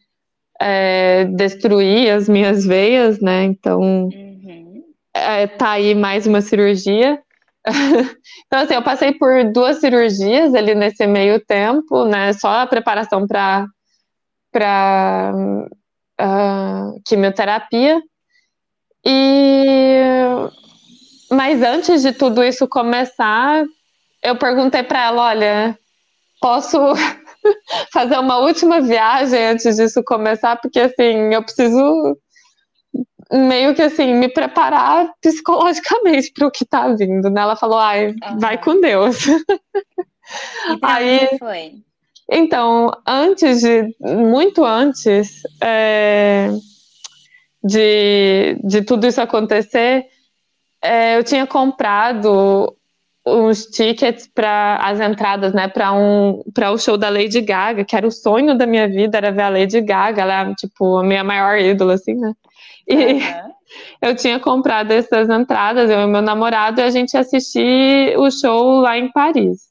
é, 0.60 1.24
destruir 1.24 2.10
as 2.10 2.28
minhas 2.28 2.64
veias, 2.64 3.20
né? 3.20 3.42
Então, 3.44 3.80
uhum. 3.80 4.84
é, 5.12 5.48
tá 5.48 5.70
aí 5.72 5.96
mais 5.96 6.28
uma 6.28 6.40
cirurgia. 6.40 7.20
então, 8.46 8.60
assim, 8.60 8.74
eu 8.74 8.82
passei 8.82 9.12
por 9.12 9.44
duas 9.52 9.78
cirurgias 9.80 10.54
ali 10.54 10.74
nesse 10.74 11.06
meio 11.06 11.44
tempo, 11.44 12.04
né? 12.04 12.32
Só 12.32 12.48
a 12.48 12.66
preparação 12.66 13.26
para 13.26 13.66
para 14.50 15.32
uh, 16.20 17.00
quimioterapia. 17.04 18.00
E 19.04 19.98
mas 21.30 21.62
antes 21.62 22.02
de 22.02 22.12
tudo 22.12 22.42
isso 22.42 22.66
começar, 22.66 23.64
eu 24.22 24.36
perguntei 24.36 24.82
para 24.82 25.04
ela, 25.04 25.28
olha, 25.28 25.78
posso 26.40 26.78
fazer 27.92 28.18
uma 28.18 28.38
última 28.38 28.80
viagem 28.80 29.48
antes 29.48 29.76
disso 29.76 30.02
começar, 30.04 30.56
porque 30.56 30.80
assim, 30.80 31.34
eu 31.34 31.42
preciso 31.42 32.16
meio 33.32 33.74
que 33.74 33.82
assim 33.82 34.14
me 34.14 34.28
preparar 34.28 35.10
psicologicamente 35.20 36.32
para 36.32 36.46
o 36.46 36.50
que 36.50 36.64
está 36.64 36.88
vindo, 36.94 37.28
né? 37.30 37.42
Ela 37.42 37.56
falou, 37.56 37.78
ai, 37.78 38.08
uhum. 38.08 38.38
vai 38.38 38.58
com 38.58 38.80
Deus. 38.80 39.26
E 39.26 40.78
Aí 40.82 41.38
foi? 41.38 41.72
Então, 42.30 42.92
antes 43.06 43.62
de, 43.62 43.94
muito 44.00 44.62
antes 44.62 45.42
é, 45.62 46.50
de, 47.64 48.58
de 48.62 48.82
tudo 48.82 49.06
isso 49.06 49.20
acontecer, 49.20 50.04
é, 50.82 51.16
eu 51.16 51.24
tinha 51.24 51.46
comprado 51.46 52.76
os 53.24 53.66
tickets 53.66 54.26
para 54.26 54.76
as 54.76 55.00
entradas, 55.00 55.52
né, 55.52 55.68
para 55.68 55.92
um 55.92 56.42
para 56.54 56.70
o 56.70 56.78
show 56.78 56.96
da 56.96 57.08
Lady 57.08 57.40
Gaga, 57.40 57.84
que 57.84 57.96
era 57.96 58.06
o 58.06 58.12
sonho 58.12 58.56
da 58.56 58.66
minha 58.66 58.88
vida, 58.88 59.18
era 59.18 59.32
ver 59.32 59.42
a 59.42 59.48
Lady 59.48 59.80
Gaga, 59.80 60.22
ela 60.22 60.50
é 60.50 60.54
tipo 60.54 60.98
a 60.98 61.04
minha 61.04 61.24
maior 61.24 61.58
ídola 61.58 61.94
assim, 61.94 62.14
né? 62.14 62.32
E 62.88 62.94
uhum. 62.94 63.20
eu 64.02 64.16
tinha 64.16 64.40
comprado 64.40 64.90
essas 64.92 65.28
entradas, 65.28 65.90
eu 65.90 66.00
e 66.00 66.06
meu 66.06 66.22
namorado, 66.22 66.80
e 66.80 66.84
a 66.84 66.90
gente 66.90 67.16
assistir 67.16 68.18
o 68.18 68.30
show 68.30 68.80
lá 68.80 68.96
em 68.96 69.10
Paris. 69.12 69.68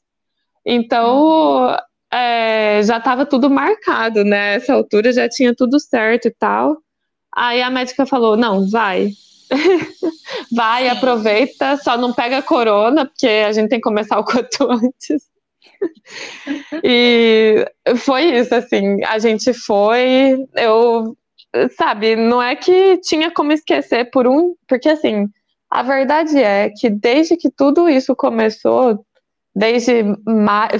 Então, 0.64 1.66
uhum. 1.66 1.76
é, 2.12 2.80
já 2.82 2.98
estava 2.98 3.26
tudo 3.26 3.50
marcado, 3.50 4.24
né? 4.24 4.54
Essa 4.54 4.74
altura 4.74 5.12
já 5.12 5.28
tinha 5.28 5.54
tudo 5.54 5.80
certo 5.80 6.28
e 6.28 6.30
tal. 6.30 6.76
Aí 7.34 7.62
a 7.62 7.70
médica 7.70 8.06
falou: 8.06 8.36
não, 8.36 8.68
vai. 8.68 9.10
vai, 10.54 10.84
Sim. 10.84 10.88
aproveita, 10.90 11.76
só 11.78 11.96
não 11.96 12.12
pega 12.12 12.42
corona, 12.42 13.06
porque 13.06 13.26
a 13.26 13.52
gente 13.52 13.68
tem 13.68 13.78
que 13.78 13.88
começar 13.88 14.18
o 14.18 14.24
quanto 14.24 14.64
antes. 14.70 15.22
e 16.82 17.64
foi 17.96 18.24
isso, 18.24 18.54
assim, 18.54 19.02
a 19.04 19.18
gente 19.18 19.52
foi, 19.54 20.44
eu, 20.56 21.16
sabe, 21.76 22.16
não 22.16 22.42
é 22.42 22.54
que 22.54 22.98
tinha 22.98 23.30
como 23.30 23.52
esquecer 23.52 24.10
por 24.10 24.26
um, 24.26 24.54
porque 24.66 24.88
assim, 24.88 25.28
a 25.70 25.82
verdade 25.82 26.38
é 26.42 26.70
que 26.70 26.88
desde 26.90 27.36
que 27.36 27.50
tudo 27.50 27.88
isso 27.88 28.14
começou, 28.14 29.04
desde 29.54 30.04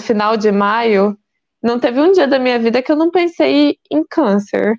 final 0.00 0.36
de 0.36 0.52
maio, 0.52 1.16
não 1.62 1.78
teve 1.78 2.00
um 2.00 2.12
dia 2.12 2.26
da 2.26 2.38
minha 2.38 2.58
vida 2.58 2.82
que 2.82 2.92
eu 2.92 2.96
não 2.96 3.10
pensei 3.10 3.76
em 3.90 4.04
câncer. 4.08 4.74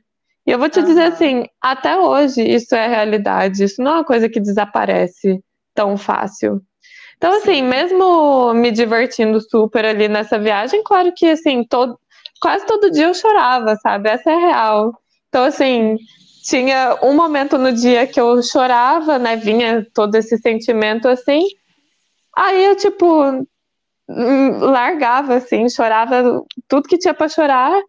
E 0.47 0.52
eu 0.52 0.58
vou 0.58 0.69
te 0.69 0.80
uhum. 0.80 0.86
dizer 0.86 1.04
assim, 1.04 1.45
até 1.62 1.97
hoje 1.97 2.41
isso 2.41 2.73
é 2.75 2.88
realidade, 2.88 3.63
isso 3.63 3.82
não 3.84 3.91
é 3.91 3.95
uma 3.95 4.06
coisa 4.06 4.30
que 4.30 4.39
desaparece 4.39 5.39
tão 5.75 5.97
fácil. 5.97 6.62
Então, 7.17 7.34
assim, 7.34 7.56
Sim. 7.56 7.63
mesmo 7.63 8.54
me 8.54 8.71
divertindo 8.71 9.41
super 9.41 9.86
ali 9.86 10.08
nessa 10.08 10.39
viagem, 10.39 10.82
claro 10.84 11.12
que, 11.13 11.28
assim, 11.28 11.65
todo, 11.65 11.99
quase 12.41 12.65
todo 12.65 12.89
dia 12.89 13.08
eu 13.08 13.13
chorava, 13.13 13.75
sabe? 13.75 14.10
Essa 14.10 14.32
é 14.32 14.36
real. 14.36 14.93
Então, 15.29 15.43
assim, 15.43 15.95
tinha 16.43 16.97
um 17.03 17.15
momento 17.15 17.57
no 17.57 17.71
dia 17.71 18.07
que 18.07 18.19
eu 18.19 18.41
chorava, 18.41 19.19
né? 19.19 19.35
Vinha 19.35 19.85
todo 19.93 20.15
esse 20.15 20.37
sentimento 20.37 21.07
assim. 21.07 21.43
Aí 22.35 22.65
eu, 22.65 22.75
tipo, 22.75 23.05
hum, 24.09 24.57
largava, 24.59 25.35
assim, 25.35 25.69
chorava 25.69 26.43
tudo 26.67 26.87
que 26.87 26.97
tinha 26.97 27.13
para 27.13 27.29
chorar. 27.29 27.79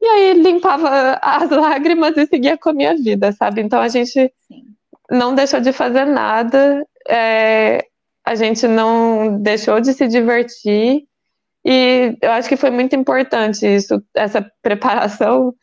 E 0.00 0.06
aí 0.06 0.34
limpava 0.34 1.18
as 1.22 1.50
lágrimas 1.50 2.16
e 2.16 2.26
seguia 2.26 2.56
com 2.56 2.70
a 2.70 2.74
minha 2.74 2.94
vida, 2.96 3.32
sabe? 3.32 3.60
Então 3.60 3.80
a 3.80 3.88
gente 3.88 4.32
não 5.10 5.34
deixou 5.34 5.60
de 5.60 5.72
fazer 5.72 6.04
nada, 6.04 6.84
é, 7.08 7.84
a 8.24 8.34
gente 8.34 8.66
não 8.66 9.40
deixou 9.40 9.80
de 9.80 9.92
se 9.92 10.08
divertir. 10.08 11.04
E 11.64 12.16
eu 12.22 12.30
acho 12.32 12.48
que 12.48 12.56
foi 12.56 12.70
muito 12.70 12.94
importante 12.96 13.66
isso, 13.66 14.02
essa 14.14 14.48
preparação 14.62 15.54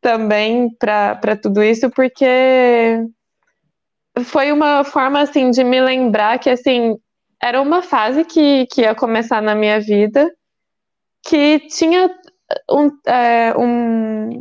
também 0.00 0.70
para 0.78 1.36
tudo 1.40 1.62
isso, 1.62 1.90
porque 1.90 3.04
foi 4.24 4.52
uma 4.52 4.84
forma 4.84 5.20
assim 5.20 5.50
de 5.50 5.62
me 5.62 5.80
lembrar 5.80 6.38
que 6.38 6.50
assim 6.50 6.96
era 7.42 7.60
uma 7.60 7.82
fase 7.82 8.24
que, 8.24 8.66
que 8.66 8.82
ia 8.82 8.94
começar 8.94 9.40
na 9.40 9.54
minha 9.54 9.80
vida 9.80 10.30
que 11.22 11.60
tinha 11.68 12.10
um, 12.70 12.90
é, 13.06 13.54
um, 13.56 14.40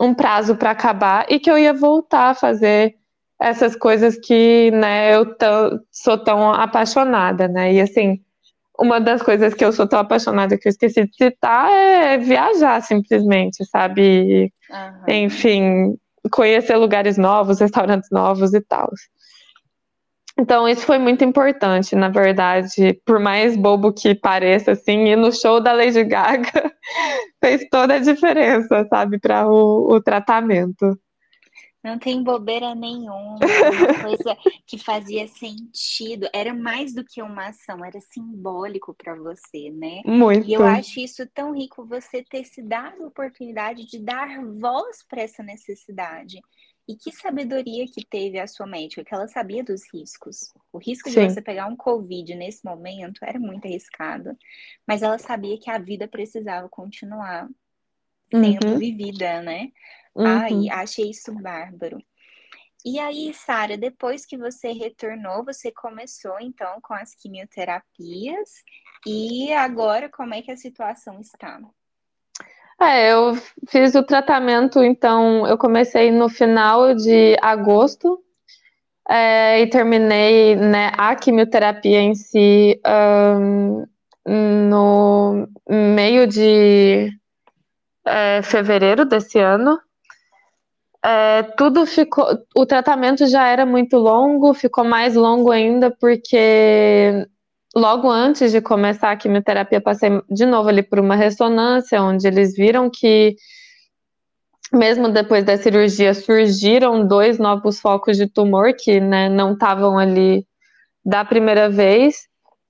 um 0.00 0.14
prazo 0.14 0.56
para 0.56 0.70
acabar 0.70 1.26
e 1.28 1.38
que 1.38 1.50
eu 1.50 1.58
ia 1.58 1.72
voltar 1.72 2.30
a 2.30 2.34
fazer 2.34 2.96
essas 3.40 3.76
coisas 3.76 4.18
que 4.18 4.70
né, 4.72 5.14
eu 5.14 5.26
sou 5.92 6.18
tão 6.18 6.52
apaixonada, 6.52 7.46
né? 7.46 7.72
E 7.72 7.80
assim, 7.80 8.20
uma 8.78 9.00
das 9.00 9.22
coisas 9.22 9.54
que 9.54 9.64
eu 9.64 9.72
sou 9.72 9.86
tão 9.86 9.98
apaixonada 9.98 10.56
que 10.56 10.68
eu 10.68 10.70
esqueci 10.70 11.04
de 11.04 11.14
citar 11.14 11.70
é 11.70 12.16
viajar 12.18 12.80
simplesmente, 12.82 13.64
sabe? 13.64 14.52
Uhum. 14.70 15.14
Enfim, 15.14 15.96
conhecer 16.30 16.76
lugares 16.76 17.18
novos, 17.18 17.60
restaurantes 17.60 18.08
novos 18.10 18.54
e 18.54 18.60
tal. 18.60 18.90
Então, 20.40 20.68
isso 20.68 20.86
foi 20.86 20.98
muito 20.98 21.24
importante, 21.24 21.96
na 21.96 22.08
verdade. 22.08 23.00
Por 23.04 23.18
mais 23.18 23.56
bobo 23.56 23.92
que 23.92 24.14
pareça, 24.14 24.72
assim, 24.72 25.06
ir 25.06 25.16
no 25.16 25.32
show 25.32 25.60
da 25.60 25.72
Lady 25.72 26.04
Gaga 26.04 26.72
fez 27.42 27.68
toda 27.68 27.94
a 27.94 27.98
diferença, 27.98 28.86
sabe, 28.88 29.18
para 29.18 29.48
o, 29.48 29.92
o 29.92 30.00
tratamento. 30.00 30.96
Não 31.82 31.98
tem 31.98 32.22
bobeira 32.22 32.74
nenhuma, 32.74 33.36
uma 33.36 33.38
coisa 34.02 34.36
que 34.66 34.76
fazia 34.76 35.28
sentido. 35.28 36.28
Era 36.32 36.52
mais 36.52 36.92
do 36.92 37.04
que 37.04 37.22
uma 37.22 37.48
ação, 37.48 37.84
era 37.84 38.00
simbólico 38.00 38.94
para 38.94 39.14
você, 39.14 39.70
né? 39.70 40.02
Muito. 40.04 40.48
E 40.48 40.54
eu 40.54 40.64
acho 40.64 40.98
isso 40.98 41.24
tão 41.32 41.54
rico 41.54 41.86
você 41.86 42.22
ter 42.22 42.44
se 42.44 42.62
dado 42.62 43.04
a 43.04 43.06
oportunidade 43.06 43.86
de 43.86 43.98
dar 43.98 44.44
voz 44.44 45.04
para 45.08 45.22
essa 45.22 45.42
necessidade. 45.42 46.40
E 46.88 46.96
que 46.96 47.12
sabedoria 47.12 47.86
que 47.86 48.04
teve 48.04 48.38
a 48.38 48.46
sua 48.46 48.66
médica, 48.66 49.04
que 49.04 49.14
ela 49.14 49.28
sabia 49.28 49.62
dos 49.62 49.82
riscos. 49.92 50.52
O 50.72 50.78
risco 50.78 51.10
Sim. 51.10 51.26
de 51.26 51.34
você 51.34 51.42
pegar 51.42 51.66
um 51.66 51.76
Covid 51.76 52.34
nesse 52.34 52.64
momento 52.64 53.20
era 53.22 53.38
muito 53.38 53.66
arriscado, 53.66 54.36
mas 54.86 55.02
ela 55.02 55.18
sabia 55.18 55.58
que 55.58 55.70
a 55.70 55.78
vida 55.78 56.08
precisava 56.08 56.66
continuar 56.68 57.46
sendo 58.30 58.68
uhum. 58.68 58.78
vivida, 58.78 59.42
né? 59.42 59.70
Uhum. 60.18 60.26
Ai, 60.26 60.68
achei 60.68 61.10
isso 61.10 61.32
bárbaro. 61.32 62.02
E 62.84 62.98
aí, 62.98 63.32
Sara, 63.32 63.76
depois 63.76 64.26
que 64.26 64.36
você 64.36 64.72
retornou, 64.72 65.44
você 65.44 65.70
começou 65.70 66.40
então 66.40 66.80
com 66.82 66.94
as 66.94 67.14
quimioterapias. 67.14 68.50
E 69.06 69.52
agora, 69.52 70.08
como 70.08 70.34
é 70.34 70.42
que 70.42 70.50
a 70.50 70.56
situação 70.56 71.20
está? 71.20 71.60
É, 72.80 73.12
eu 73.12 73.34
fiz 73.68 73.94
o 73.94 74.02
tratamento, 74.02 74.82
então, 74.82 75.46
eu 75.46 75.58
comecei 75.58 76.10
no 76.10 76.28
final 76.28 76.94
de 76.94 77.36
agosto 77.40 78.22
é, 79.08 79.60
e 79.60 79.68
terminei 79.68 80.54
né, 80.54 80.92
a 80.96 81.14
quimioterapia 81.16 82.00
em 82.00 82.14
si 82.14 82.80
um, 82.86 83.84
no 84.68 85.48
meio 85.68 86.26
de 86.26 87.10
é, 88.04 88.42
fevereiro 88.42 89.04
desse 89.04 89.38
ano. 89.38 89.80
É, 91.10 91.42
tudo 91.56 91.86
ficou. 91.86 92.26
O 92.54 92.66
tratamento 92.66 93.26
já 93.26 93.48
era 93.48 93.64
muito 93.64 93.96
longo, 93.96 94.52
ficou 94.52 94.84
mais 94.84 95.14
longo 95.14 95.50
ainda, 95.50 95.90
porque 95.90 97.26
logo 97.74 98.10
antes 98.10 98.52
de 98.52 98.60
começar 98.60 99.12
a 99.12 99.16
quimioterapia, 99.16 99.80
passei 99.80 100.10
de 100.28 100.44
novo 100.44 100.68
ali 100.68 100.82
por 100.82 100.98
uma 100.98 101.16
ressonância, 101.16 102.02
onde 102.02 102.26
eles 102.28 102.54
viram 102.54 102.90
que, 102.90 103.36
mesmo 104.70 105.08
depois 105.08 105.44
da 105.44 105.56
cirurgia, 105.56 106.12
surgiram 106.12 107.06
dois 107.06 107.38
novos 107.38 107.80
focos 107.80 108.18
de 108.18 108.26
tumor 108.26 108.74
que 108.74 109.00
né, 109.00 109.30
não 109.30 109.54
estavam 109.54 109.98
ali 109.98 110.44
da 111.02 111.24
primeira 111.24 111.70
vez. 111.70 112.16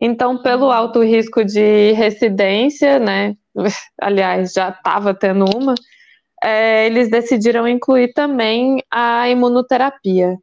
Então, 0.00 0.40
pelo 0.40 0.66
uhum. 0.66 0.72
alto 0.72 1.02
risco 1.02 1.44
de 1.44 1.90
recidência, 1.90 3.00
né, 3.00 3.34
aliás, 4.00 4.52
já 4.52 4.68
estava 4.68 5.12
tendo 5.12 5.44
uma, 5.56 5.74
é, 6.42 6.86
eles 6.86 7.10
decidiram 7.10 7.66
incluir 7.66 8.12
também 8.12 8.82
a 8.90 9.28
imunoterapia. 9.28 10.36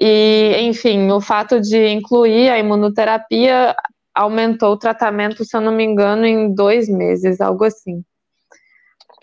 E, 0.00 0.56
enfim, 0.60 1.10
o 1.10 1.20
fato 1.20 1.60
de 1.60 1.86
incluir 1.88 2.50
a 2.50 2.58
imunoterapia 2.58 3.74
aumentou 4.14 4.72
o 4.72 4.78
tratamento, 4.78 5.44
se 5.44 5.56
eu 5.56 5.60
não 5.60 5.72
me 5.72 5.84
engano, 5.84 6.24
em 6.24 6.52
dois 6.52 6.88
meses, 6.88 7.40
algo 7.40 7.64
assim. 7.64 8.02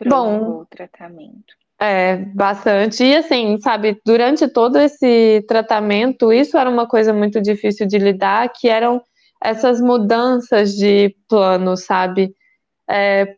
Bom, 0.05 0.61
o 0.61 0.65
tratamento. 0.65 1.53
É, 1.79 2.17
bastante. 2.17 3.03
E 3.03 3.15
assim, 3.15 3.59
sabe, 3.59 3.99
durante 4.05 4.47
todo 4.47 4.77
esse 4.77 5.43
tratamento, 5.47 6.31
isso 6.31 6.57
era 6.57 6.69
uma 6.69 6.87
coisa 6.87 7.13
muito 7.13 7.41
difícil 7.41 7.87
de 7.87 7.97
lidar, 7.97 8.49
que 8.49 8.69
eram 8.69 9.01
essas 9.43 9.81
mudanças 9.81 10.75
de 10.75 11.15
plano, 11.27 11.75
sabe? 11.75 12.35
É, 12.89 13.35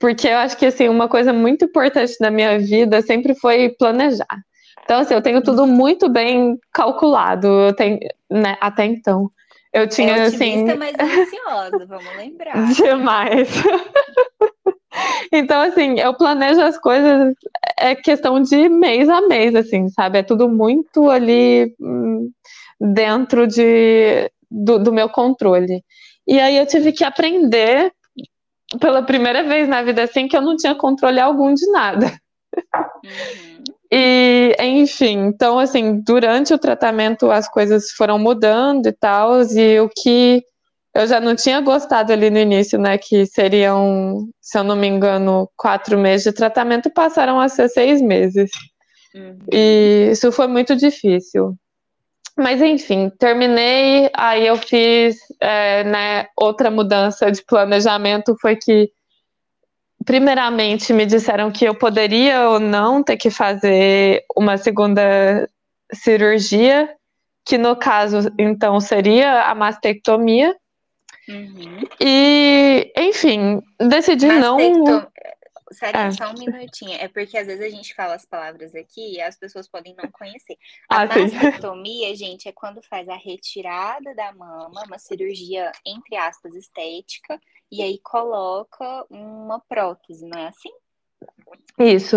porque 0.00 0.26
eu 0.26 0.38
acho 0.38 0.56
que 0.56 0.66
assim, 0.66 0.88
uma 0.88 1.08
coisa 1.08 1.32
muito 1.32 1.66
importante 1.66 2.16
na 2.20 2.30
minha 2.30 2.58
vida 2.58 3.02
sempre 3.02 3.34
foi 3.34 3.68
planejar. 3.78 4.42
Então, 4.82 4.98
assim, 4.98 5.14
eu 5.14 5.22
tenho 5.22 5.42
tudo 5.42 5.66
muito 5.66 6.08
bem 6.08 6.58
calculado, 6.72 7.46
eu 7.46 7.72
tenho, 7.74 8.00
né, 8.28 8.56
até 8.60 8.86
então. 8.86 9.30
Eu 9.72 9.86
tinha, 9.86 10.16
é 10.16 10.22
assim. 10.22 10.64
mas 10.76 10.96
ansiosa, 10.98 11.86
vamos 11.86 12.16
lembrar. 12.16 12.56
Demais. 12.74 13.48
então, 15.30 15.60
assim, 15.60 16.00
eu 16.00 16.12
planejo 16.14 16.60
as 16.60 16.76
coisas, 16.76 17.34
é 17.78 17.94
questão 17.94 18.40
de 18.42 18.68
mês 18.68 19.08
a 19.08 19.20
mês, 19.20 19.54
assim, 19.54 19.88
sabe? 19.90 20.18
É 20.18 20.22
tudo 20.24 20.48
muito 20.48 21.08
ali 21.08 21.72
hum, 21.78 22.30
dentro 22.80 23.46
de, 23.46 24.28
do, 24.50 24.78
do 24.80 24.92
meu 24.92 25.08
controle. 25.08 25.84
E 26.26 26.40
aí 26.40 26.56
eu 26.56 26.66
tive 26.66 26.90
que 26.90 27.04
aprender 27.04 27.92
pela 28.78 29.02
primeira 29.02 29.42
vez 29.42 29.68
na 29.68 29.82
vida, 29.82 30.04
assim, 30.04 30.28
que 30.28 30.36
eu 30.36 30.42
não 30.42 30.56
tinha 30.56 30.74
controle 30.74 31.18
algum 31.18 31.52
de 31.54 31.66
nada. 31.70 32.06
Uhum. 33.04 33.64
E, 33.92 34.54
enfim, 34.60 35.18
então, 35.26 35.58
assim, 35.58 36.00
durante 36.00 36.54
o 36.54 36.58
tratamento 36.58 37.30
as 37.30 37.48
coisas 37.48 37.90
foram 37.90 38.18
mudando 38.18 38.86
e 38.86 38.92
tal, 38.92 39.42
e 39.42 39.80
o 39.80 39.88
que 39.88 40.44
eu 40.94 41.06
já 41.06 41.20
não 41.20 41.34
tinha 41.34 41.60
gostado 41.60 42.12
ali 42.12 42.30
no 42.30 42.38
início, 42.38 42.78
né? 42.78 42.98
Que 42.98 43.26
seriam, 43.26 44.28
se 44.40 44.58
eu 44.58 44.64
não 44.64 44.76
me 44.76 44.86
engano, 44.86 45.48
quatro 45.56 45.98
meses 45.98 46.24
de 46.24 46.32
tratamento, 46.32 46.90
passaram 46.90 47.40
a 47.40 47.48
ser 47.48 47.68
seis 47.68 48.00
meses. 48.00 48.50
Uhum. 49.14 49.38
E 49.52 50.08
isso 50.12 50.30
foi 50.30 50.46
muito 50.46 50.76
difícil. 50.76 51.54
Mas 52.36 52.60
enfim, 52.60 53.10
terminei, 53.18 54.10
aí 54.14 54.46
eu 54.46 54.56
fiz 54.56 55.18
é, 55.40 55.84
né, 55.84 56.26
outra 56.36 56.70
mudança 56.70 57.30
de 57.30 57.44
planejamento, 57.44 58.36
foi 58.40 58.56
que 58.56 58.90
primeiramente 60.04 60.92
me 60.92 61.04
disseram 61.04 61.50
que 61.50 61.64
eu 61.64 61.74
poderia 61.74 62.48
ou 62.48 62.60
não 62.60 63.02
ter 63.02 63.16
que 63.16 63.30
fazer 63.30 64.24
uma 64.36 64.56
segunda 64.56 65.48
cirurgia, 65.92 66.88
que 67.44 67.58
no 67.58 67.76
caso 67.76 68.32
então 68.38 68.80
seria 68.80 69.42
a 69.42 69.54
mastectomia. 69.54 70.56
Uhum. 71.28 71.80
E, 72.00 72.92
enfim, 72.96 73.60
decidi 73.78 74.26
Mastectom... 74.26 74.84
não. 74.84 75.06
Sério, 75.72 76.00
é. 76.00 76.10
só 76.10 76.30
um 76.30 76.38
minutinho. 76.38 76.96
É 77.00 77.06
porque 77.06 77.38
às 77.38 77.46
vezes 77.46 77.64
a 77.64 77.70
gente 77.70 77.94
fala 77.94 78.14
as 78.14 78.24
palavras 78.24 78.74
aqui 78.74 79.14
e 79.14 79.20
as 79.20 79.38
pessoas 79.38 79.68
podem 79.68 79.94
não 79.94 80.10
conhecer. 80.10 80.56
A 80.88 81.02
ah, 81.02 81.06
mastectomia, 81.06 82.14
gente, 82.16 82.48
é 82.48 82.52
quando 82.52 82.82
faz 82.82 83.08
a 83.08 83.16
retirada 83.16 84.14
da 84.14 84.32
mama, 84.32 84.82
uma 84.86 84.98
cirurgia, 84.98 85.70
entre 85.86 86.16
aspas, 86.16 86.54
estética, 86.54 87.40
e 87.70 87.82
aí 87.82 87.98
coloca 88.02 89.06
uma 89.08 89.60
prótese, 89.60 90.26
não 90.26 90.38
é 90.38 90.48
assim? 90.48 90.70
Isso. 91.78 92.16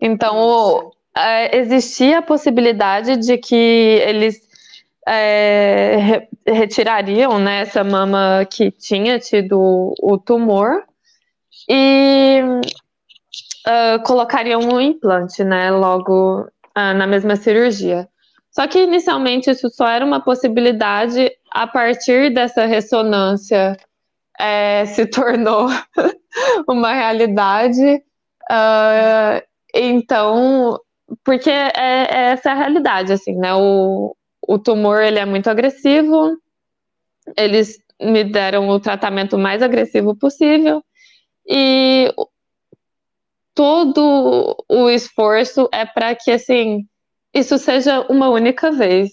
Então. 0.00 0.92
É, 1.18 1.56
existia 1.56 2.18
a 2.18 2.22
possibilidade 2.22 3.16
de 3.16 3.38
que 3.38 3.54
eles 3.56 4.38
é, 5.08 5.96
re 5.96 6.28
retirariam 6.46 7.38
né, 7.38 7.62
essa 7.62 7.82
mama 7.82 8.46
que 8.50 8.70
tinha 8.70 9.18
tido 9.18 9.94
o 9.98 10.18
tumor 10.18 10.84
e 11.68 12.42
uh, 13.66 14.02
colocariam 14.04 14.60
um 14.60 14.80
implante, 14.80 15.42
né, 15.42 15.70
logo 15.70 16.42
uh, 16.42 16.94
na 16.94 17.06
mesma 17.06 17.36
cirurgia. 17.36 18.08
Só 18.50 18.66
que 18.66 18.78
inicialmente 18.78 19.50
isso 19.50 19.68
só 19.68 19.86
era 19.86 20.04
uma 20.04 20.20
possibilidade 20.20 21.30
a 21.50 21.66
partir 21.66 22.32
dessa 22.32 22.64
ressonância 22.64 23.76
é, 24.38 24.86
se 24.94 25.06
tornou 25.06 25.68
uma 26.66 26.92
realidade. 26.92 28.02
Uh, 28.50 29.42
então, 29.74 30.80
porque 31.22 31.50
é, 31.50 31.72
é, 31.76 32.30
essa 32.30 32.52
a 32.52 32.54
realidade, 32.54 33.12
assim, 33.12 33.34
né? 33.36 33.54
O, 33.54 34.16
o 34.46 34.58
tumor 34.58 35.02
ele 35.02 35.18
é 35.18 35.26
muito 35.26 35.50
agressivo. 35.50 36.38
Eles 37.36 37.78
me 38.00 38.24
deram 38.24 38.68
o 38.68 38.80
tratamento 38.80 39.36
mais 39.36 39.62
agressivo 39.62 40.14
possível 40.14 40.82
e 41.48 42.12
todo 43.54 44.56
o 44.68 44.90
esforço 44.90 45.68
é 45.72 45.84
para 45.86 46.14
que 46.14 46.30
assim 46.30 46.86
isso 47.32 47.58
seja 47.58 48.00
uma 48.08 48.28
única 48.28 48.70
vez. 48.70 49.12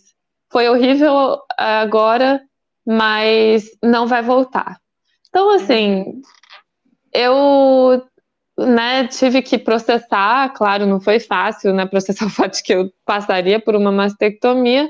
Foi 0.51 0.69
horrível 0.69 1.39
agora, 1.57 2.41
mas 2.85 3.69
não 3.81 4.07
vai 4.07 4.21
voltar. 4.21 4.77
Então 5.29 5.55
assim, 5.55 6.21
eu 7.13 8.03
né, 8.57 9.07
tive 9.07 9.41
que 9.41 9.57
processar, 9.57 10.49
claro, 10.53 10.85
não 10.85 11.01
foi 11.01 11.19
fácil, 11.19 11.73
né, 11.73 11.85
processar 11.85 12.25
o 12.25 12.29
fato 12.29 12.55
de 12.57 12.63
que 12.63 12.73
eu 12.73 12.91
passaria 13.05 13.59
por 13.59 13.75
uma 13.75 13.91
mastectomia, 13.91 14.89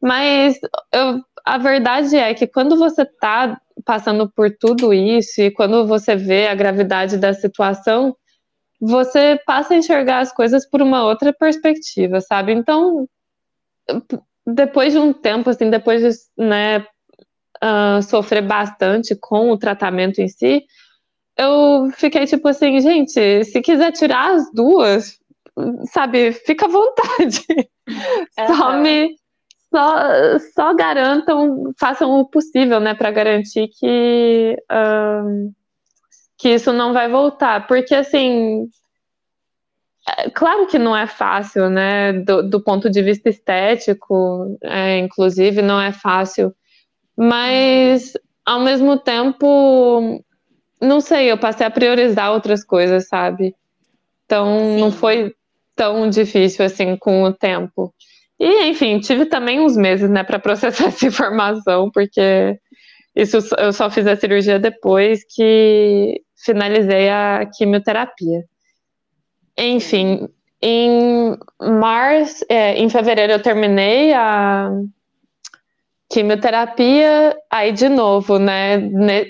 mas 0.00 0.58
eu, 0.92 1.22
a 1.48 1.58
verdade 1.58 2.14
é 2.16 2.34
que 2.34 2.46
quando 2.46 2.76
você 2.76 3.02
está 3.02 3.58
passando 3.84 4.30
por 4.30 4.50
tudo 4.58 4.92
isso 4.92 5.40
e 5.40 5.50
quando 5.50 5.86
você 5.86 6.14
vê 6.14 6.46
a 6.46 6.54
gravidade 6.54 7.16
da 7.16 7.32
situação, 7.32 8.14
você 8.78 9.40
passa 9.46 9.72
a 9.72 9.76
enxergar 9.78 10.18
as 10.20 10.30
coisas 10.30 10.68
por 10.68 10.82
uma 10.82 11.04
outra 11.04 11.32
perspectiva, 11.32 12.20
sabe? 12.20 12.52
Então, 12.52 13.08
depois 14.46 14.92
de 14.92 14.98
um 14.98 15.12
tempo, 15.12 15.48
assim, 15.48 15.70
depois 15.70 16.02
de 16.02 16.44
né, 16.44 16.80
uh, 17.64 18.02
sofrer 18.02 18.42
bastante 18.42 19.16
com 19.16 19.50
o 19.50 19.58
tratamento 19.58 20.20
em 20.20 20.28
si, 20.28 20.62
eu 21.34 21.88
fiquei 21.96 22.26
tipo 22.26 22.46
assim, 22.46 22.78
gente, 22.80 23.44
se 23.44 23.62
quiser 23.62 23.92
tirar 23.92 24.34
as 24.34 24.52
duas, 24.52 25.18
sabe, 25.92 26.32
fica 26.32 26.66
à 26.66 26.68
vontade. 26.68 27.44
Uhum. 28.38 28.54
Só 28.54 28.76
me 28.76 29.16
só, 29.70 30.38
só 30.54 30.74
garantam, 30.74 31.72
façam 31.78 32.10
o 32.12 32.26
possível, 32.26 32.80
né, 32.80 32.94
para 32.94 33.10
garantir 33.10 33.68
que, 33.68 34.56
um, 34.70 35.52
que 36.38 36.50
isso 36.50 36.72
não 36.72 36.92
vai 36.92 37.08
voltar. 37.08 37.66
Porque, 37.66 37.94
assim, 37.94 38.68
é, 40.16 40.30
claro 40.30 40.66
que 40.66 40.78
não 40.78 40.96
é 40.96 41.06
fácil, 41.06 41.68
né, 41.68 42.12
do, 42.12 42.42
do 42.48 42.60
ponto 42.62 42.88
de 42.88 43.02
vista 43.02 43.28
estético, 43.28 44.58
é, 44.62 44.98
inclusive, 44.98 45.60
não 45.60 45.80
é 45.80 45.92
fácil, 45.92 46.54
mas, 47.16 48.12
ao 48.46 48.60
mesmo 48.60 48.98
tempo, 48.98 50.24
não 50.80 51.00
sei, 51.00 51.30
eu 51.30 51.38
passei 51.38 51.66
a 51.66 51.70
priorizar 51.70 52.32
outras 52.32 52.64
coisas, 52.64 53.08
sabe? 53.08 53.54
Então, 54.24 54.58
Sim. 54.58 54.80
não 54.80 54.92
foi 54.92 55.34
tão 55.74 56.08
difícil 56.08 56.64
assim 56.64 56.96
com 56.96 57.22
o 57.22 57.32
tempo. 57.32 57.92
E, 58.38 58.68
enfim, 58.68 59.00
tive 59.00 59.26
também 59.26 59.60
uns 59.60 59.76
meses, 59.76 60.08
né, 60.08 60.22
para 60.22 60.38
processar 60.38 60.86
essa 60.88 61.06
informação, 61.06 61.90
porque 61.90 62.58
isso 63.14 63.38
eu 63.58 63.72
só 63.72 63.90
fiz 63.90 64.06
a 64.06 64.16
cirurgia 64.16 64.58
depois 64.58 65.24
que 65.34 66.22
finalizei 66.44 67.08
a 67.10 67.48
quimioterapia. 67.56 68.44
Enfim, 69.56 70.28
em 70.62 71.36
março, 71.60 72.44
é, 72.48 72.74
em 72.76 72.88
fevereiro 72.88 73.32
eu 73.32 73.42
terminei 73.42 74.12
a 74.12 74.70
quimioterapia, 76.10 77.36
aí 77.50 77.72
de 77.72 77.88
novo, 77.88 78.38
né, 78.38 78.76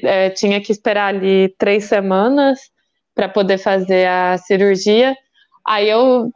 é, 0.03 0.31
tinha 0.31 0.61
que 0.61 0.71
esperar 0.71 1.07
ali 1.15 1.55
três 1.59 1.85
semanas 1.85 2.61
para 3.15 3.29
poder 3.29 3.59
fazer 3.59 4.07
a 4.07 4.39
cirurgia. 4.39 5.17
Aí 5.67 5.89
eu 5.89 6.31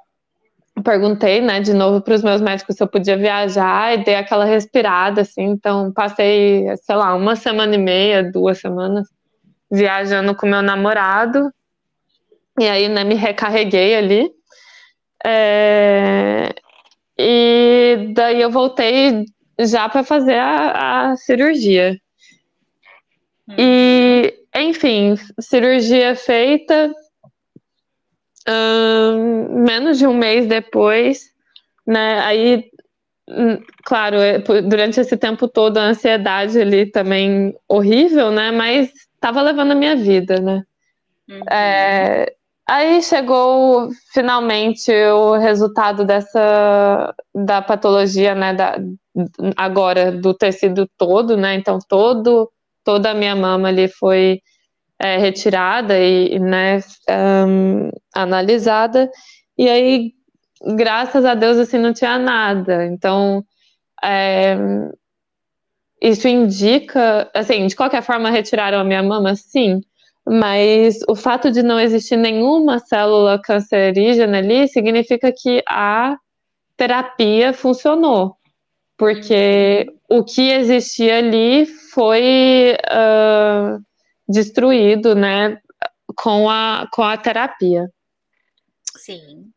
perguntei, 0.83 1.41
né, 1.41 1.61
de 1.61 1.75
novo 1.75 2.01
para 2.01 2.15
os 2.15 2.23
meus 2.23 2.41
médicos 2.41 2.77
se 2.77 2.83
eu 2.83 2.89
podia 2.89 3.17
viajar 3.17 3.95
e 3.95 4.05
dei 4.05 4.15
aquela 4.15 4.45
respirada, 4.45 5.23
assim. 5.23 5.43
Então, 5.43 5.93
passei, 5.93 6.67
sei 6.79 6.97
lá, 6.97 7.15
uma 7.15 7.37
semana 7.37 7.75
e 7.75 7.79
meia, 7.79 8.31
duas 8.31 8.59
semanas 8.59 9.07
viajando 9.71 10.35
com 10.35 10.47
meu 10.47 10.63
namorado. 10.63 11.53
E 12.59 12.69
aí, 12.69 12.89
né, 12.89 13.05
me 13.05 13.15
recarreguei 13.15 13.95
ali. 13.95 14.31
É... 15.25 16.55
E 17.19 18.13
daí 18.15 18.41
eu 18.41 18.51
voltei 18.51 19.25
já 19.59 19.89
para 19.89 20.03
fazer 20.03 20.39
a, 20.39 21.11
a 21.11 21.17
cirurgia. 21.17 21.99
Hum. 23.49 23.55
E, 23.59 24.35
enfim, 24.55 25.15
cirurgia 25.41 26.17
feita, 26.17 26.93
menos 28.49 29.99
de 29.99 30.07
um 30.07 30.15
mês 30.15 30.47
depois, 30.47 31.31
né? 31.87 32.21
Aí, 32.21 32.65
hum, 33.29 33.59
claro, 33.85 34.17
é, 34.17 34.39
durante 34.39 35.01
esse 35.01 35.17
tempo 35.17 35.49
todo 35.49 35.79
a 35.79 35.85
ansiedade 35.85 36.61
ali 36.61 36.87
também 36.87 37.55
horrível, 37.69 38.31
né? 38.31 38.51
Mas 38.51 38.93
estava 39.15 39.43
levando 39.43 39.73
a 39.73 39.77
minha 39.77 39.97
vida, 39.97 40.41
né? 40.41 40.63
Uhum. 41.29 41.43
É, 41.51 42.35
aí 42.69 43.03
chegou 43.03 43.91
finalmente 44.13 44.93
o 44.93 45.37
resultado 45.37 46.05
dessa 46.05 47.15
da 47.35 47.63
patologia, 47.63 48.35
né? 48.35 48.55
Da, 48.55 48.79
agora 49.57 50.11
do 50.11 50.35
tecido 50.35 50.89
todo, 50.99 51.37
né? 51.37 51.55
Então 51.55 51.79
todo 51.89 52.51
toda 52.85 53.11
a 53.11 53.15
minha 53.15 53.37
mama 53.37 53.69
ali 53.69 53.89
foi 53.89 54.41
é, 54.99 55.19
retirada 55.19 55.99
e, 55.99 56.39
né, 56.39 56.79
um, 57.47 57.91
analisada, 58.15 59.11
e 59.57 59.69
aí, 59.69 60.13
graças 60.77 61.25
a 61.25 61.35
Deus, 61.35 61.59
assim, 61.59 61.79
não 61.79 61.93
tinha 61.93 62.19
nada. 62.19 62.87
Então, 62.87 63.45
é, 64.03 64.57
isso 66.01 66.27
indica, 66.27 67.31
assim, 67.35 67.67
de 67.67 67.77
qualquer 67.77 68.03
forma, 68.03 68.31
retiraram 68.31 68.79
a 68.79 68.85
minha 68.85 69.03
mama, 69.03 69.37
sim, 69.37 69.81
mas 70.27 70.99
o 71.09 71.15
fato 71.15 71.51
de 71.51 71.63
não 71.63 71.79
existir 71.79 72.17
nenhuma 72.17 72.79
célula 72.79 73.41
cancerígena 73.41 74.39
ali 74.39 74.69
significa 74.69 75.33
que 75.33 75.63
a 75.69 76.17
terapia 76.77 77.53
funcionou, 77.53 78.37
porque 78.97 79.87
o 80.09 80.25
que 80.25 80.51
existia 80.51 81.19
ali 81.19 81.67
foi 81.67 82.77
uh, 82.91 83.81
destruído, 84.29 85.15
né, 85.15 85.59
com 86.17 86.49
a, 86.49 86.89
com 86.93 87.03
a 87.03 87.17
terapia. 87.17 87.89
Sim. 88.97 89.51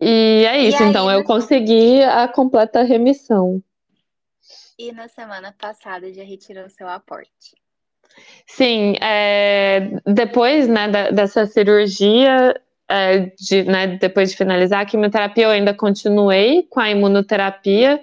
E 0.00 0.46
é 0.46 0.58
isso, 0.62 0.82
e 0.82 0.86
então 0.86 1.08
aí, 1.08 1.16
eu 1.16 1.24
consegui 1.24 2.02
a 2.02 2.26
completa 2.26 2.82
remissão. 2.82 3.62
E 4.78 4.92
na 4.92 5.08
semana 5.08 5.54
passada 5.58 6.12
já 6.12 6.24
retirou 6.24 6.68
seu 6.70 6.88
aporte. 6.88 7.54
Sim, 8.46 8.94
é, 9.00 9.90
depois 10.06 10.66
né, 10.66 10.88
da, 10.88 11.10
dessa 11.10 11.46
cirurgia, 11.46 12.58
é, 12.88 13.30
de, 13.38 13.62
né, 13.64 13.98
depois 13.98 14.30
de 14.30 14.36
finalizar 14.36 14.80
a 14.80 14.86
quimioterapia, 14.86 15.44
eu 15.44 15.50
ainda 15.50 15.74
continuei 15.74 16.64
com 16.64 16.80
a 16.80 16.90
imunoterapia. 16.90 18.02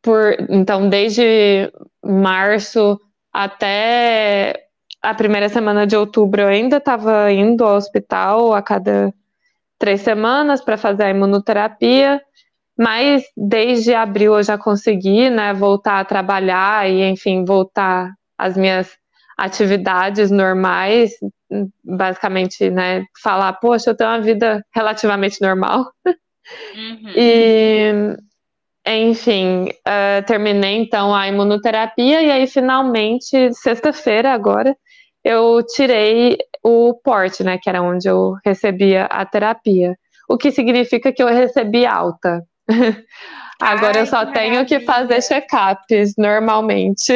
Por, 0.00 0.36
então, 0.48 0.88
desde 0.88 1.72
março 2.02 3.00
até 3.32 4.68
a 5.02 5.12
primeira 5.12 5.48
semana 5.48 5.86
de 5.86 5.96
outubro, 5.96 6.42
eu 6.42 6.48
ainda 6.48 6.76
estava 6.76 7.30
indo 7.32 7.64
ao 7.64 7.76
hospital 7.76 8.54
a 8.54 8.62
cada 8.62 9.12
três 9.78 10.00
semanas 10.00 10.60
para 10.60 10.76
fazer 10.76 11.04
a 11.04 11.10
imunoterapia. 11.10 12.20
Mas 12.78 13.24
desde 13.34 13.94
abril 13.94 14.34
eu 14.36 14.42
já 14.42 14.58
consegui, 14.58 15.30
né, 15.30 15.54
voltar 15.54 15.98
a 15.98 16.04
trabalhar 16.04 16.88
e, 16.88 17.02
enfim, 17.04 17.44
voltar 17.44 18.12
às 18.36 18.54
minhas 18.54 18.90
atividades 19.38 20.30
normais, 20.30 21.12
basicamente, 21.82 22.68
né, 22.70 23.04
falar, 23.22 23.54
poxa, 23.54 23.90
eu 23.90 23.96
tenho 23.96 24.10
uma 24.10 24.20
vida 24.20 24.62
relativamente 24.74 25.40
normal. 25.40 25.90
Uhum. 26.06 27.12
E, 27.16 28.16
enfim, 28.86 29.68
uh, 29.68 30.24
terminei 30.26 30.76
então 30.76 31.14
a 31.14 31.26
imunoterapia 31.26 32.22
e 32.22 32.30
aí 32.30 32.46
finalmente, 32.46 33.52
sexta-feira 33.54 34.32
agora, 34.32 34.76
eu 35.26 35.60
tirei 35.66 36.38
o 36.62 36.94
porte, 36.94 37.42
né, 37.42 37.58
que 37.58 37.68
era 37.68 37.82
onde 37.82 38.08
eu 38.08 38.36
recebia 38.44 39.06
a 39.06 39.26
terapia. 39.26 39.98
O 40.28 40.38
que 40.38 40.52
significa 40.52 41.12
que 41.12 41.20
eu 41.20 41.26
recebi 41.26 41.84
alta. 41.84 42.46
Agora 43.60 43.96
Ai, 43.96 44.02
eu 44.02 44.06
só 44.06 44.24
que 44.24 44.32
tenho 44.34 44.64
que 44.64 44.78
fazer 44.80 45.20
check-ups 45.20 46.14
normalmente. 46.16 47.12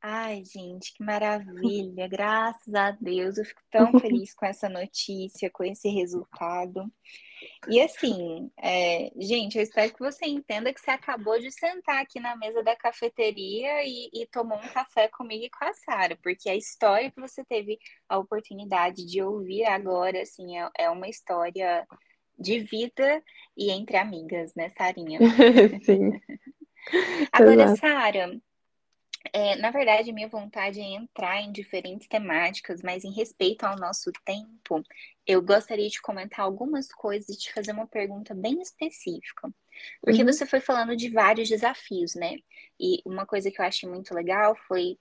Ai, 0.00 0.44
gente, 0.44 0.94
que 0.94 1.02
maravilha! 1.02 2.06
Graças 2.06 2.72
a 2.72 2.92
Deus, 2.92 3.38
eu 3.38 3.44
fico 3.44 3.62
tão 3.72 3.98
feliz 3.98 4.32
com 4.32 4.46
essa 4.46 4.68
notícia, 4.68 5.50
com 5.50 5.64
esse 5.64 5.88
resultado. 5.88 6.84
E 7.68 7.80
assim, 7.80 8.50
é, 8.58 9.10
gente, 9.16 9.56
eu 9.56 9.62
espero 9.62 9.92
que 9.92 10.00
você 10.00 10.26
entenda 10.26 10.72
que 10.72 10.80
você 10.80 10.90
acabou 10.90 11.38
de 11.38 11.50
sentar 11.50 12.02
aqui 12.02 12.20
na 12.20 12.36
mesa 12.36 12.62
da 12.62 12.76
cafeteria 12.76 13.84
e, 13.84 14.10
e 14.12 14.26
tomou 14.26 14.58
um 14.58 14.68
café 14.68 15.08
comigo 15.08 15.44
e 15.44 15.50
com 15.50 15.64
a 15.64 15.72
Sara, 15.74 16.16
porque 16.22 16.48
a 16.48 16.56
história 16.56 17.10
que 17.10 17.20
você 17.20 17.44
teve 17.44 17.78
a 18.08 18.18
oportunidade 18.18 19.04
de 19.04 19.22
ouvir 19.22 19.64
agora, 19.64 20.22
assim, 20.22 20.58
é, 20.58 20.68
é 20.78 20.90
uma 20.90 21.08
história 21.08 21.86
de 22.38 22.60
vida 22.60 23.22
e 23.56 23.70
entre 23.70 23.96
amigas, 23.96 24.54
né, 24.54 24.68
Sarinha? 24.70 25.18
Sim. 25.82 26.20
Agora, 27.32 27.76
Sara, 27.76 28.40
é, 29.32 29.56
na 29.56 29.70
verdade, 29.70 30.12
minha 30.12 30.28
vontade 30.28 30.80
é 30.80 30.84
entrar 30.84 31.40
em 31.40 31.52
diferentes 31.52 32.08
temáticas, 32.08 32.80
mas 32.82 33.04
em 33.04 33.12
respeito 33.12 33.64
ao 33.64 33.76
nosso 33.76 34.10
tempo, 34.24 34.82
eu 35.28 35.42
gostaria 35.42 35.88
de 35.88 36.00
comentar 36.00 36.40
algumas 36.40 36.88
coisas 36.88 37.28
e 37.28 37.38
te 37.38 37.52
fazer 37.52 37.72
uma 37.72 37.86
pergunta 37.86 38.34
bem 38.34 38.62
específica. 38.62 39.52
Porque 40.00 40.22
uhum. 40.22 40.32
você 40.32 40.46
foi 40.46 40.58
falando 40.58 40.96
de 40.96 41.10
vários 41.10 41.50
desafios, 41.50 42.14
né? 42.14 42.36
E 42.80 43.02
uma 43.04 43.26
coisa 43.26 43.50
que 43.50 43.60
eu 43.60 43.64
achei 43.64 43.86
muito 43.86 44.14
legal 44.14 44.56
foi 44.66 44.98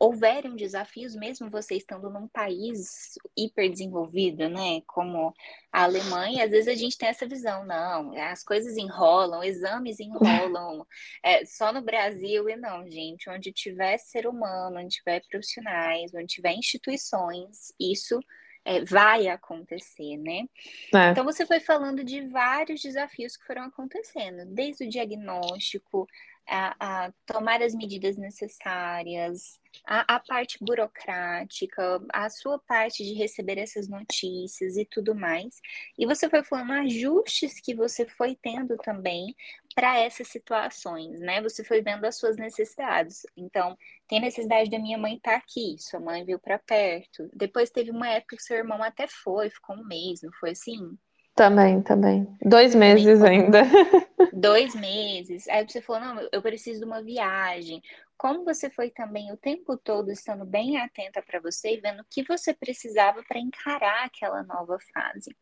houveram 0.00 0.54
desafios, 0.54 1.14
mesmo 1.14 1.50
você 1.50 1.76
estando 1.76 2.10
num 2.10 2.28
país 2.28 3.14
hiperdesenvolvido, 3.36 4.48
né, 4.48 4.80
como 4.86 5.32
a 5.72 5.84
Alemanha, 5.84 6.44
às 6.44 6.50
vezes 6.50 6.68
a 6.68 6.74
gente 6.74 6.98
tem 6.98 7.08
essa 7.08 7.26
visão, 7.26 7.64
não, 7.64 8.12
as 8.16 8.42
coisas 8.42 8.76
enrolam, 8.76 9.42
exames 9.42 10.00
enrolam, 10.00 10.84
é, 11.22 11.44
só 11.44 11.72
no 11.72 11.82
Brasil 11.82 12.48
e 12.48 12.56
não, 12.56 12.88
gente, 12.88 13.30
onde 13.30 13.52
tiver 13.52 13.98
ser 13.98 14.26
humano, 14.26 14.78
onde 14.78 14.96
tiver 14.96 15.22
profissionais, 15.28 16.12
onde 16.14 16.26
tiver 16.26 16.54
instituições, 16.54 17.72
isso 17.78 18.20
é, 18.64 18.84
vai 18.84 19.28
acontecer, 19.28 20.16
né? 20.16 20.48
É. 20.94 21.10
Então 21.10 21.24
você 21.24 21.44
foi 21.46 21.60
falando 21.60 22.02
de 22.02 22.26
vários 22.28 22.80
desafios 22.80 23.36
que 23.36 23.46
foram 23.46 23.64
acontecendo, 23.64 24.46
desde 24.46 24.84
o 24.84 24.88
diagnóstico, 24.88 26.06
a, 26.46 27.06
a 27.06 27.12
tomar 27.26 27.62
as 27.62 27.74
medidas 27.74 28.16
necessárias, 28.16 29.58
a, 29.86 30.16
a, 30.16 30.20
parte 30.20 30.58
burocrática, 30.60 32.00
a 32.12 32.28
sua 32.28 32.58
parte 32.58 33.02
de 33.02 33.14
receber 33.14 33.58
essas 33.58 33.88
notícias 33.88 34.76
e 34.76 34.84
tudo 34.84 35.14
mais. 35.14 35.60
E 35.98 36.06
você 36.06 36.28
foi 36.28 36.42
falando 36.44 36.72
ajustes 36.72 37.60
que 37.60 37.74
você 37.74 38.06
foi 38.06 38.36
tendo 38.40 38.76
também 38.76 39.34
para 39.74 39.98
essas 39.98 40.28
situações, 40.28 41.18
né? 41.20 41.42
Você 41.42 41.64
foi 41.64 41.82
vendo 41.82 42.04
as 42.04 42.16
suas 42.16 42.36
necessidades. 42.36 43.26
Então, 43.36 43.76
tem 44.08 44.20
necessidade 44.20 44.70
da 44.70 44.78
minha 44.78 44.98
mãe 44.98 45.16
estar 45.16 45.32
tá 45.32 45.36
aqui, 45.36 45.76
sua 45.78 46.00
mãe 46.00 46.24
veio 46.24 46.38
para 46.38 46.58
perto. 46.58 47.28
Depois 47.32 47.70
teve 47.70 47.90
uma 47.90 48.08
época 48.08 48.36
que 48.36 48.42
seu 48.42 48.56
irmão 48.56 48.82
até 48.82 49.06
foi, 49.06 49.50
ficou 49.50 49.76
um 49.76 49.84
mês, 49.84 50.20
não 50.22 50.32
foi 50.38 50.50
assim? 50.50 50.96
Também, 51.34 51.82
também. 51.82 52.28
Dois 52.42 52.74
meses 52.74 53.18
também, 53.18 53.42
ainda. 53.42 53.62
Dois 54.32 54.74
meses. 54.74 55.48
Aí 55.48 55.68
você 55.68 55.80
falou, 55.80 56.00
não, 56.02 56.28
eu 56.32 56.40
preciso 56.40 56.80
de 56.80 56.86
uma 56.86 57.02
viagem. 57.02 57.82
Como 58.16 58.44
você 58.44 58.70
foi 58.70 58.90
também 58.90 59.32
o 59.32 59.36
tempo 59.36 59.76
todo 59.76 60.12
estando 60.12 60.44
bem 60.44 60.78
atenta 60.78 61.20
para 61.22 61.40
você 61.40 61.74
e 61.74 61.80
vendo 61.80 62.00
o 62.00 62.06
que 62.08 62.22
você 62.22 62.54
precisava 62.54 63.22
para 63.26 63.40
encarar 63.40 64.04
aquela 64.04 64.44
nova 64.44 64.78
fase. 64.92 65.34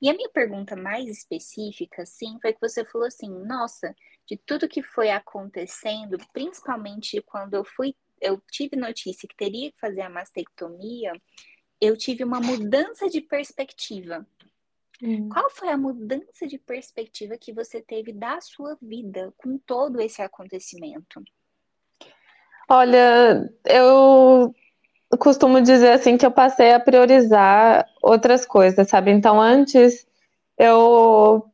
E 0.00 0.08
a 0.08 0.14
minha 0.14 0.28
pergunta 0.30 0.74
mais 0.74 1.08
específica, 1.08 2.04
sim, 2.06 2.38
foi 2.40 2.52
que 2.52 2.60
você 2.60 2.84
falou 2.84 3.06
assim, 3.06 3.28
nossa, 3.44 3.94
de 4.26 4.36
tudo 4.36 4.68
que 4.68 4.82
foi 4.82 5.10
acontecendo, 5.10 6.18
principalmente 6.32 7.20
quando 7.22 7.54
eu 7.54 7.64
fui, 7.64 7.94
eu 8.20 8.40
tive 8.50 8.76
notícia 8.76 9.28
que 9.28 9.36
teria 9.36 9.70
que 9.72 9.80
fazer 9.80 10.02
a 10.02 10.10
mastectomia, 10.10 11.12
eu 11.80 11.96
tive 11.96 12.24
uma 12.24 12.40
mudança 12.40 13.08
de 13.08 13.20
perspectiva. 13.20 14.26
Hum. 15.02 15.28
Qual 15.30 15.48
foi 15.50 15.68
a 15.68 15.78
mudança 15.78 16.46
de 16.46 16.58
perspectiva 16.58 17.38
que 17.38 17.52
você 17.52 17.80
teve 17.80 18.12
da 18.12 18.40
sua 18.40 18.76
vida 18.80 19.32
com 19.38 19.56
todo 19.58 20.00
esse 20.00 20.20
acontecimento? 20.20 21.22
Olha, 22.68 23.50
eu 23.64 24.54
costumo 25.18 25.60
dizer 25.60 25.92
assim 25.92 26.16
que 26.16 26.24
eu 26.24 26.30
passei 26.30 26.72
a 26.72 26.80
priorizar 26.80 27.86
outras 28.02 28.46
coisas, 28.46 28.88
sabe? 28.88 29.10
Então 29.10 29.40
antes 29.40 30.06
eu 30.58 31.44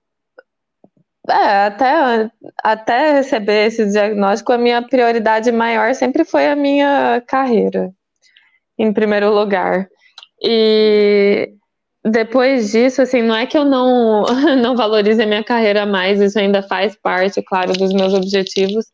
é, 1.29 1.67
até, 1.67 2.31
até 2.63 3.13
receber 3.15 3.67
esse 3.67 3.85
diagnóstico, 3.87 4.53
a 4.53 4.59
minha 4.59 4.81
prioridade 4.83 5.51
maior 5.51 5.95
sempre 5.95 6.25
foi 6.25 6.47
a 6.47 6.57
minha 6.57 7.23
carreira, 7.27 7.93
em 8.79 8.93
primeiro 8.93 9.33
lugar. 9.35 9.89
E 10.41 11.53
depois 12.05 12.71
disso, 12.71 13.03
assim, 13.03 13.23
não 13.23 13.35
é 13.35 13.47
que 13.47 13.59
eu 13.59 13.65
não, 13.65 14.25
não 14.63 14.77
valorize 14.77 15.21
a 15.21 15.27
minha 15.27 15.43
carreira 15.43 15.85
mais, 15.85 16.21
isso 16.21 16.39
ainda 16.39 16.63
faz 16.63 16.95
parte, 16.95 17.43
claro, 17.43 17.73
dos 17.73 17.93
meus 17.93 18.15
objetivos, 18.15 18.87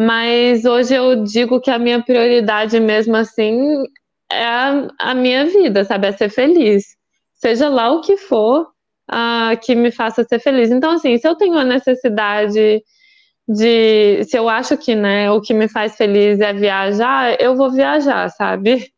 mas 0.00 0.64
hoje 0.64 0.94
eu 0.94 1.24
digo 1.24 1.60
que 1.60 1.72
a 1.72 1.78
minha 1.78 2.00
prioridade 2.00 2.78
mesmo 2.78 3.16
assim 3.16 3.82
é 4.30 4.44
a, 4.44 4.88
a 4.96 5.12
minha 5.12 5.44
vida, 5.46 5.82
sabe? 5.82 6.06
É 6.06 6.12
ser 6.12 6.28
feliz. 6.28 6.84
Seja 7.34 7.68
lá 7.68 7.90
o 7.90 8.00
que 8.00 8.16
for 8.16 8.68
uh, 9.10 9.58
que 9.60 9.74
me 9.74 9.90
faça 9.90 10.22
ser 10.22 10.38
feliz. 10.38 10.70
Então, 10.70 10.92
assim, 10.92 11.18
se 11.18 11.26
eu 11.26 11.34
tenho 11.34 11.58
a 11.58 11.64
necessidade 11.64 12.80
de. 13.48 14.22
Se 14.22 14.38
eu 14.38 14.48
acho 14.48 14.76
que, 14.76 14.94
né, 14.94 15.32
o 15.32 15.40
que 15.40 15.52
me 15.52 15.68
faz 15.68 15.96
feliz 15.96 16.38
é 16.38 16.52
viajar, 16.52 17.36
eu 17.40 17.56
vou 17.56 17.68
viajar, 17.68 18.28
sabe? 18.30 18.92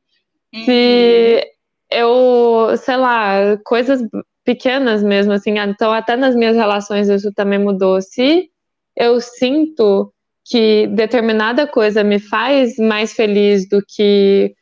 Uhum. 0.55 0.65
Se 0.67 1.51
eu, 1.91 2.77
sei 2.77 2.97
lá, 2.99 3.57
coisas 3.65 4.03
pequenas 4.45 5.03
mesmo, 5.03 5.33
assim, 5.33 5.59
então 5.59 5.93
até 5.93 6.15
nas 6.15 6.35
minhas 6.35 6.57
relações 6.57 7.09
isso 7.09 7.33
também 7.33 7.59
mudou. 7.59 8.03
Se 8.03 8.51
eu 8.95 9.19
sinto 9.19 10.13
que 10.45 10.87
determinada 10.89 11.67
coisa 11.67 12.03
me 12.03 12.19
faz 12.19 12.77
mais 12.77 13.13
feliz 13.13 13.69
do 13.69 13.83
que 13.87 14.55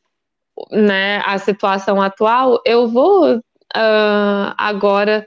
né, 0.72 1.22
a 1.24 1.38
situação 1.38 2.00
atual, 2.00 2.60
eu 2.64 2.88
vou 2.88 3.36
uh, 3.36 4.54
agora 4.56 5.26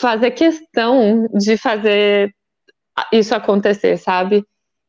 fazer 0.00 0.32
questão 0.32 1.28
de 1.34 1.56
fazer 1.56 2.30
isso 3.12 3.34
acontecer, 3.34 3.96
sabe? 3.98 4.44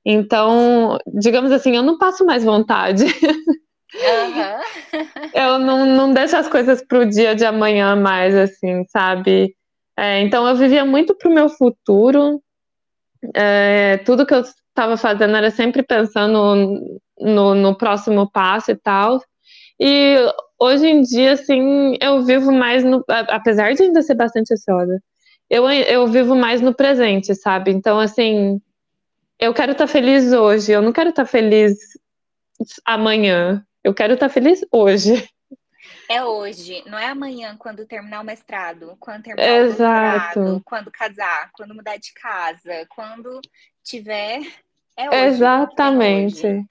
Então, 0.06 0.98
digamos 1.06 1.52
assim, 1.52 1.76
eu 1.76 1.84
não 1.84 1.98
passo 1.98 2.26
mais 2.26 2.44
vontade. 2.44 3.04
Uhum. 3.94 5.02
eu 5.34 5.60
não, 5.60 5.86
não 5.86 6.14
deixo 6.14 6.36
as 6.36 6.48
coisas 6.48 6.86
para 6.86 7.00
o 7.00 7.06
dia 7.06 7.36
de 7.36 7.46
amanhã 7.46 7.96
mais, 7.96 8.36
assim, 8.36 8.86
sabe? 8.86 9.54
É, 9.98 10.22
então 10.22 10.48
eu 10.48 10.56
vivia 10.56 10.86
muito 10.86 11.16
pro 11.16 11.34
meu 11.34 11.50
futuro. 11.50 12.42
É, 13.36 13.98
tudo 14.06 14.26
que 14.26 14.34
eu 14.34 14.44
estava 14.78 14.96
fazendo 14.96 15.36
era 15.36 15.50
sempre 15.50 15.82
pensando 15.82 17.00
no, 17.20 17.56
no 17.56 17.76
próximo 17.76 18.30
passo 18.30 18.70
e 18.72 18.76
tal. 18.76 19.20
E 19.80 20.16
hoje 20.60 20.86
em 20.86 21.02
dia, 21.02 21.34
assim, 21.34 21.98
eu 22.00 22.24
vivo 22.24 22.52
mais 22.52 22.84
no. 22.84 23.04
Apesar 23.08 23.74
de 23.74 23.84
ainda 23.84 24.04
ser 24.04 24.14
bastante 24.14 24.54
ansiosa, 24.54 25.02
eu, 25.50 25.68
eu 25.70 26.08
vivo 26.08 26.36
mais 26.36 26.62
no 26.62 26.74
presente, 26.76 27.34
sabe? 27.34 27.72
Então, 27.72 28.00
assim, 28.00 28.62
eu 29.40 29.54
quero 29.54 29.72
estar 29.72 29.88
tá 29.88 29.92
feliz 29.92 30.32
hoje, 30.32 30.72
eu 30.72 30.82
não 30.82 30.94
quero 30.94 31.10
estar 31.10 31.26
tá 31.26 31.30
feliz 31.30 31.76
amanhã. 32.86 33.64
Eu 33.84 33.94
quero 33.94 34.14
estar 34.14 34.28
tá 34.28 34.34
feliz 34.34 34.62
hoje. 34.72 35.28
É 36.10 36.24
hoje, 36.24 36.84
não 36.86 36.98
é 36.98 37.08
amanhã 37.08 37.58
quando 37.58 37.86
terminar 37.86 38.22
o 38.22 38.24
mestrado, 38.24 38.96
quando 39.00 39.24
terminar 39.24 39.66
Exato. 39.66 40.40
o 40.40 40.44
doutorado, 40.44 40.64
quando 40.64 40.92
casar, 40.92 41.50
quando 41.52 41.76
mudar 41.76 41.98
de 41.98 42.14
casa, 42.14 42.86
quando 42.90 43.42
tiver. 43.84 44.42
É 44.98 45.10
hoje. 45.10 45.26
Exatamente. 45.28 46.46
Hoje. 46.46 46.66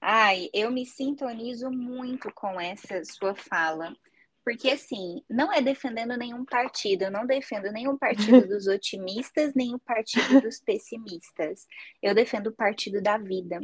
Ai, 0.00 0.50
eu 0.52 0.70
me 0.70 0.84
sintonizo 0.84 1.70
muito 1.70 2.30
com 2.32 2.60
essa 2.60 3.02
sua 3.04 3.34
fala. 3.34 3.96
Porque, 4.44 4.70
assim, 4.70 5.24
não 5.28 5.52
é 5.52 5.60
defendendo 5.60 6.16
nenhum 6.16 6.44
partido. 6.44 7.02
Eu 7.02 7.10
não 7.10 7.26
defendo 7.26 7.72
nenhum 7.72 7.98
partido 7.98 8.46
dos 8.46 8.68
otimistas, 8.68 9.54
nem 9.54 9.74
o 9.74 9.78
partido 9.80 10.40
dos 10.40 10.60
pessimistas. 10.60 11.66
Eu 12.00 12.14
defendo 12.14 12.48
o 12.48 12.54
partido 12.54 13.02
da 13.02 13.18
vida. 13.18 13.58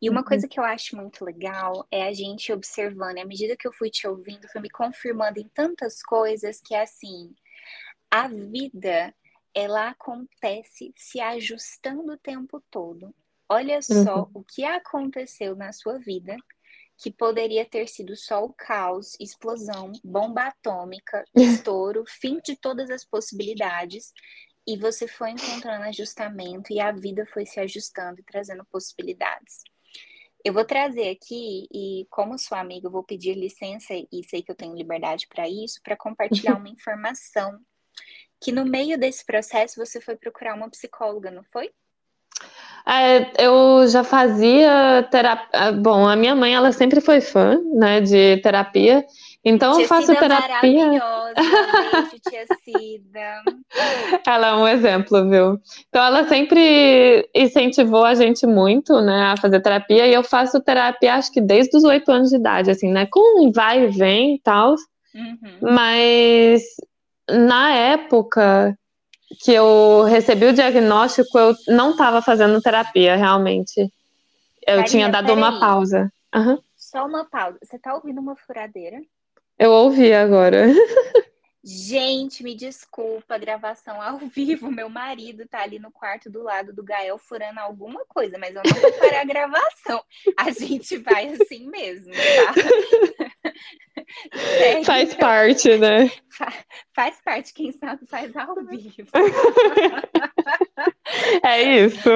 E 0.00 0.08
uma 0.08 0.20
uhum. 0.20 0.26
coisa 0.26 0.46
que 0.46 0.60
eu 0.60 0.64
acho 0.64 0.96
muito 0.96 1.24
legal 1.24 1.86
é 1.90 2.04
a 2.06 2.12
gente 2.12 2.52
observando, 2.52 3.18
à 3.18 3.24
medida 3.24 3.56
que 3.56 3.66
eu 3.66 3.72
fui 3.72 3.90
te 3.90 4.06
ouvindo, 4.06 4.48
foi 4.48 4.60
me 4.60 4.70
confirmando 4.70 5.40
em 5.40 5.48
tantas 5.48 6.02
coisas 6.02 6.60
que 6.60 6.74
é 6.74 6.82
assim, 6.82 7.34
a 8.10 8.28
vida 8.28 9.14
ela 9.54 9.90
acontece 9.90 10.92
se 10.96 11.20
ajustando 11.20 12.12
o 12.12 12.18
tempo 12.18 12.62
todo. 12.70 13.14
Olha 13.52 13.82
só 13.82 14.22
uhum. 14.22 14.30
o 14.34 14.44
que 14.44 14.64
aconteceu 14.64 15.56
na 15.56 15.72
sua 15.72 15.98
vida 15.98 16.36
que 16.96 17.10
poderia 17.10 17.64
ter 17.64 17.88
sido 17.88 18.14
só 18.14 18.44
o 18.44 18.52
caos, 18.52 19.16
explosão, 19.18 19.90
bomba 20.04 20.44
atômica, 20.44 21.24
estouro, 21.34 22.04
fim 22.06 22.38
de 22.44 22.54
todas 22.54 22.90
as 22.90 23.04
possibilidades. 23.04 24.12
E 24.64 24.76
você 24.76 25.08
foi 25.08 25.30
encontrando 25.30 25.84
ajustamento 25.84 26.72
e 26.72 26.78
a 26.78 26.92
vida 26.92 27.26
foi 27.26 27.44
se 27.44 27.58
ajustando 27.58 28.20
e 28.20 28.22
trazendo 28.22 28.64
possibilidades. 28.66 29.64
Eu 30.44 30.52
vou 30.52 30.64
trazer 30.64 31.08
aqui, 31.10 31.66
e 31.72 32.06
como 32.08 32.38
sua 32.38 32.60
amiga, 32.60 32.86
eu 32.86 32.90
vou 32.90 33.02
pedir 33.02 33.34
licença, 33.34 33.92
e 33.94 34.22
sei 34.28 34.42
que 34.42 34.50
eu 34.50 34.56
tenho 34.56 34.74
liberdade 34.74 35.26
para 35.26 35.48
isso, 35.48 35.80
para 35.82 35.96
compartilhar 35.96 36.56
uma 36.56 36.68
informação 36.68 37.58
que 38.40 38.52
no 38.52 38.64
meio 38.64 38.96
desse 38.98 39.24
processo 39.24 39.76
você 39.76 40.00
foi 40.00 40.16
procurar 40.16 40.54
uma 40.54 40.70
psicóloga, 40.70 41.30
não 41.30 41.44
foi? 41.44 41.70
É, 42.86 43.44
eu 43.44 43.86
já 43.88 44.02
fazia 44.02 45.06
terapia. 45.10 45.72
Bom, 45.72 46.06
a 46.06 46.16
minha 46.16 46.34
mãe, 46.34 46.54
ela 46.54 46.72
sempre 46.72 47.00
foi 47.00 47.20
fã, 47.20 47.58
né, 47.74 48.00
de 48.00 48.38
terapia. 48.38 49.04
Então 49.44 49.72
tia 49.72 49.84
eu 49.84 49.88
faço 49.88 50.08
Cida 50.08 50.20
terapia. 50.20 50.86
Maravilhosa, 50.86 51.34
tia 52.28 52.44
Cida. 52.62 53.42
Ela 54.26 54.48
é 54.48 54.54
um 54.54 54.68
exemplo, 54.68 55.28
viu? 55.30 55.58
Então 55.88 56.04
ela 56.04 56.28
sempre 56.28 57.26
incentivou 57.34 58.04
a 58.04 58.14
gente 58.14 58.46
muito, 58.46 59.00
né, 59.00 59.32
a 59.32 59.36
fazer 59.38 59.60
terapia. 59.60 60.06
E 60.06 60.12
eu 60.12 60.22
faço 60.22 60.60
terapia, 60.60 61.14
acho 61.14 61.32
que 61.32 61.40
desde 61.40 61.74
os 61.76 61.84
oito 61.84 62.12
anos 62.12 62.28
de 62.28 62.36
idade, 62.36 62.70
assim, 62.70 62.92
né, 62.92 63.06
com 63.10 63.50
vai 63.50 63.84
e 63.84 63.88
vem 63.88 64.34
e 64.34 64.40
tal. 64.40 64.74
Uhum. 65.14 65.72
Mas 65.74 66.62
na 67.30 67.72
época 67.72 68.76
que 69.38 69.52
eu 69.52 70.02
recebi 70.04 70.46
o 70.46 70.52
diagnóstico, 70.52 71.38
eu 71.38 71.54
não 71.68 71.92
estava 71.92 72.20
fazendo 72.20 72.60
terapia, 72.60 73.16
realmente. 73.16 73.92
Eu 74.66 74.84
tinha 74.84 75.08
dado 75.08 75.32
uma 75.32 75.54
aí. 75.54 75.60
pausa. 75.60 76.12
Uhum. 76.34 76.58
Só 76.76 77.06
uma 77.06 77.24
pausa. 77.24 77.58
Você 77.62 77.78
tá 77.78 77.94
ouvindo 77.94 78.20
uma 78.20 78.36
furadeira? 78.36 79.00
Eu 79.58 79.70
ouvi 79.70 80.12
agora. 80.12 80.66
Gente, 81.62 82.42
me 82.42 82.54
desculpa, 82.54 83.36
gravação 83.36 84.00
ao 84.00 84.16
vivo. 84.18 84.70
Meu 84.70 84.88
marido 84.88 85.46
tá 85.46 85.60
ali 85.60 85.78
no 85.78 85.90
quarto 85.90 86.30
do 86.30 86.42
lado 86.42 86.72
do 86.72 86.82
Gael 86.82 87.18
furando 87.18 87.60
alguma 87.60 88.02
coisa, 88.06 88.38
mas 88.38 88.54
eu 88.54 88.62
não 88.64 88.80
vou 88.80 88.92
parar 88.94 89.20
a 89.20 89.24
gravação. 89.24 90.02
A 90.38 90.50
gente 90.50 90.96
vai 90.96 91.28
assim 91.28 91.68
mesmo, 91.68 92.12
tá? 92.12 93.19
Faz 94.84 95.14
parte, 95.14 95.76
né? 95.76 96.10
faz 96.94 97.20
parte, 97.22 97.52
quem 97.52 97.72
sabe 97.72 98.06
faz 98.06 98.34
ao 98.36 98.54
vivo. 98.64 99.08
É 101.42 101.62
isso. 101.62 102.08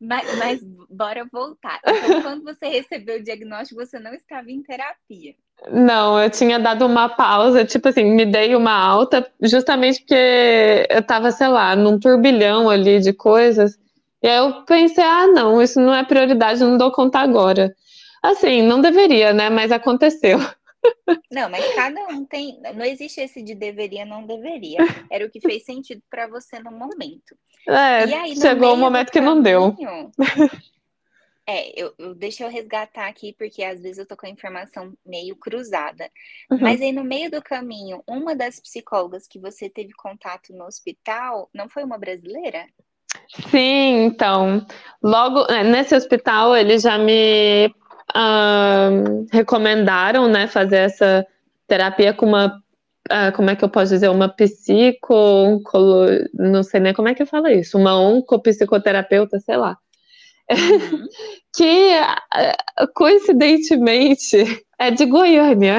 Mas, 0.00 0.38
mas 0.38 0.60
bora 0.88 1.26
voltar. 1.30 1.78
Então, 1.86 2.22
quando 2.22 2.42
você 2.42 2.66
recebeu 2.66 3.18
o 3.18 3.22
diagnóstico, 3.22 3.84
você 3.84 3.98
não 3.98 4.14
estava 4.14 4.50
em 4.50 4.62
terapia. 4.62 5.34
Não, 5.70 6.18
eu 6.18 6.30
tinha 6.30 6.58
dado 6.58 6.86
uma 6.86 7.08
pausa, 7.10 7.64
tipo 7.64 7.88
assim, 7.88 8.04
me 8.04 8.24
dei 8.24 8.56
uma 8.56 8.72
alta, 8.72 9.30
justamente 9.42 10.00
porque 10.00 10.86
eu 10.88 11.02
tava, 11.02 11.30
sei 11.30 11.48
lá, 11.48 11.76
num 11.76 11.98
turbilhão 11.98 12.70
ali 12.70 12.98
de 12.98 13.12
coisas. 13.12 13.78
E 14.22 14.28
aí 14.28 14.36
eu 14.36 14.64
pensei, 14.64 15.04
ah, 15.04 15.26
não, 15.26 15.60
isso 15.60 15.78
não 15.78 15.94
é 15.94 16.02
prioridade, 16.04 16.60
não 16.60 16.78
dou 16.78 16.90
conta 16.90 17.18
agora. 17.18 17.74
Assim, 18.22 18.62
não 18.62 18.80
deveria, 18.80 19.32
né? 19.32 19.50
Mas 19.50 19.72
aconteceu. 19.72 20.38
Não, 21.30 21.48
mas 21.48 21.74
cada 21.74 22.00
um 22.08 22.24
tem. 22.24 22.60
Não 22.74 22.84
existe 22.84 23.20
esse 23.20 23.42
de 23.42 23.54
deveria, 23.54 24.04
não 24.04 24.26
deveria. 24.26 24.78
Era 25.10 25.26
o 25.26 25.30
que 25.30 25.40
fez 25.40 25.64
sentido 25.64 26.02
para 26.10 26.26
você 26.26 26.58
no 26.58 26.70
momento. 26.70 27.36
É, 27.68 28.04
aí, 28.14 28.36
chegou 28.36 28.70
o 28.70 28.74
um 28.74 28.76
momento 28.76 29.10
que 29.10 29.20
caminho, 29.20 29.34
não 29.34 29.42
deu. 29.42 29.76
É, 31.44 31.72
eu, 31.80 31.92
eu, 31.98 32.14
deixa 32.14 32.44
eu 32.44 32.48
resgatar 32.48 33.08
aqui, 33.08 33.34
porque 33.36 33.64
às 33.64 33.80
vezes 33.80 33.98
eu 33.98 34.06
tô 34.06 34.16
com 34.16 34.26
a 34.26 34.30
informação 34.30 34.94
meio 35.04 35.34
cruzada. 35.34 36.08
Uhum. 36.48 36.58
Mas 36.60 36.80
aí 36.80 36.92
no 36.92 37.02
meio 37.02 37.30
do 37.30 37.42
caminho, 37.42 38.00
uma 38.06 38.34
das 38.36 38.60
psicólogas 38.60 39.26
que 39.26 39.40
você 39.40 39.68
teve 39.68 39.92
contato 39.92 40.52
no 40.52 40.64
hospital 40.64 41.50
não 41.52 41.68
foi 41.68 41.82
uma 41.82 41.98
brasileira? 41.98 42.64
Sim, 43.50 44.04
então. 44.04 44.64
Logo 45.02 45.44
é, 45.52 45.64
nesse 45.64 45.96
hospital, 45.96 46.56
eles 46.56 46.82
já 46.82 46.96
me 46.96 47.74
uh, 48.10 49.26
recomendaram 49.30 50.28
né, 50.28 50.46
fazer 50.46 50.76
essa 50.76 51.26
terapia 51.66 52.12
com 52.12 52.26
uma. 52.26 52.60
Uh, 53.10 53.34
como 53.34 53.50
é 53.50 53.56
que 53.56 53.64
eu 53.64 53.68
posso 53.68 53.92
dizer? 53.92 54.08
Uma 54.08 54.28
psico. 54.28 55.60
Não 56.34 56.62
sei 56.62 56.80
nem 56.80 56.94
como 56.94 57.08
é 57.08 57.14
que 57.14 57.22
eu 57.22 57.26
falo 57.26 57.48
isso. 57.48 57.78
Uma 57.78 57.98
oncopsicoterapeuta, 57.98 59.38
sei 59.40 59.56
lá. 59.56 59.76
Uhum. 60.50 61.06
que 61.54 61.90
coincidentemente 62.94 64.64
é 64.78 64.90
de 64.90 65.06
Goiânia. 65.06 65.78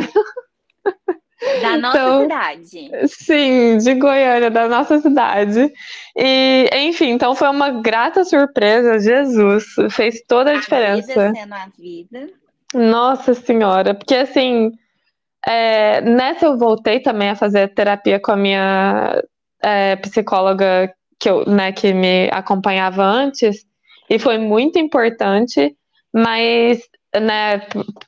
Da 1.62 1.78
nossa 1.78 1.98
então, 1.98 2.22
cidade. 2.22 3.08
Sim, 3.08 3.78
de 3.78 3.94
Goiânia, 3.96 4.50
da 4.50 4.68
nossa 4.68 5.00
cidade. 5.00 5.72
E, 6.16 6.70
enfim, 6.74 7.10
então 7.10 7.36
foi 7.36 7.50
uma 7.50 7.70
grata 7.70 8.24
surpresa. 8.24 9.00
Jesus, 9.00 9.66
fez 9.92 10.22
toda 10.28 10.52
a, 10.52 10.54
a 10.56 10.60
diferença. 10.60 11.28
Vida 11.28 11.34
sendo 11.34 11.54
a 11.54 11.68
vida. 11.78 12.28
Nossa 12.74 13.34
Senhora, 13.34 13.94
porque 13.94 14.16
assim, 14.16 14.72
é, 15.46 16.02
nessa 16.02 16.46
eu 16.46 16.58
voltei 16.58 17.00
também 17.00 17.30
a 17.30 17.36
fazer 17.36 17.74
terapia 17.74 18.20
com 18.20 18.32
a 18.32 18.36
minha 18.36 19.24
é, 19.62 19.96
psicóloga 19.98 20.94
que, 21.20 21.30
eu, 21.30 21.46
né, 21.46 21.72
que 21.72 21.94
me 21.94 22.30
acompanhava 22.32 23.04
antes 23.04 23.66
e 24.10 24.18
foi 24.18 24.38
muito 24.38 24.80
importante, 24.80 25.76
mas 26.14 26.82
né, 27.20 27.62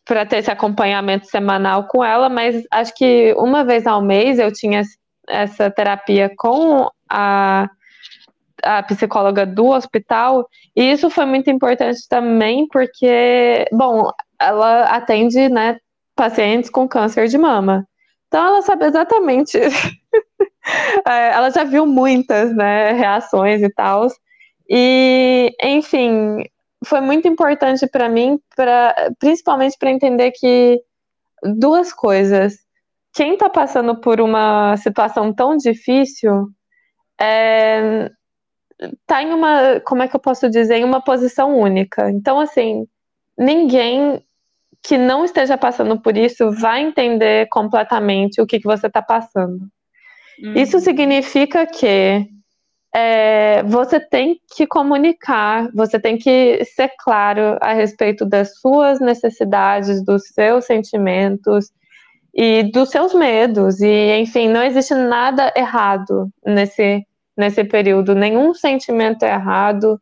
para 0.03 0.25
ter 0.25 0.37
esse 0.37 0.51
acompanhamento 0.51 1.27
semanal 1.27 1.87
com 1.87 2.03
ela, 2.03 2.29
mas 2.29 2.63
acho 2.71 2.93
que 2.95 3.33
uma 3.37 3.63
vez 3.63 3.85
ao 3.85 4.01
mês 4.01 4.39
eu 4.39 4.51
tinha 4.51 4.81
essa 5.27 5.69
terapia 5.69 6.31
com 6.37 6.89
a, 7.09 7.69
a 8.63 8.83
psicóloga 8.83 9.45
do 9.45 9.67
hospital, 9.67 10.47
e 10.75 10.91
isso 10.91 11.09
foi 11.09 11.25
muito 11.25 11.49
importante 11.49 11.99
também, 12.09 12.67
porque, 12.67 13.65
bom, 13.71 14.09
ela 14.39 14.83
atende, 14.83 15.49
né, 15.49 15.77
pacientes 16.15 16.69
com 16.69 16.87
câncer 16.87 17.27
de 17.27 17.37
mama. 17.37 17.87
Então 18.27 18.45
ela 18.45 18.61
sabe 18.61 18.85
exatamente, 18.85 19.57
é, 21.07 21.29
ela 21.33 21.49
já 21.51 21.63
viu 21.63 21.85
muitas, 21.85 22.55
né, 22.55 22.91
reações 22.93 23.61
e 23.61 23.69
tal, 23.69 24.07
e, 24.69 25.55
enfim, 25.61 26.43
foi 26.85 27.01
muito 27.01 27.27
importante 27.27 27.87
para 27.87 28.07
mim, 28.07 28.39
pra, 28.55 28.95
principalmente 29.19 29.77
para 29.77 29.91
entender 29.91 30.31
que 30.31 30.79
duas 31.43 31.91
coisas. 31.93 32.55
Quem 33.13 33.33
está 33.33 33.49
passando 33.49 33.99
por 33.99 34.19
uma 34.19 34.75
situação 34.77 35.33
tão 35.33 35.55
difícil 35.57 36.47
é, 37.19 38.09
tá 39.05 39.21
em 39.21 39.33
uma, 39.33 39.79
como 39.81 40.03
é 40.03 40.07
que 40.07 40.15
eu 40.15 40.19
posso 40.19 40.49
dizer, 40.49 40.75
em 40.75 40.83
uma 40.83 41.01
posição 41.01 41.57
única. 41.57 42.09
Então, 42.09 42.39
assim, 42.39 42.85
ninguém 43.37 44.21
que 44.83 44.97
não 44.97 45.25
esteja 45.25 45.57
passando 45.57 45.99
por 45.99 46.15
isso 46.15 46.51
vai 46.51 46.81
entender 46.81 47.47
completamente 47.49 48.39
o 48.41 48.45
que, 48.45 48.59
que 48.59 48.67
você 48.67 48.87
está 48.87 49.01
passando. 49.01 49.67
Uhum. 50.43 50.53
Isso 50.53 50.79
significa 50.79 51.65
que 51.65 52.27
é, 52.97 53.61
você 53.63 53.99
tem 53.99 54.39
que 54.55 54.65
comunicar, 54.65 55.69
você 55.73 55.99
tem 55.99 56.17
que 56.17 56.63
ser 56.63 56.89
claro 56.97 57.57
a 57.59 57.73
respeito 57.73 58.25
das 58.25 58.57
suas 58.61 59.01
necessidades, 59.01 60.01
dos 60.01 60.29
seus 60.29 60.63
sentimentos 60.63 61.73
e 62.33 62.63
dos 62.71 62.91
seus 62.91 63.13
medos. 63.13 63.81
E, 63.81 64.17
enfim, 64.17 64.47
não 64.47 64.63
existe 64.63 64.93
nada 64.95 65.51
errado 65.57 66.29
nesse, 66.45 67.05
nesse 67.35 67.65
período, 67.65 68.15
nenhum 68.15 68.53
sentimento 68.53 69.23
é 69.23 69.33
errado. 69.33 69.99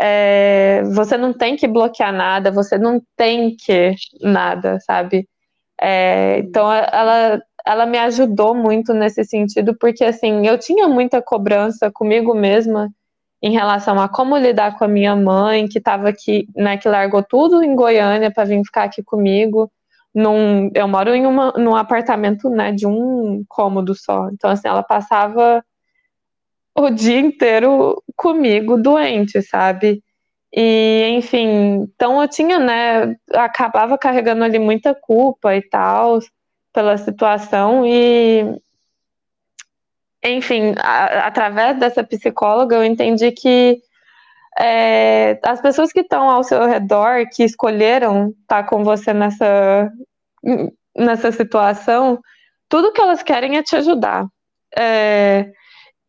É, 0.00 0.82
você 0.94 1.18
não 1.18 1.34
tem 1.34 1.54
que 1.54 1.68
bloquear 1.68 2.14
nada, 2.14 2.50
você 2.50 2.78
não 2.78 2.98
tem 3.14 3.54
que 3.54 3.94
nada, 4.22 4.80
sabe? 4.80 5.28
É, 5.78 6.38
então 6.38 6.72
ela, 6.72 7.42
ela 7.66 7.86
me 7.86 7.98
ajudou 7.98 8.54
muito 8.54 8.92
nesse 8.92 9.24
sentido, 9.24 9.76
porque 9.78 10.04
assim, 10.04 10.46
eu 10.46 10.58
tinha 10.58 10.88
muita 10.88 11.22
cobrança 11.22 11.90
comigo 11.90 12.34
mesma 12.34 12.90
em 13.42 13.52
relação 13.52 13.98
a 14.00 14.08
como 14.08 14.36
lidar 14.36 14.78
com 14.78 14.84
a 14.84 14.88
minha 14.88 15.16
mãe, 15.16 15.66
que 15.66 15.78
estava 15.78 16.08
aqui, 16.08 16.46
né, 16.54 16.76
que 16.76 16.88
largou 16.88 17.22
tudo 17.22 17.62
em 17.62 17.74
Goiânia 17.74 18.30
para 18.30 18.44
vir 18.44 18.62
ficar 18.64 18.84
aqui 18.84 19.02
comigo. 19.02 19.70
Num, 20.14 20.70
eu 20.74 20.86
moro 20.86 21.14
em 21.14 21.26
uma, 21.26 21.52
num 21.52 21.74
apartamento 21.74 22.48
né, 22.50 22.70
de 22.70 22.86
um 22.86 23.44
cômodo 23.48 23.94
só. 23.94 24.28
Então, 24.32 24.50
assim, 24.50 24.68
ela 24.68 24.82
passava 24.82 25.64
o 26.76 26.90
dia 26.90 27.18
inteiro 27.18 28.02
comigo 28.16 28.76
doente, 28.76 29.42
sabe? 29.42 30.02
E, 30.54 31.08
enfim, 31.16 31.88
então 31.94 32.20
eu 32.22 32.28
tinha, 32.28 32.58
né, 32.58 33.16
acabava 33.34 33.98
carregando 33.98 34.44
ali 34.44 34.58
muita 34.58 34.94
culpa 34.94 35.56
e 35.56 35.62
tal 35.62 36.20
pela 36.72 36.96
situação 36.96 37.86
e 37.86 38.60
enfim, 40.24 40.74
a, 40.78 41.26
através 41.26 41.78
dessa 41.78 42.04
psicóloga 42.04 42.76
eu 42.76 42.84
entendi 42.84 43.32
que 43.32 43.80
é, 44.58 45.40
as 45.42 45.60
pessoas 45.60 45.92
que 45.92 46.00
estão 46.00 46.28
ao 46.28 46.44
seu 46.44 46.66
redor, 46.66 47.26
que 47.32 47.42
escolheram 47.42 48.28
estar 48.42 48.62
tá 48.62 48.68
com 48.68 48.84
você 48.84 49.12
nessa, 49.12 49.90
nessa 50.96 51.32
situação, 51.32 52.20
tudo 52.68 52.92
que 52.92 53.00
elas 53.00 53.22
querem 53.22 53.56
é 53.56 53.62
te 53.62 53.76
ajudar. 53.76 54.26
É, 54.76 55.50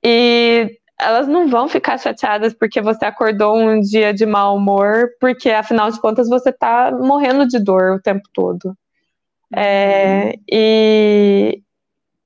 e 0.03 0.77
elas 0.99 1.27
não 1.27 1.47
vão 1.47 1.67
ficar 1.67 1.97
chateadas 1.97 2.53
porque 2.53 2.81
você 2.81 3.05
acordou 3.05 3.57
um 3.57 3.79
dia 3.79 4.13
de 4.13 4.25
mau 4.25 4.57
humor, 4.57 5.09
porque 5.19 5.49
afinal 5.49 5.89
de 5.89 5.99
contas 5.99 6.29
você 6.29 6.49
está 6.49 6.91
morrendo 6.91 7.47
de 7.47 7.59
dor 7.59 7.95
o 7.95 8.01
tempo 8.01 8.23
todo. 8.33 8.75
É, 9.55 10.33
e, 10.51 11.61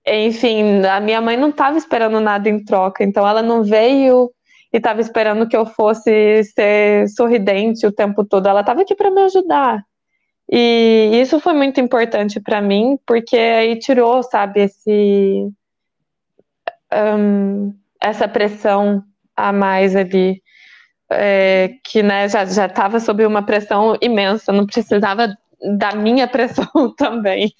enfim, 0.05 0.85
a 0.85 0.99
minha 0.99 1.21
mãe 1.21 1.37
não 1.37 1.49
estava 1.49 1.77
esperando 1.77 2.19
nada 2.19 2.49
em 2.49 2.63
troca, 2.63 3.03
então 3.03 3.27
ela 3.27 3.41
não 3.41 3.63
veio 3.63 4.31
e 4.73 4.77
estava 4.77 5.01
esperando 5.01 5.47
que 5.47 5.55
eu 5.55 5.65
fosse 5.65 6.43
ser 6.43 7.07
sorridente 7.09 7.85
o 7.85 7.91
tempo 7.91 8.25
todo. 8.25 8.47
Ela 8.47 8.61
estava 8.61 8.81
aqui 8.81 8.95
para 8.95 9.11
me 9.11 9.21
ajudar. 9.21 9.83
E 10.49 11.11
isso 11.21 11.39
foi 11.39 11.53
muito 11.53 11.81
importante 11.81 12.39
para 12.39 12.61
mim, 12.61 12.97
porque 13.05 13.35
aí 13.37 13.79
tirou, 13.79 14.23
sabe, 14.23 14.61
esse 14.61 15.51
um, 16.93 17.73
essa 18.01 18.27
pressão 18.27 19.03
a 19.35 19.51
mais 19.51 19.95
ali, 19.95 20.41
é, 21.11 21.71
que 21.83 22.01
né, 22.01 22.27
já 22.29 22.43
estava 22.43 22.99
sob 22.99 23.25
uma 23.25 23.43
pressão 23.43 23.97
imensa, 24.01 24.51
não 24.51 24.65
precisava 24.65 25.35
da 25.77 25.95
minha 25.95 26.27
pressão 26.27 26.67
também. 26.97 27.53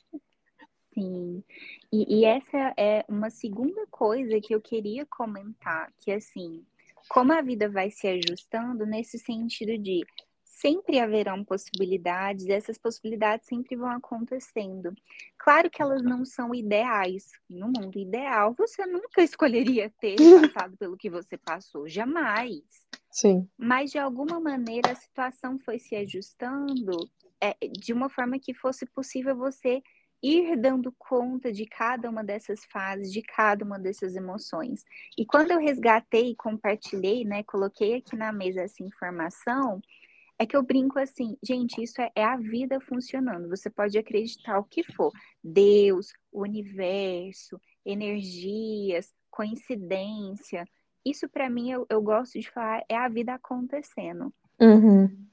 Sim. 0.93 1.43
E, 1.91 2.19
e, 2.19 2.25
essa 2.25 2.73
é 2.75 3.05
uma 3.07 3.29
segunda 3.29 3.85
coisa 3.87 4.41
que 4.41 4.53
eu 4.53 4.59
queria 4.59 5.05
comentar, 5.05 5.91
que 5.99 6.11
assim, 6.11 6.65
como 7.07 7.31
a 7.31 7.41
vida 7.41 7.69
vai 7.69 7.89
se 7.89 8.07
ajustando 8.07 8.85
nesse 8.85 9.17
sentido 9.17 9.77
de 9.77 10.05
sempre 10.43 10.99
haverão 10.99 11.43
possibilidades, 11.43 12.47
essas 12.47 12.79
possibilidades 12.79 13.45
sempre 13.47 13.75
vão 13.75 13.89
acontecendo. 13.89 14.91
Claro 15.37 15.69
que 15.69 15.81
elas 15.81 16.01
não 16.01 16.25
são 16.25 16.53
ideais. 16.53 17.31
No 17.47 17.67
mundo 17.67 17.99
ideal, 17.99 18.55
você 18.57 18.85
nunca 18.87 19.21
escolheria 19.21 19.93
ter 19.99 20.15
passado 20.51 20.75
pelo 20.77 20.97
que 20.97 21.11
você 21.11 21.37
passou, 21.37 21.87
jamais. 21.87 22.63
Sim. 23.11 23.47
Mas 23.55 23.91
de 23.91 23.99
alguma 23.99 24.39
maneira 24.39 24.91
a 24.91 24.95
situação 24.95 25.59
foi 25.59 25.77
se 25.77 25.95
ajustando 25.95 26.97
é, 27.41 27.55
de 27.67 27.93
uma 27.93 28.09
forma 28.09 28.39
que 28.39 28.53
fosse 28.53 28.85
possível 28.85 29.35
você 29.35 29.81
ir 30.21 30.57
dando 30.57 30.91
conta 30.97 31.51
de 31.51 31.65
cada 31.65 32.09
uma 32.09 32.23
dessas 32.23 32.65
fases, 32.65 33.11
de 33.11 33.21
cada 33.21 33.63
uma 33.63 33.77
dessas 33.77 34.15
emoções. 34.15 34.83
E 35.17 35.25
quando 35.25 35.51
eu 35.51 35.59
resgatei 35.59 36.31
e 36.31 36.35
compartilhei, 36.35 37.23
né, 37.23 37.43
coloquei 37.43 37.95
aqui 37.95 38.15
na 38.15 38.31
mesa 38.31 38.61
essa 38.61 38.83
informação, 38.83 39.79
é 40.39 40.45
que 40.45 40.55
eu 40.55 40.63
brinco 40.63 40.99
assim, 40.99 41.35
gente, 41.43 41.81
isso 41.81 41.99
é, 41.99 42.11
é, 42.15 42.23
a 42.23 42.37
vida 42.37 42.79
funcionando. 42.79 43.49
Você 43.49 43.69
pode 43.69 43.97
acreditar 43.97 44.59
o 44.59 44.63
que 44.63 44.83
for. 44.93 45.11
Deus, 45.43 46.13
o 46.31 46.41
universo, 46.41 47.59
energias, 47.85 49.11
coincidência. 49.31 50.65
Isso 51.03 51.27
para 51.27 51.49
mim 51.49 51.71
eu, 51.71 51.85
eu, 51.89 52.01
gosto 52.01 52.39
de 52.39 52.49
falar 52.51 52.83
é 52.87 52.95
a 52.95 53.07
vida 53.07 53.33
acontecendo. 53.33 54.33
Uhum. 54.59 55.27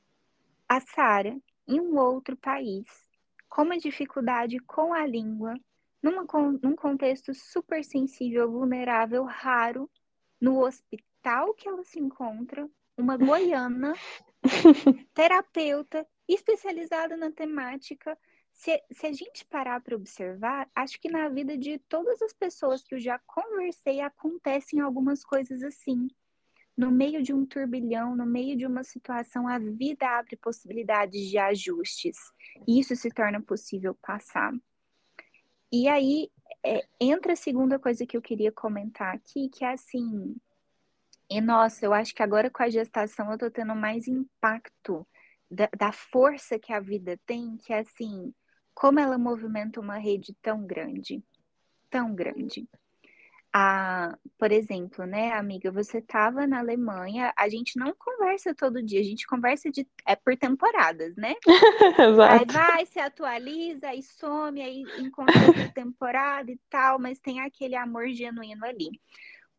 A 0.68 0.80
Sara, 0.80 1.36
em 1.66 1.80
um 1.80 1.98
outro 1.98 2.36
país, 2.36 2.86
com 3.48 3.62
uma 3.62 3.78
dificuldade 3.78 4.58
com 4.60 4.92
a 4.92 5.06
língua, 5.06 5.54
numa, 6.02 6.26
num 6.62 6.76
contexto 6.76 7.32
super 7.32 7.84
sensível, 7.84 8.50
vulnerável, 8.50 9.24
raro, 9.24 9.90
no 10.40 10.62
hospital 10.62 11.54
que 11.54 11.68
ela 11.68 11.84
se 11.84 11.98
encontra, 11.98 12.68
uma 12.96 13.16
goiana 13.16 13.94
terapeuta 15.14 16.06
especializada 16.28 17.16
na 17.16 17.30
temática. 17.30 18.18
Se, 18.52 18.80
se 18.90 19.06
a 19.06 19.12
gente 19.12 19.44
parar 19.46 19.80
para 19.80 19.96
observar, 19.96 20.68
acho 20.74 21.00
que 21.00 21.10
na 21.10 21.28
vida 21.28 21.56
de 21.56 21.78
todas 21.78 22.20
as 22.22 22.32
pessoas 22.32 22.84
que 22.84 22.94
eu 22.94 23.00
já 23.00 23.18
conversei 23.20 24.00
acontecem 24.00 24.80
algumas 24.80 25.24
coisas 25.24 25.62
assim. 25.62 26.08
No 26.76 26.90
meio 26.90 27.22
de 27.22 27.32
um 27.32 27.46
turbilhão, 27.46 28.16
no 28.16 28.26
meio 28.26 28.56
de 28.56 28.66
uma 28.66 28.82
situação, 28.82 29.46
a 29.46 29.58
vida 29.58 30.06
abre 30.08 30.36
possibilidades 30.36 31.28
de 31.28 31.38
ajustes. 31.38 32.16
E 32.66 32.80
isso 32.80 32.96
se 32.96 33.10
torna 33.10 33.40
possível 33.40 33.94
passar. 33.94 34.52
E 35.70 35.88
aí 35.88 36.30
é, 36.64 36.86
entra 37.00 37.32
a 37.32 37.36
segunda 37.36 37.78
coisa 37.78 38.06
que 38.06 38.16
eu 38.16 38.22
queria 38.22 38.50
comentar 38.50 39.14
aqui, 39.14 39.48
que 39.48 39.64
é 39.64 39.72
assim, 39.72 40.36
e 41.28 41.40
nossa, 41.40 41.84
eu 41.84 41.92
acho 41.92 42.14
que 42.14 42.22
agora 42.22 42.50
com 42.50 42.62
a 42.62 42.68
gestação 42.68 43.30
eu 43.32 43.38
tô 43.38 43.50
tendo 43.50 43.74
mais 43.74 44.06
impacto 44.06 45.06
da, 45.50 45.68
da 45.76 45.92
força 45.92 46.58
que 46.58 46.72
a 46.72 46.80
vida 46.80 47.18
tem, 47.26 47.56
que 47.56 47.72
é 47.72 47.80
assim, 47.80 48.32
como 48.74 48.98
ela 48.98 49.16
movimenta 49.16 49.80
uma 49.80 49.96
rede 49.96 50.34
tão 50.42 50.66
grande, 50.66 51.22
tão 51.90 52.14
grande. 52.14 52.68
Ah, 53.56 54.18
por 54.36 54.50
exemplo, 54.50 55.06
né, 55.06 55.30
amiga, 55.30 55.70
você 55.70 55.98
estava 55.98 56.44
na 56.44 56.58
Alemanha, 56.58 57.32
a 57.38 57.48
gente 57.48 57.78
não 57.78 57.94
conversa 57.96 58.52
todo 58.52 58.82
dia, 58.82 58.98
a 58.98 59.04
gente 59.04 59.28
conversa 59.28 59.70
de, 59.70 59.86
é 60.04 60.16
por 60.16 60.36
temporadas, 60.36 61.14
né? 61.14 61.36
Exato. 61.96 62.34
Aí 62.34 62.44
vai, 62.52 62.84
se 62.84 62.98
atualiza, 62.98 63.90
aí 63.90 64.02
some, 64.02 64.60
aí 64.60 64.82
encontra 64.98 65.46
outra 65.46 65.68
temporada 65.72 66.50
e 66.50 66.58
tal, 66.68 66.98
mas 66.98 67.20
tem 67.20 67.42
aquele 67.42 67.76
amor 67.76 68.08
genuíno 68.08 68.64
ali. 68.66 68.90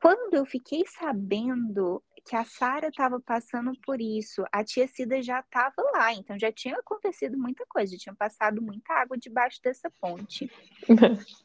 Quando 0.01 0.33
eu 0.33 0.45
fiquei 0.45 0.83
sabendo 0.85 2.03
que 2.27 2.35
a 2.35 2.43
Sara 2.43 2.89
estava 2.89 3.21
passando 3.21 3.71
por 3.85 4.01
isso, 4.01 4.43
a 4.51 4.61
tia 4.61 4.89
Cida 4.89 5.23
já 5.23 5.39
estava 5.39 5.81
lá, 5.93 6.13
então 6.13 6.37
já 6.37 6.51
tinha 6.51 6.75
acontecido 6.75 7.37
muita 7.37 7.65
coisa, 7.69 7.93
já 7.93 7.97
tinha 7.97 8.15
passado 8.15 8.61
muita 8.61 8.93
água 8.93 9.17
debaixo 9.17 9.61
dessa 9.63 9.89
ponte. 10.01 10.51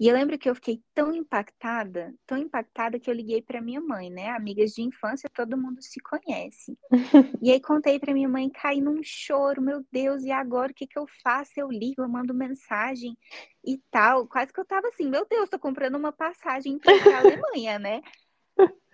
E 0.00 0.08
eu 0.08 0.14
lembro 0.14 0.38
que 0.38 0.48
eu 0.48 0.54
fiquei 0.54 0.82
tão 0.92 1.14
impactada, 1.14 2.14
tão 2.26 2.36
impactada 2.36 2.98
que 2.98 3.08
eu 3.08 3.14
liguei 3.14 3.40
para 3.40 3.60
minha 3.60 3.80
mãe, 3.80 4.10
né? 4.10 4.30
Amigas 4.30 4.72
de 4.72 4.82
infância, 4.82 5.30
todo 5.32 5.56
mundo 5.56 5.80
se 5.82 6.00
conhece. 6.00 6.76
e 7.42 7.50
aí 7.50 7.60
contei 7.60 7.98
para 7.98 8.12
minha 8.12 8.28
mãe, 8.28 8.50
caí 8.50 8.80
num 8.80 9.00
choro, 9.02 9.62
meu 9.62 9.84
Deus, 9.92 10.24
e 10.24 10.30
agora 10.30 10.72
o 10.72 10.74
que 10.74 10.86
que 10.86 10.98
eu 10.98 11.06
faço? 11.22 11.52
Eu 11.56 11.70
ligo, 11.70 12.02
eu 12.02 12.08
mando 12.08 12.34
mensagem 12.34 13.16
e 13.64 13.78
tal. 13.90 14.26
Quase 14.26 14.52
que 14.52 14.60
eu 14.60 14.64
tava 14.64 14.88
assim, 14.88 15.08
meu 15.08 15.26
Deus, 15.28 15.48
tô 15.48 15.58
comprando 15.58 15.96
uma 15.96 16.12
passagem 16.12 16.78
para 16.78 16.92
a 16.92 17.18
Alemanha, 17.18 17.78
né? 17.78 18.00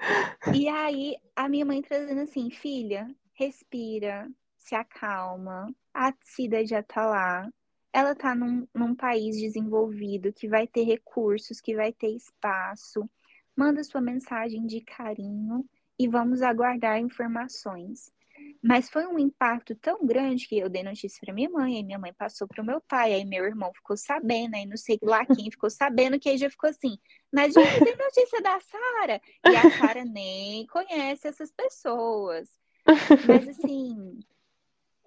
E 0.54 0.66
aí 0.66 1.16
a 1.36 1.46
minha 1.48 1.66
mãe 1.66 1.82
trazendo 1.82 2.22
assim, 2.22 2.50
filha, 2.50 3.06
respira, 3.34 4.26
se 4.58 4.74
acalma, 4.74 5.70
a 5.92 6.12
Cida 6.22 6.64
já 6.64 6.82
tá 6.82 7.04
lá, 7.06 7.48
ela 7.92 8.12
está 8.12 8.34
num, 8.34 8.66
num 8.74 8.94
país 8.94 9.36
desenvolvido 9.36 10.32
que 10.32 10.48
vai 10.48 10.66
ter 10.66 10.84
recursos, 10.84 11.60
que 11.60 11.74
vai 11.74 11.92
ter 11.92 12.10
espaço. 12.10 13.08
Manda 13.56 13.84
sua 13.84 14.00
mensagem 14.00 14.66
de 14.66 14.80
carinho 14.80 15.64
e 15.98 16.08
vamos 16.08 16.42
aguardar 16.42 16.98
informações. 16.98 18.12
Mas 18.62 18.88
foi 18.88 19.06
um 19.06 19.18
impacto 19.18 19.74
tão 19.74 20.06
grande 20.06 20.46
que 20.46 20.58
eu 20.58 20.68
dei 20.68 20.82
notícia 20.82 21.18
para 21.22 21.34
minha 21.34 21.50
mãe, 21.50 21.76
aí 21.76 21.82
minha 21.82 21.98
mãe 21.98 22.12
passou 22.12 22.46
para 22.46 22.62
o 22.62 22.66
meu 22.66 22.80
pai, 22.80 23.12
aí 23.12 23.24
meu 23.24 23.44
irmão 23.44 23.72
ficou 23.74 23.96
sabendo, 23.96 24.54
aí 24.54 24.66
não 24.66 24.76
sei 24.76 24.98
lá 25.02 25.24
quem 25.26 25.50
ficou 25.50 25.70
sabendo, 25.70 26.18
que 26.18 26.28
aí 26.28 26.38
já 26.38 26.48
ficou 26.48 26.70
assim, 26.70 26.98
Nadine, 27.32 27.66
tem 27.84 27.96
notícia 27.96 28.40
da 28.40 28.58
Sara? 28.60 29.20
E 29.46 29.56
a 29.56 29.70
Sara 29.78 30.04
nem 30.04 30.66
conhece 30.66 31.28
essas 31.28 31.50
pessoas. 31.52 32.48
Mas 33.26 33.48
assim, 33.48 34.20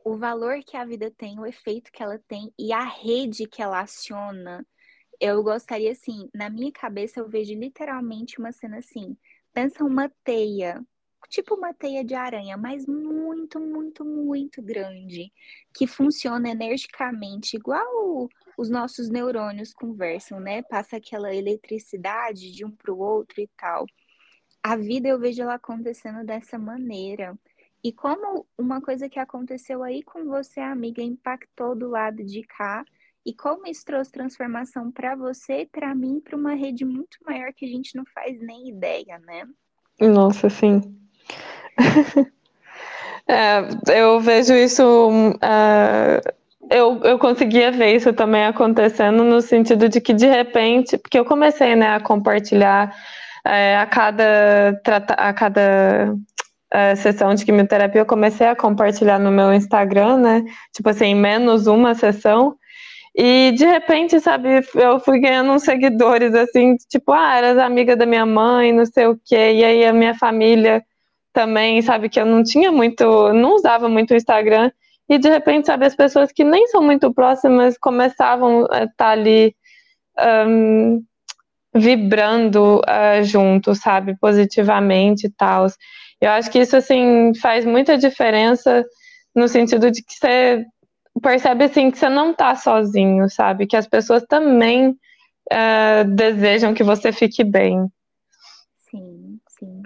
o 0.06 0.18
valor 0.18 0.60
que 0.64 0.78
a 0.78 0.86
vida 0.86 1.12
tem, 1.12 1.40
o 1.40 1.46
efeito 1.46 1.92
que 1.92 2.04
ela 2.04 2.20
tem 2.28 2.54
e 2.58 2.72
a 2.74 2.84
rede 2.84 3.48
que 3.48 3.62
ela 3.62 3.82
aciona. 3.82 4.66
Eu 5.20 5.44
gostaria, 5.44 5.92
assim, 5.92 6.30
na 6.34 6.50
minha 6.50 6.72
cabeça 6.72 7.20
eu 7.20 7.30
vejo 7.30 7.54
literalmente 7.54 8.40
uma 8.40 8.52
cena 8.52 8.78
assim. 8.80 9.18
Pensa 9.54 9.84
uma 9.84 10.10
teia, 10.24 10.84
tipo 11.30 11.56
uma 11.56 11.74
teia 11.74 12.04
de 12.04 12.16
aranha, 12.16 12.58
mas 12.58 12.86
muito, 12.86 13.60
muito, 13.60 14.04
muito 14.04 14.62
grande, 14.62 15.32
que 15.74 15.88
funciona 15.88 16.50
energicamente 16.50 17.56
igual 17.56 18.28
os 18.58 18.70
nossos 18.70 19.10
neurônios 19.10 19.74
conversam, 19.74 20.40
né? 20.40 20.62
Passa 20.64 20.98
aquela 20.98 21.34
eletricidade 21.34 22.52
de 22.52 22.66
um 22.66 22.72
para 22.72 22.94
o 22.94 23.00
outro 23.00 23.42
e 23.42 23.48
tal. 23.58 23.86
A 24.62 24.76
vida 24.76 25.08
eu 25.10 25.20
vejo 25.20 25.42
ela 25.42 25.56
acontecendo 25.56 26.26
dessa 26.26 26.58
maneira. 26.58 27.38
E 27.84 27.92
como 27.92 28.46
uma 28.58 28.80
coisa 28.80 29.10
que 29.10 29.20
aconteceu 29.20 29.84
aí 29.84 30.02
com 30.04 30.26
você, 30.26 30.62
amiga, 30.62 31.02
impactou 31.02 31.76
do 31.76 31.90
lado 31.90 32.24
de 32.24 32.42
cá, 32.44 32.86
e 33.26 33.34
como 33.34 33.68
isso 33.68 33.86
trouxe 33.86 34.12
transformação 34.12 34.92
para 34.92 35.16
você 35.16 35.68
para 35.72 35.94
mim, 35.96 36.20
para 36.20 36.36
uma 36.36 36.54
rede 36.54 36.86
muito 36.86 37.18
maior 37.26 37.54
que 37.54 37.66
a 37.66 37.68
gente 37.68 37.96
não 37.96 38.04
faz 38.14 38.40
nem 38.40 38.70
ideia, 38.70 39.20
né? 39.20 39.46
Nossa, 40.00 40.50
sim. 40.50 40.82
é, 43.28 43.98
eu 43.98 44.20
vejo 44.20 44.54
isso. 44.54 45.10
Uh, 45.10 46.44
eu, 46.70 47.02
eu 47.04 47.20
conseguia 47.20 47.72
ver 47.72 47.96
isso 47.96 48.12
também 48.14 48.46
acontecendo 48.46 49.24
no 49.24 49.42
sentido 49.42 49.88
de 49.88 50.02
que 50.02 50.14
de 50.14 50.28
repente, 50.28 50.98
porque 50.98 51.20
eu 51.20 51.26
comecei 51.26 51.76
né, 51.76 51.96
a 51.96 52.00
compartilhar 52.00 52.94
é, 53.46 53.78
a 53.78 53.86
cada, 53.86 54.82
a 55.18 55.34
cada 55.34 56.16
é, 56.74 56.96
sessão 56.96 57.36
de 57.36 57.46
quimioterapia, 57.46 58.02
eu 58.02 58.06
comecei 58.06 58.48
a 58.48 58.56
compartilhar 58.56 59.20
no 59.20 59.32
meu 59.32 59.54
Instagram, 59.54 60.18
né? 60.18 60.44
Tipo 60.74 60.90
assim, 60.90 61.14
menos 61.14 61.68
uma 61.68 61.94
sessão. 61.94 62.58
E 63.16 63.52
de 63.52 63.66
repente, 63.66 64.20
sabe, 64.20 64.62
eu 64.74 65.00
fui 65.00 65.20
ganhando 65.20 65.52
uns 65.52 65.64
seguidores 65.64 66.34
assim, 66.34 66.76
tipo, 66.90 67.12
ah, 67.12 67.38
eras 67.38 67.60
amiga 67.60 67.96
da 67.96 68.08
minha 68.08 68.26
mãe, 68.26 68.74
não 68.74 68.86
sei 68.88 69.06
o 69.06 69.20
quê. 69.24 69.54
E 69.54 69.64
aí 69.64 69.86
a 69.86 69.94
minha 69.94 70.16
família 70.16 70.84
também, 71.32 71.82
sabe, 71.84 72.10
que 72.10 72.20
eu 72.20 72.26
não 72.26 72.44
tinha 72.44 72.72
muito, 72.72 73.32
não 73.34 73.56
usava 73.56 73.88
muito 73.88 74.12
o 74.12 74.18
Instagram. 74.18 74.72
E 75.08 75.20
de 75.20 75.30
repente, 75.30 75.68
sabe, 75.68 75.86
as 75.86 75.96
pessoas 75.96 76.32
que 76.32 76.44
nem 76.44 76.68
são 76.68 76.82
muito 76.82 77.14
próximas 77.14 77.78
começavam 77.78 78.66
a 78.72 78.86
estar 78.86 78.94
tá 78.98 79.10
ali 79.10 79.56
um, 80.48 81.04
vibrando 81.76 82.80
uh, 82.80 83.24
junto, 83.24 83.76
sabe, 83.76 84.18
positivamente 84.20 85.28
e 85.28 85.30
tal. 85.30 85.68
Eu 86.24 86.32
acho 86.32 86.50
que 86.50 86.60
isso, 86.60 86.78
assim, 86.78 87.34
faz 87.36 87.66
muita 87.66 87.98
diferença 87.98 88.86
no 89.36 89.46
sentido 89.46 89.92
de 89.92 90.02
que 90.02 90.14
você 90.14 90.66
percebe, 91.22 91.66
assim, 91.66 91.92
que 91.92 91.98
você 91.98 92.08
não 92.08 92.32
está 92.32 92.56
sozinho, 92.56 93.30
sabe, 93.30 93.68
que 93.68 93.76
as 93.76 93.86
pessoas 93.86 94.24
também 94.24 94.92
uh, 94.92 96.16
desejam 96.16 96.74
que 96.74 96.82
você 96.82 97.12
fique 97.12 97.44
bem. 97.44 97.92
Sim, 98.90 99.38
sim. 99.50 99.82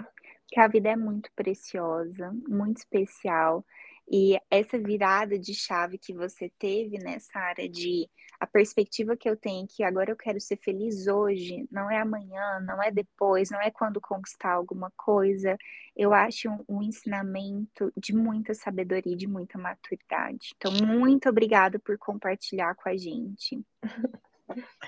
Que 0.46 0.60
a 0.60 0.68
vida 0.68 0.90
é 0.90 0.96
muito 0.96 1.28
preciosa, 1.34 2.32
muito 2.48 2.76
especial. 2.76 3.64
E 4.08 4.38
essa 4.48 4.78
virada 4.78 5.36
de 5.36 5.52
chave 5.52 5.98
que 5.98 6.14
você 6.14 6.52
teve 6.56 6.98
nessa 6.98 7.36
área 7.36 7.68
de 7.68 8.08
a 8.40 8.46
perspectiva 8.46 9.16
que 9.16 9.28
eu 9.28 9.36
tenho 9.36 9.66
que 9.66 9.82
agora 9.82 10.10
eu 10.10 10.16
quero 10.16 10.40
ser 10.40 10.56
feliz 10.56 11.06
hoje, 11.06 11.66
não 11.70 11.90
é 11.90 12.00
amanhã, 12.00 12.60
não 12.60 12.82
é 12.82 12.90
depois, 12.90 13.50
não 13.50 13.60
é 13.60 13.70
quando 13.70 14.00
conquistar 14.00 14.52
alguma 14.52 14.92
coisa. 14.96 15.56
Eu 15.96 16.12
acho 16.12 16.48
um, 16.48 16.64
um 16.68 16.82
ensinamento 16.82 17.92
de 17.96 18.14
muita 18.14 18.54
sabedoria, 18.54 19.16
de 19.16 19.26
muita 19.26 19.58
maturidade. 19.58 20.54
Então, 20.56 20.72
muito 20.72 21.28
obrigada 21.28 21.78
por 21.78 21.98
compartilhar 21.98 22.74
com 22.76 22.88
a 22.88 22.96
gente. 22.96 23.60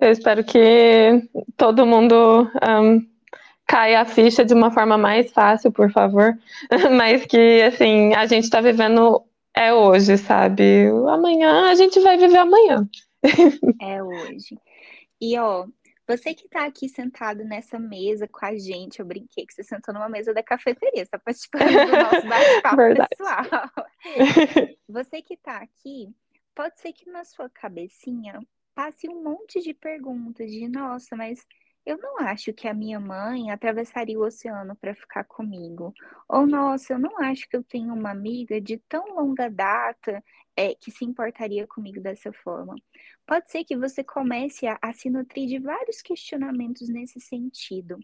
Eu 0.00 0.10
espero 0.10 0.44
que 0.44 1.28
todo 1.56 1.86
mundo 1.86 2.50
um 2.68 3.14
caia 3.66 4.00
a 4.00 4.04
ficha 4.04 4.44
de 4.44 4.54
uma 4.54 4.70
forma 4.70 4.96
mais 4.98 5.30
fácil, 5.32 5.72
por 5.72 5.90
favor. 5.90 6.36
Mas 6.96 7.24
que, 7.26 7.62
assim, 7.62 8.14
a 8.14 8.26
gente 8.26 8.44
está 8.44 8.60
vivendo 8.60 9.22
é 9.56 9.72
hoje, 9.72 10.16
sabe? 10.18 10.88
Amanhã 11.08 11.70
a 11.70 11.74
gente 11.74 12.00
vai 12.00 12.16
viver 12.16 12.38
amanhã. 12.38 12.88
É 13.80 14.02
hoje. 14.02 14.58
E, 15.20 15.38
ó, 15.38 15.66
você 16.06 16.34
que 16.34 16.44
está 16.44 16.66
aqui 16.66 16.88
sentado 16.88 17.44
nessa 17.44 17.78
mesa 17.78 18.28
com 18.28 18.44
a 18.44 18.54
gente, 18.58 19.00
eu 19.00 19.06
brinquei 19.06 19.46
que 19.46 19.54
você 19.54 19.62
sentou 19.62 19.94
numa 19.94 20.08
mesa 20.08 20.34
da 20.34 20.42
cafeteria, 20.42 21.02
está 21.02 21.18
participando 21.18 21.66
do 21.66 21.96
nosso 21.96 22.28
bate-papo 22.28 23.08
pessoal. 23.08 23.70
Você 24.86 25.22
que 25.22 25.32
está 25.32 25.56
aqui, 25.56 26.14
pode 26.54 26.78
ser 26.78 26.92
que 26.92 27.08
na 27.08 27.24
sua 27.24 27.48
cabecinha 27.48 28.38
passe 28.74 29.08
um 29.08 29.22
monte 29.22 29.62
de 29.62 29.72
perguntas 29.72 30.50
de, 30.50 30.68
nossa, 30.68 31.16
mas 31.16 31.40
eu 31.86 31.98
não 31.98 32.18
acho 32.18 32.52
que 32.52 32.66
a 32.66 32.74
minha 32.74 32.98
mãe 32.98 33.50
atravessaria 33.50 34.18
o 34.18 34.24
oceano 34.24 34.74
para 34.76 34.94
ficar 34.94 35.24
comigo. 35.24 35.92
Ou, 36.28 36.46
nossa, 36.46 36.94
eu 36.94 36.98
não 36.98 37.18
acho 37.18 37.48
que 37.48 37.56
eu 37.56 37.62
tenho 37.62 37.92
uma 37.92 38.10
amiga 38.10 38.60
de 38.60 38.78
tão 38.88 39.14
longa 39.14 39.50
data 39.50 40.24
é, 40.56 40.74
que 40.74 40.90
se 40.90 41.04
importaria 41.04 41.66
comigo 41.66 42.00
dessa 42.00 42.32
forma. 42.32 42.74
Pode 43.26 43.50
ser 43.50 43.64
que 43.64 43.76
você 43.76 44.02
comece 44.02 44.66
a, 44.66 44.78
a 44.80 44.92
se 44.92 45.10
nutrir 45.10 45.46
de 45.46 45.58
vários 45.58 46.00
questionamentos 46.00 46.88
nesse 46.88 47.20
sentido. 47.20 47.98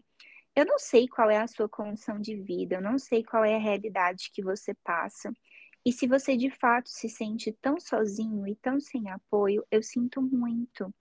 Eu 0.55 0.65
não 0.65 0.77
sei 0.77 1.07
qual 1.07 1.29
é 1.29 1.37
a 1.37 1.47
sua 1.47 1.69
condição 1.69 2.19
de 2.19 2.35
vida, 2.35 2.75
eu 2.75 2.81
não 2.81 2.99
sei 2.99 3.23
qual 3.23 3.43
é 3.45 3.55
a 3.55 3.59
realidade 3.59 4.31
que 4.33 4.43
você 4.43 4.73
passa. 4.83 5.33
E 5.85 5.91
se 5.91 6.07
você 6.07 6.37
de 6.37 6.51
fato 6.51 6.89
se 6.89 7.09
sente 7.09 7.51
tão 7.61 7.79
sozinho 7.79 8.45
e 8.47 8.55
tão 8.55 8.79
sem 8.79 9.09
apoio, 9.09 9.65
eu 9.71 9.81
sinto 9.81 10.21
muito. 10.21 10.93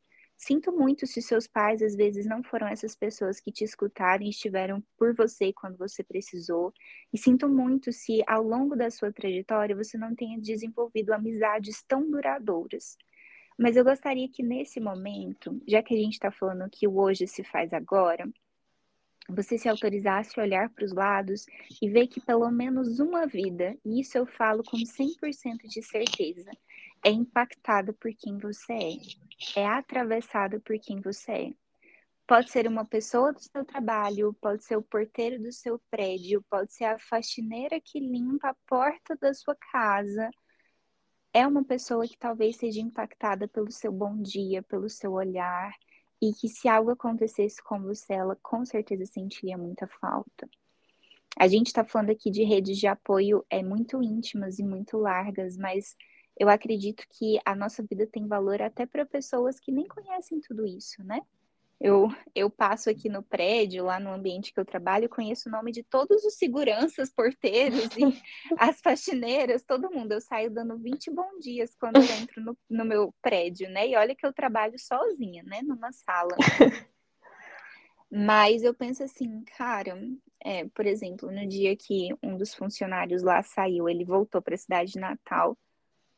Sinto 0.42 0.72
muito 0.72 1.06
se 1.06 1.20
seus 1.20 1.46
pais 1.46 1.82
às 1.82 1.94
vezes 1.94 2.24
não 2.24 2.42
foram 2.42 2.66
essas 2.66 2.96
pessoas 2.96 3.38
que 3.38 3.52
te 3.52 3.62
escutaram 3.62 4.24
e 4.24 4.30
estiveram 4.30 4.82
por 4.96 5.14
você 5.14 5.52
quando 5.52 5.76
você 5.76 6.02
precisou. 6.02 6.72
E 7.12 7.18
sinto 7.18 7.46
muito 7.46 7.92
se 7.92 8.22
ao 8.26 8.42
longo 8.42 8.74
da 8.74 8.90
sua 8.90 9.12
trajetória 9.12 9.76
você 9.76 9.98
não 9.98 10.14
tenha 10.14 10.40
desenvolvido 10.40 11.12
amizades 11.12 11.84
tão 11.86 12.10
duradouras. 12.10 12.96
Mas 13.58 13.76
eu 13.76 13.84
gostaria 13.84 14.30
que 14.30 14.42
nesse 14.42 14.80
momento, 14.80 15.62
já 15.68 15.82
que 15.82 15.92
a 15.92 15.98
gente 15.98 16.14
está 16.14 16.30
falando 16.30 16.70
que 16.70 16.88
o 16.88 16.98
hoje 16.98 17.26
se 17.26 17.44
faz 17.44 17.74
agora, 17.74 18.26
você 19.28 19.58
se 19.58 19.68
autorizasse 19.68 20.40
a 20.40 20.42
olhar 20.42 20.70
para 20.70 20.86
os 20.86 20.92
lados 20.94 21.44
e 21.82 21.90
ver 21.90 22.06
que 22.06 22.18
pelo 22.18 22.50
menos 22.50 22.98
uma 22.98 23.26
vida, 23.26 23.76
e 23.84 24.00
isso 24.00 24.16
eu 24.16 24.24
falo 24.24 24.62
com 24.64 24.78
100% 24.78 25.68
de 25.68 25.82
certeza, 25.82 26.50
é 27.04 27.10
impactada 27.10 27.92
por 27.92 28.12
quem 28.14 28.38
você 28.38 28.72
é, 28.72 29.60
é 29.60 29.66
atravessada 29.66 30.60
por 30.60 30.78
quem 30.78 31.00
você 31.00 31.32
é. 31.32 31.54
Pode 32.26 32.50
ser 32.50 32.68
uma 32.68 32.84
pessoa 32.84 33.32
do 33.32 33.40
seu 33.40 33.64
trabalho, 33.64 34.32
pode 34.40 34.62
ser 34.64 34.76
o 34.76 34.82
porteiro 34.82 35.42
do 35.42 35.52
seu 35.52 35.80
prédio, 35.90 36.44
pode 36.48 36.72
ser 36.72 36.84
a 36.84 36.98
faxineira 36.98 37.80
que 37.80 37.98
limpa 37.98 38.50
a 38.50 38.56
porta 38.68 39.16
da 39.16 39.34
sua 39.34 39.56
casa. 39.72 40.30
É 41.32 41.44
uma 41.46 41.64
pessoa 41.64 42.06
que 42.06 42.16
talvez 42.16 42.56
seja 42.56 42.80
impactada 42.80 43.48
pelo 43.48 43.70
seu 43.72 43.90
bom 43.90 44.16
dia, 44.22 44.62
pelo 44.62 44.88
seu 44.88 45.12
olhar, 45.12 45.72
e 46.22 46.32
que 46.32 46.48
se 46.48 46.68
algo 46.68 46.90
acontecesse 46.90 47.62
com 47.62 47.80
você, 47.82 48.12
ela 48.12 48.36
com 48.40 48.64
certeza 48.64 49.06
sentiria 49.06 49.58
muita 49.58 49.88
falta. 49.88 50.48
A 51.36 51.48
gente 51.48 51.68
está 51.68 51.84
falando 51.84 52.10
aqui 52.10 52.30
de 52.30 52.44
redes 52.44 52.78
de 52.78 52.86
apoio 52.86 53.44
é 53.48 53.62
muito 53.62 54.02
íntimas 54.02 54.58
e 54.58 54.62
muito 54.62 54.98
largas, 54.98 55.56
mas 55.56 55.96
eu 56.40 56.48
acredito 56.48 57.04
que 57.10 57.38
a 57.44 57.54
nossa 57.54 57.82
vida 57.82 58.06
tem 58.06 58.26
valor 58.26 58.62
até 58.62 58.86
para 58.86 59.04
pessoas 59.04 59.60
que 59.60 59.70
nem 59.70 59.86
conhecem 59.86 60.40
tudo 60.40 60.64
isso, 60.66 61.04
né? 61.04 61.20
Eu, 61.78 62.08
eu 62.34 62.48
passo 62.48 62.88
aqui 62.88 63.10
no 63.10 63.22
prédio, 63.22 63.84
lá 63.84 64.00
no 64.00 64.10
ambiente 64.10 64.50
que 64.50 64.58
eu 64.58 64.64
trabalho, 64.64 65.06
conheço 65.06 65.50
o 65.50 65.52
nome 65.52 65.70
de 65.70 65.82
todos 65.82 66.24
os 66.24 66.34
seguranças, 66.34 67.10
porteiros 67.10 67.90
e 67.94 68.00
as 68.56 68.80
faxineiras, 68.80 69.62
todo 69.64 69.90
mundo. 69.90 70.12
Eu 70.12 70.20
saio 70.22 70.50
dando 70.50 70.78
20 70.78 71.10
bom 71.10 71.38
dias 71.38 71.74
quando 71.78 71.96
eu 71.96 72.04
entro 72.22 72.42
no, 72.42 72.56
no 72.70 72.86
meu 72.86 73.14
prédio, 73.20 73.68
né? 73.68 73.88
E 73.88 73.96
olha 73.96 74.14
que 74.14 74.24
eu 74.24 74.32
trabalho 74.32 74.78
sozinha, 74.78 75.42
né? 75.42 75.60
Numa 75.60 75.92
sala. 75.92 76.34
Mas 78.10 78.62
eu 78.62 78.72
penso 78.72 79.02
assim, 79.02 79.44
cara, 79.58 80.02
é, 80.42 80.66
por 80.68 80.86
exemplo, 80.86 81.30
no 81.30 81.46
dia 81.46 81.76
que 81.76 82.08
um 82.22 82.38
dos 82.38 82.54
funcionários 82.54 83.22
lá 83.22 83.42
saiu, 83.42 83.90
ele 83.90 84.06
voltou 84.06 84.40
para 84.40 84.54
a 84.54 84.58
cidade 84.58 84.92
de 84.92 84.98
Natal 84.98 85.56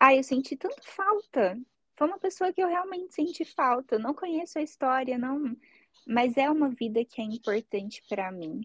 ah, 0.04 0.16
eu 0.16 0.24
senti 0.24 0.56
tanta 0.56 0.82
falta. 0.82 1.56
Foi 1.96 2.08
uma 2.08 2.18
pessoa 2.18 2.52
que 2.52 2.60
eu 2.60 2.66
realmente 2.66 3.14
senti 3.14 3.44
falta. 3.44 3.94
Eu 3.94 4.00
não 4.00 4.12
conheço 4.12 4.58
a 4.58 4.62
história, 4.62 5.16
não, 5.16 5.56
mas 6.04 6.36
é 6.36 6.50
uma 6.50 6.68
vida 6.70 7.04
que 7.04 7.20
é 7.20 7.24
importante 7.24 8.02
para 8.08 8.32
mim. 8.32 8.62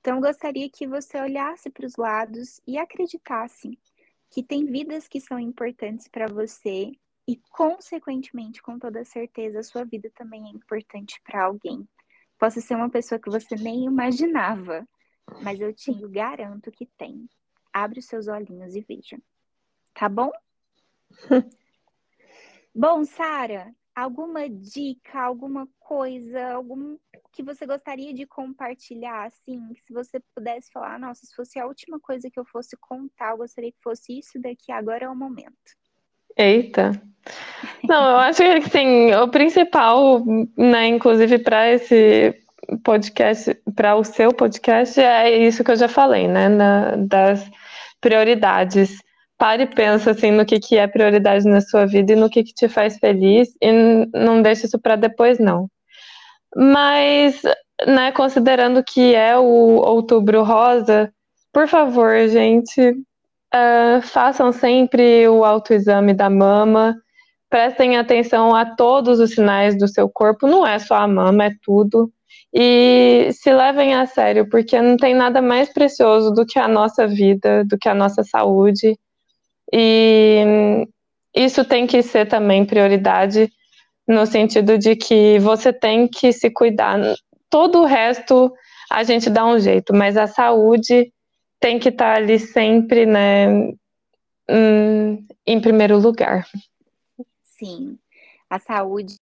Então, 0.00 0.22
gostaria 0.22 0.70
que 0.70 0.86
você 0.86 1.20
olhasse 1.20 1.68
para 1.68 1.84
os 1.84 1.96
lados 1.96 2.62
e 2.66 2.78
acreditasse 2.78 3.78
que 4.30 4.42
tem 4.42 4.64
vidas 4.64 5.06
que 5.06 5.20
são 5.20 5.38
importantes 5.38 6.08
para 6.08 6.28
você 6.28 6.92
e, 7.28 7.36
consequentemente, 7.50 8.62
com 8.62 8.78
toda 8.78 9.04
certeza, 9.04 9.60
a 9.60 9.62
sua 9.62 9.84
vida 9.84 10.10
também 10.14 10.46
é 10.46 10.50
importante 10.50 11.20
para 11.22 11.44
alguém. 11.44 11.86
Posso 12.38 12.62
ser 12.62 12.74
uma 12.74 12.88
pessoa 12.88 13.18
que 13.18 13.28
você 13.28 13.54
nem 13.54 13.84
imaginava, 13.84 14.88
mas 15.42 15.60
eu 15.60 15.74
te 15.74 15.92
garanto 16.08 16.72
que 16.72 16.86
tem. 16.96 17.28
Abre 17.70 17.98
os 17.98 18.06
seus 18.06 18.28
olhinhos 18.28 18.74
e 18.74 18.80
veja. 18.80 19.20
Tá 19.92 20.08
bom? 20.08 20.32
Bom, 22.74 23.04
Sara, 23.04 23.72
alguma 23.94 24.48
dica, 24.48 25.20
alguma 25.20 25.68
coisa, 25.78 26.54
algum 26.54 26.96
que 27.32 27.42
você 27.42 27.66
gostaria 27.66 28.12
de 28.12 28.26
compartilhar, 28.26 29.26
assim, 29.26 29.60
se 29.86 29.92
você 29.92 30.20
pudesse 30.34 30.70
falar, 30.72 30.98
nossa, 30.98 31.24
se 31.24 31.34
fosse 31.34 31.58
a 31.58 31.66
última 31.66 32.00
coisa 32.00 32.30
que 32.30 32.38
eu 32.38 32.44
fosse 32.44 32.76
contar, 32.76 33.30
eu 33.30 33.38
gostaria 33.38 33.70
que 33.70 33.82
fosse 33.82 34.18
isso 34.18 34.40
daqui, 34.40 34.72
agora 34.72 35.04
é 35.04 35.08
o 35.08 35.16
momento. 35.16 35.52
Eita. 36.36 37.00
Não, 37.88 38.10
eu 38.10 38.16
acho 38.18 38.38
que 38.38 38.44
assim, 38.44 39.14
o 39.14 39.28
principal, 39.28 40.24
né, 40.56 40.86
inclusive 40.88 41.38
para 41.38 41.70
esse 41.70 42.34
podcast, 42.82 43.54
para 43.74 43.94
o 43.94 44.04
seu 44.04 44.32
podcast, 44.32 45.00
é 45.00 45.38
isso 45.38 45.62
que 45.62 45.70
eu 45.70 45.76
já 45.76 45.88
falei, 45.88 46.26
né, 46.26 46.48
na, 46.48 46.96
das 46.96 47.48
prioridades 48.00 48.98
pare 49.38 49.64
e 49.64 49.66
pensa 49.66 50.12
assim 50.12 50.30
no 50.30 50.44
que, 50.44 50.58
que 50.60 50.76
é 50.76 50.86
prioridade 50.86 51.46
na 51.46 51.60
sua 51.60 51.86
vida 51.86 52.12
e 52.12 52.16
no 52.16 52.30
que, 52.30 52.44
que 52.44 52.54
te 52.54 52.68
faz 52.68 52.98
feliz 52.98 53.48
e 53.60 53.72
não 54.14 54.42
deixe 54.42 54.66
isso 54.66 54.78
para 54.78 54.96
depois 54.96 55.38
não. 55.38 55.68
Mas, 56.56 57.42
né, 57.86 58.12
considerando 58.12 58.82
que 58.84 59.14
é 59.14 59.36
o 59.36 59.42
Outubro 59.44 60.42
Rosa, 60.44 61.12
por 61.52 61.68
favor, 61.68 62.28
gente, 62.28 62.90
uh, 62.90 64.02
façam 64.02 64.52
sempre 64.52 65.28
o 65.28 65.44
autoexame 65.44 66.14
da 66.14 66.30
mama, 66.30 66.96
prestem 67.50 67.96
atenção 67.96 68.54
a 68.54 68.64
todos 68.64 69.20
os 69.20 69.30
sinais 69.30 69.78
do 69.78 69.86
seu 69.86 70.08
corpo, 70.08 70.46
não 70.46 70.66
é 70.66 70.78
só 70.78 70.96
a 70.96 71.08
mama, 71.08 71.44
é 71.46 71.50
tudo. 71.62 72.10
E 72.52 73.30
se 73.32 73.52
levem 73.52 73.94
a 73.94 74.06
sério, 74.06 74.48
porque 74.48 74.80
não 74.80 74.96
tem 74.96 75.14
nada 75.14 75.42
mais 75.42 75.72
precioso 75.72 76.32
do 76.32 76.46
que 76.46 76.58
a 76.58 76.68
nossa 76.68 77.06
vida, 77.06 77.64
do 77.64 77.76
que 77.76 77.88
a 77.88 77.94
nossa 77.94 78.22
saúde. 78.22 78.96
E 79.72 80.86
isso 81.34 81.64
tem 81.64 81.86
que 81.86 82.02
ser 82.02 82.26
também 82.26 82.64
prioridade 82.64 83.50
no 84.06 84.26
sentido 84.26 84.78
de 84.78 84.94
que 84.96 85.38
você 85.38 85.72
tem 85.72 86.06
que 86.06 86.32
se 86.32 86.50
cuidar. 86.50 86.98
Todo 87.50 87.82
o 87.82 87.86
resto 87.86 88.52
a 88.90 89.02
gente 89.02 89.30
dá 89.30 89.44
um 89.44 89.58
jeito, 89.58 89.94
mas 89.94 90.16
a 90.16 90.26
saúde 90.26 91.12
tem 91.58 91.78
que 91.78 91.88
estar 91.88 92.16
ali 92.16 92.38
sempre, 92.38 93.06
né, 93.06 93.48
hum, 94.50 95.26
em 95.46 95.60
primeiro 95.60 95.98
lugar. 95.98 96.46
Sim, 97.42 97.98
a 98.50 98.58
saúde. 98.58 99.16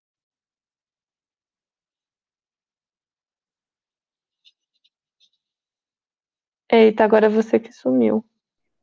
Eita, 6.71 7.03
agora 7.03 7.29
você 7.29 7.59
que 7.59 7.73
sumiu. 7.73 8.23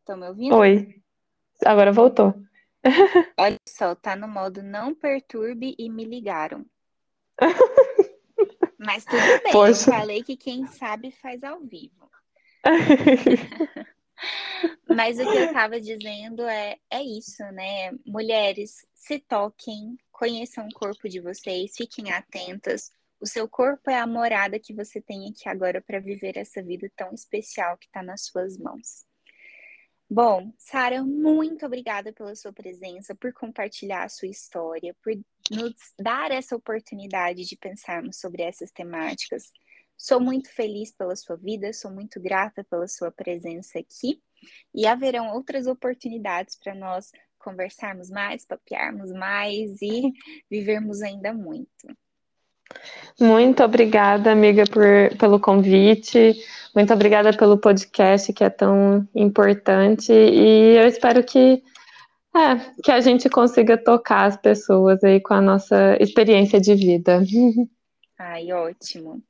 Estão 0.01 0.17
me 0.17 0.29
ouvindo? 0.29 0.57
Oi. 0.57 0.97
Agora 1.65 1.93
voltou. 1.93 2.35
Olha 3.39 3.59
só, 3.69 3.95
tá 3.95 4.15
no 4.15 4.29
modo 4.29 4.63
não 4.63 4.95
perturbe 4.95 5.75
e 5.79 5.91
me 5.91 6.05
ligaram. 6.05 6.65
Mas 8.79 9.05
tudo 9.05 9.43
bem, 9.43 9.53
Poxa. 9.53 9.91
eu 9.91 9.95
falei 9.95 10.23
que 10.23 10.37
quem 10.37 10.67
sabe 10.67 11.11
faz 11.11 11.43
ao 11.43 11.61
vivo. 11.61 12.11
Mas 14.89 15.19
o 15.19 15.31
que 15.31 15.39
eu 15.39 15.53
tava 15.53 15.81
dizendo 15.81 16.43
é, 16.43 16.77
é 16.91 17.03
isso, 17.03 17.43
né? 17.53 17.93
Mulheres, 18.07 18.87
se 18.95 19.19
toquem, 19.19 19.97
conheçam 20.13 20.67
o 20.67 20.75
corpo 20.75 21.09
de 21.09 21.21
vocês, 21.21 21.75
fiquem 21.77 22.13
atentas. 22.13 22.91
O 23.21 23.27
seu 23.27 23.49
corpo 23.49 23.91
é 23.91 23.99
a 23.99 24.07
morada 24.07 24.59
que 24.59 24.75
você 24.75 25.01
tem 25.01 25.29
aqui 25.31 25.49
agora 25.49 25.81
para 25.81 26.01
viver 26.01 26.37
essa 26.37 26.63
vida 26.63 26.91
tão 26.95 27.13
especial 27.13 27.77
que 27.79 27.87
está 27.87 28.03
nas 28.03 28.27
suas 28.27 28.59
mãos. 28.59 29.06
Bom, 30.09 30.53
Sara, 30.57 31.03
muito 31.03 31.67
obrigada 31.67 32.13
pela 32.13 32.35
sua 32.37 32.53
presença, 32.53 33.13
por 33.15 33.33
compartilhar 33.33 34.05
a 34.05 34.09
sua 34.09 34.29
história, 34.29 34.95
por 35.03 35.13
nos 35.51 35.75
dar 35.99 36.31
essa 36.31 36.55
oportunidade 36.55 37.45
de 37.45 37.57
pensarmos 37.57 38.21
sobre 38.21 38.43
essas 38.43 38.71
temáticas. 38.71 39.51
Sou 39.97 40.21
muito 40.21 40.49
feliz 40.53 40.93
pela 40.93 41.17
sua 41.17 41.37
vida, 41.37 41.73
sou 41.73 41.91
muito 41.91 42.21
grata 42.21 42.63
pela 42.63 42.87
sua 42.87 43.11
presença 43.11 43.81
aqui 43.81 44.23
e 44.73 44.87
haverão 44.87 45.33
outras 45.33 45.67
oportunidades 45.67 46.57
para 46.57 46.75
nós 46.75 47.11
conversarmos 47.37 48.09
mais, 48.09 48.47
papearmos 48.47 49.11
mais 49.11 49.83
e 49.83 50.13
vivermos 50.49 51.03
ainda 51.03 51.33
muito. 51.33 51.89
Muito 53.20 53.62
obrigada, 53.62 54.31
amiga, 54.33 54.64
por, 54.64 55.16
pelo 55.18 55.41
convite. 55.41 56.35
Muito 56.74 56.93
obrigada 56.93 57.33
pelo 57.33 57.59
podcast, 57.59 58.33
que 58.33 58.45
é 58.45 58.51
tão 58.51 59.09
importante. 59.14 60.12
E 60.12 60.77
eu 60.77 60.87
espero 60.87 61.24
que, 61.24 61.62
é, 62.35 62.57
que 62.83 62.93
a 62.93 63.01
gente 63.01 63.31
consiga 63.31 63.79
tocar 63.79 64.27
as 64.27 64.37
pessoas 64.37 65.03
aí 65.03 65.20
com 65.20 65.35
a 65.35 65.41
nossa 65.41 65.97
experiência 66.01 66.61
de 66.61 66.74
vida. 66.74 67.22
Ai, 68.18 68.53
ótimo. 68.53 69.22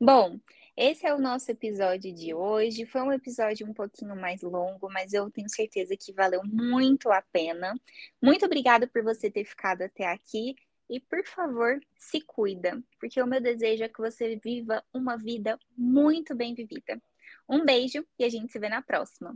Bom, 0.00 0.38
esse 0.76 1.06
é 1.06 1.14
o 1.14 1.18
nosso 1.18 1.50
episódio 1.50 2.12
de 2.14 2.34
hoje. 2.34 2.84
Foi 2.84 3.00
um 3.00 3.10
episódio 3.10 3.66
um 3.66 3.72
pouquinho 3.72 4.14
mais 4.14 4.42
longo, 4.42 4.90
mas 4.90 5.14
eu 5.14 5.30
tenho 5.30 5.48
certeza 5.48 5.96
que 5.98 6.12
valeu 6.12 6.42
muito 6.44 7.10
a 7.10 7.22
pena. 7.32 7.74
Muito 8.22 8.44
obrigada 8.44 8.86
por 8.86 9.02
você 9.02 9.30
ter 9.30 9.44
ficado 9.44 9.80
até 9.80 10.06
aqui. 10.06 10.54
E 10.88 11.00
por 11.00 11.24
favor, 11.26 11.80
se 11.96 12.20
cuida, 12.20 12.80
porque 13.00 13.20
o 13.20 13.26
meu 13.26 13.40
desejo 13.40 13.82
é 13.82 13.88
que 13.88 14.00
você 14.00 14.36
viva 14.36 14.82
uma 14.92 15.16
vida 15.16 15.58
muito 15.76 16.34
bem 16.34 16.54
vivida. 16.54 17.00
Um 17.48 17.64
beijo 17.64 18.06
e 18.18 18.24
a 18.24 18.28
gente 18.28 18.52
se 18.52 18.58
vê 18.58 18.68
na 18.68 18.82
próxima. 18.82 19.34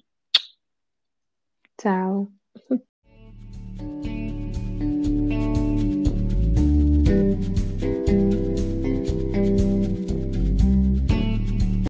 Tchau. 1.76 2.30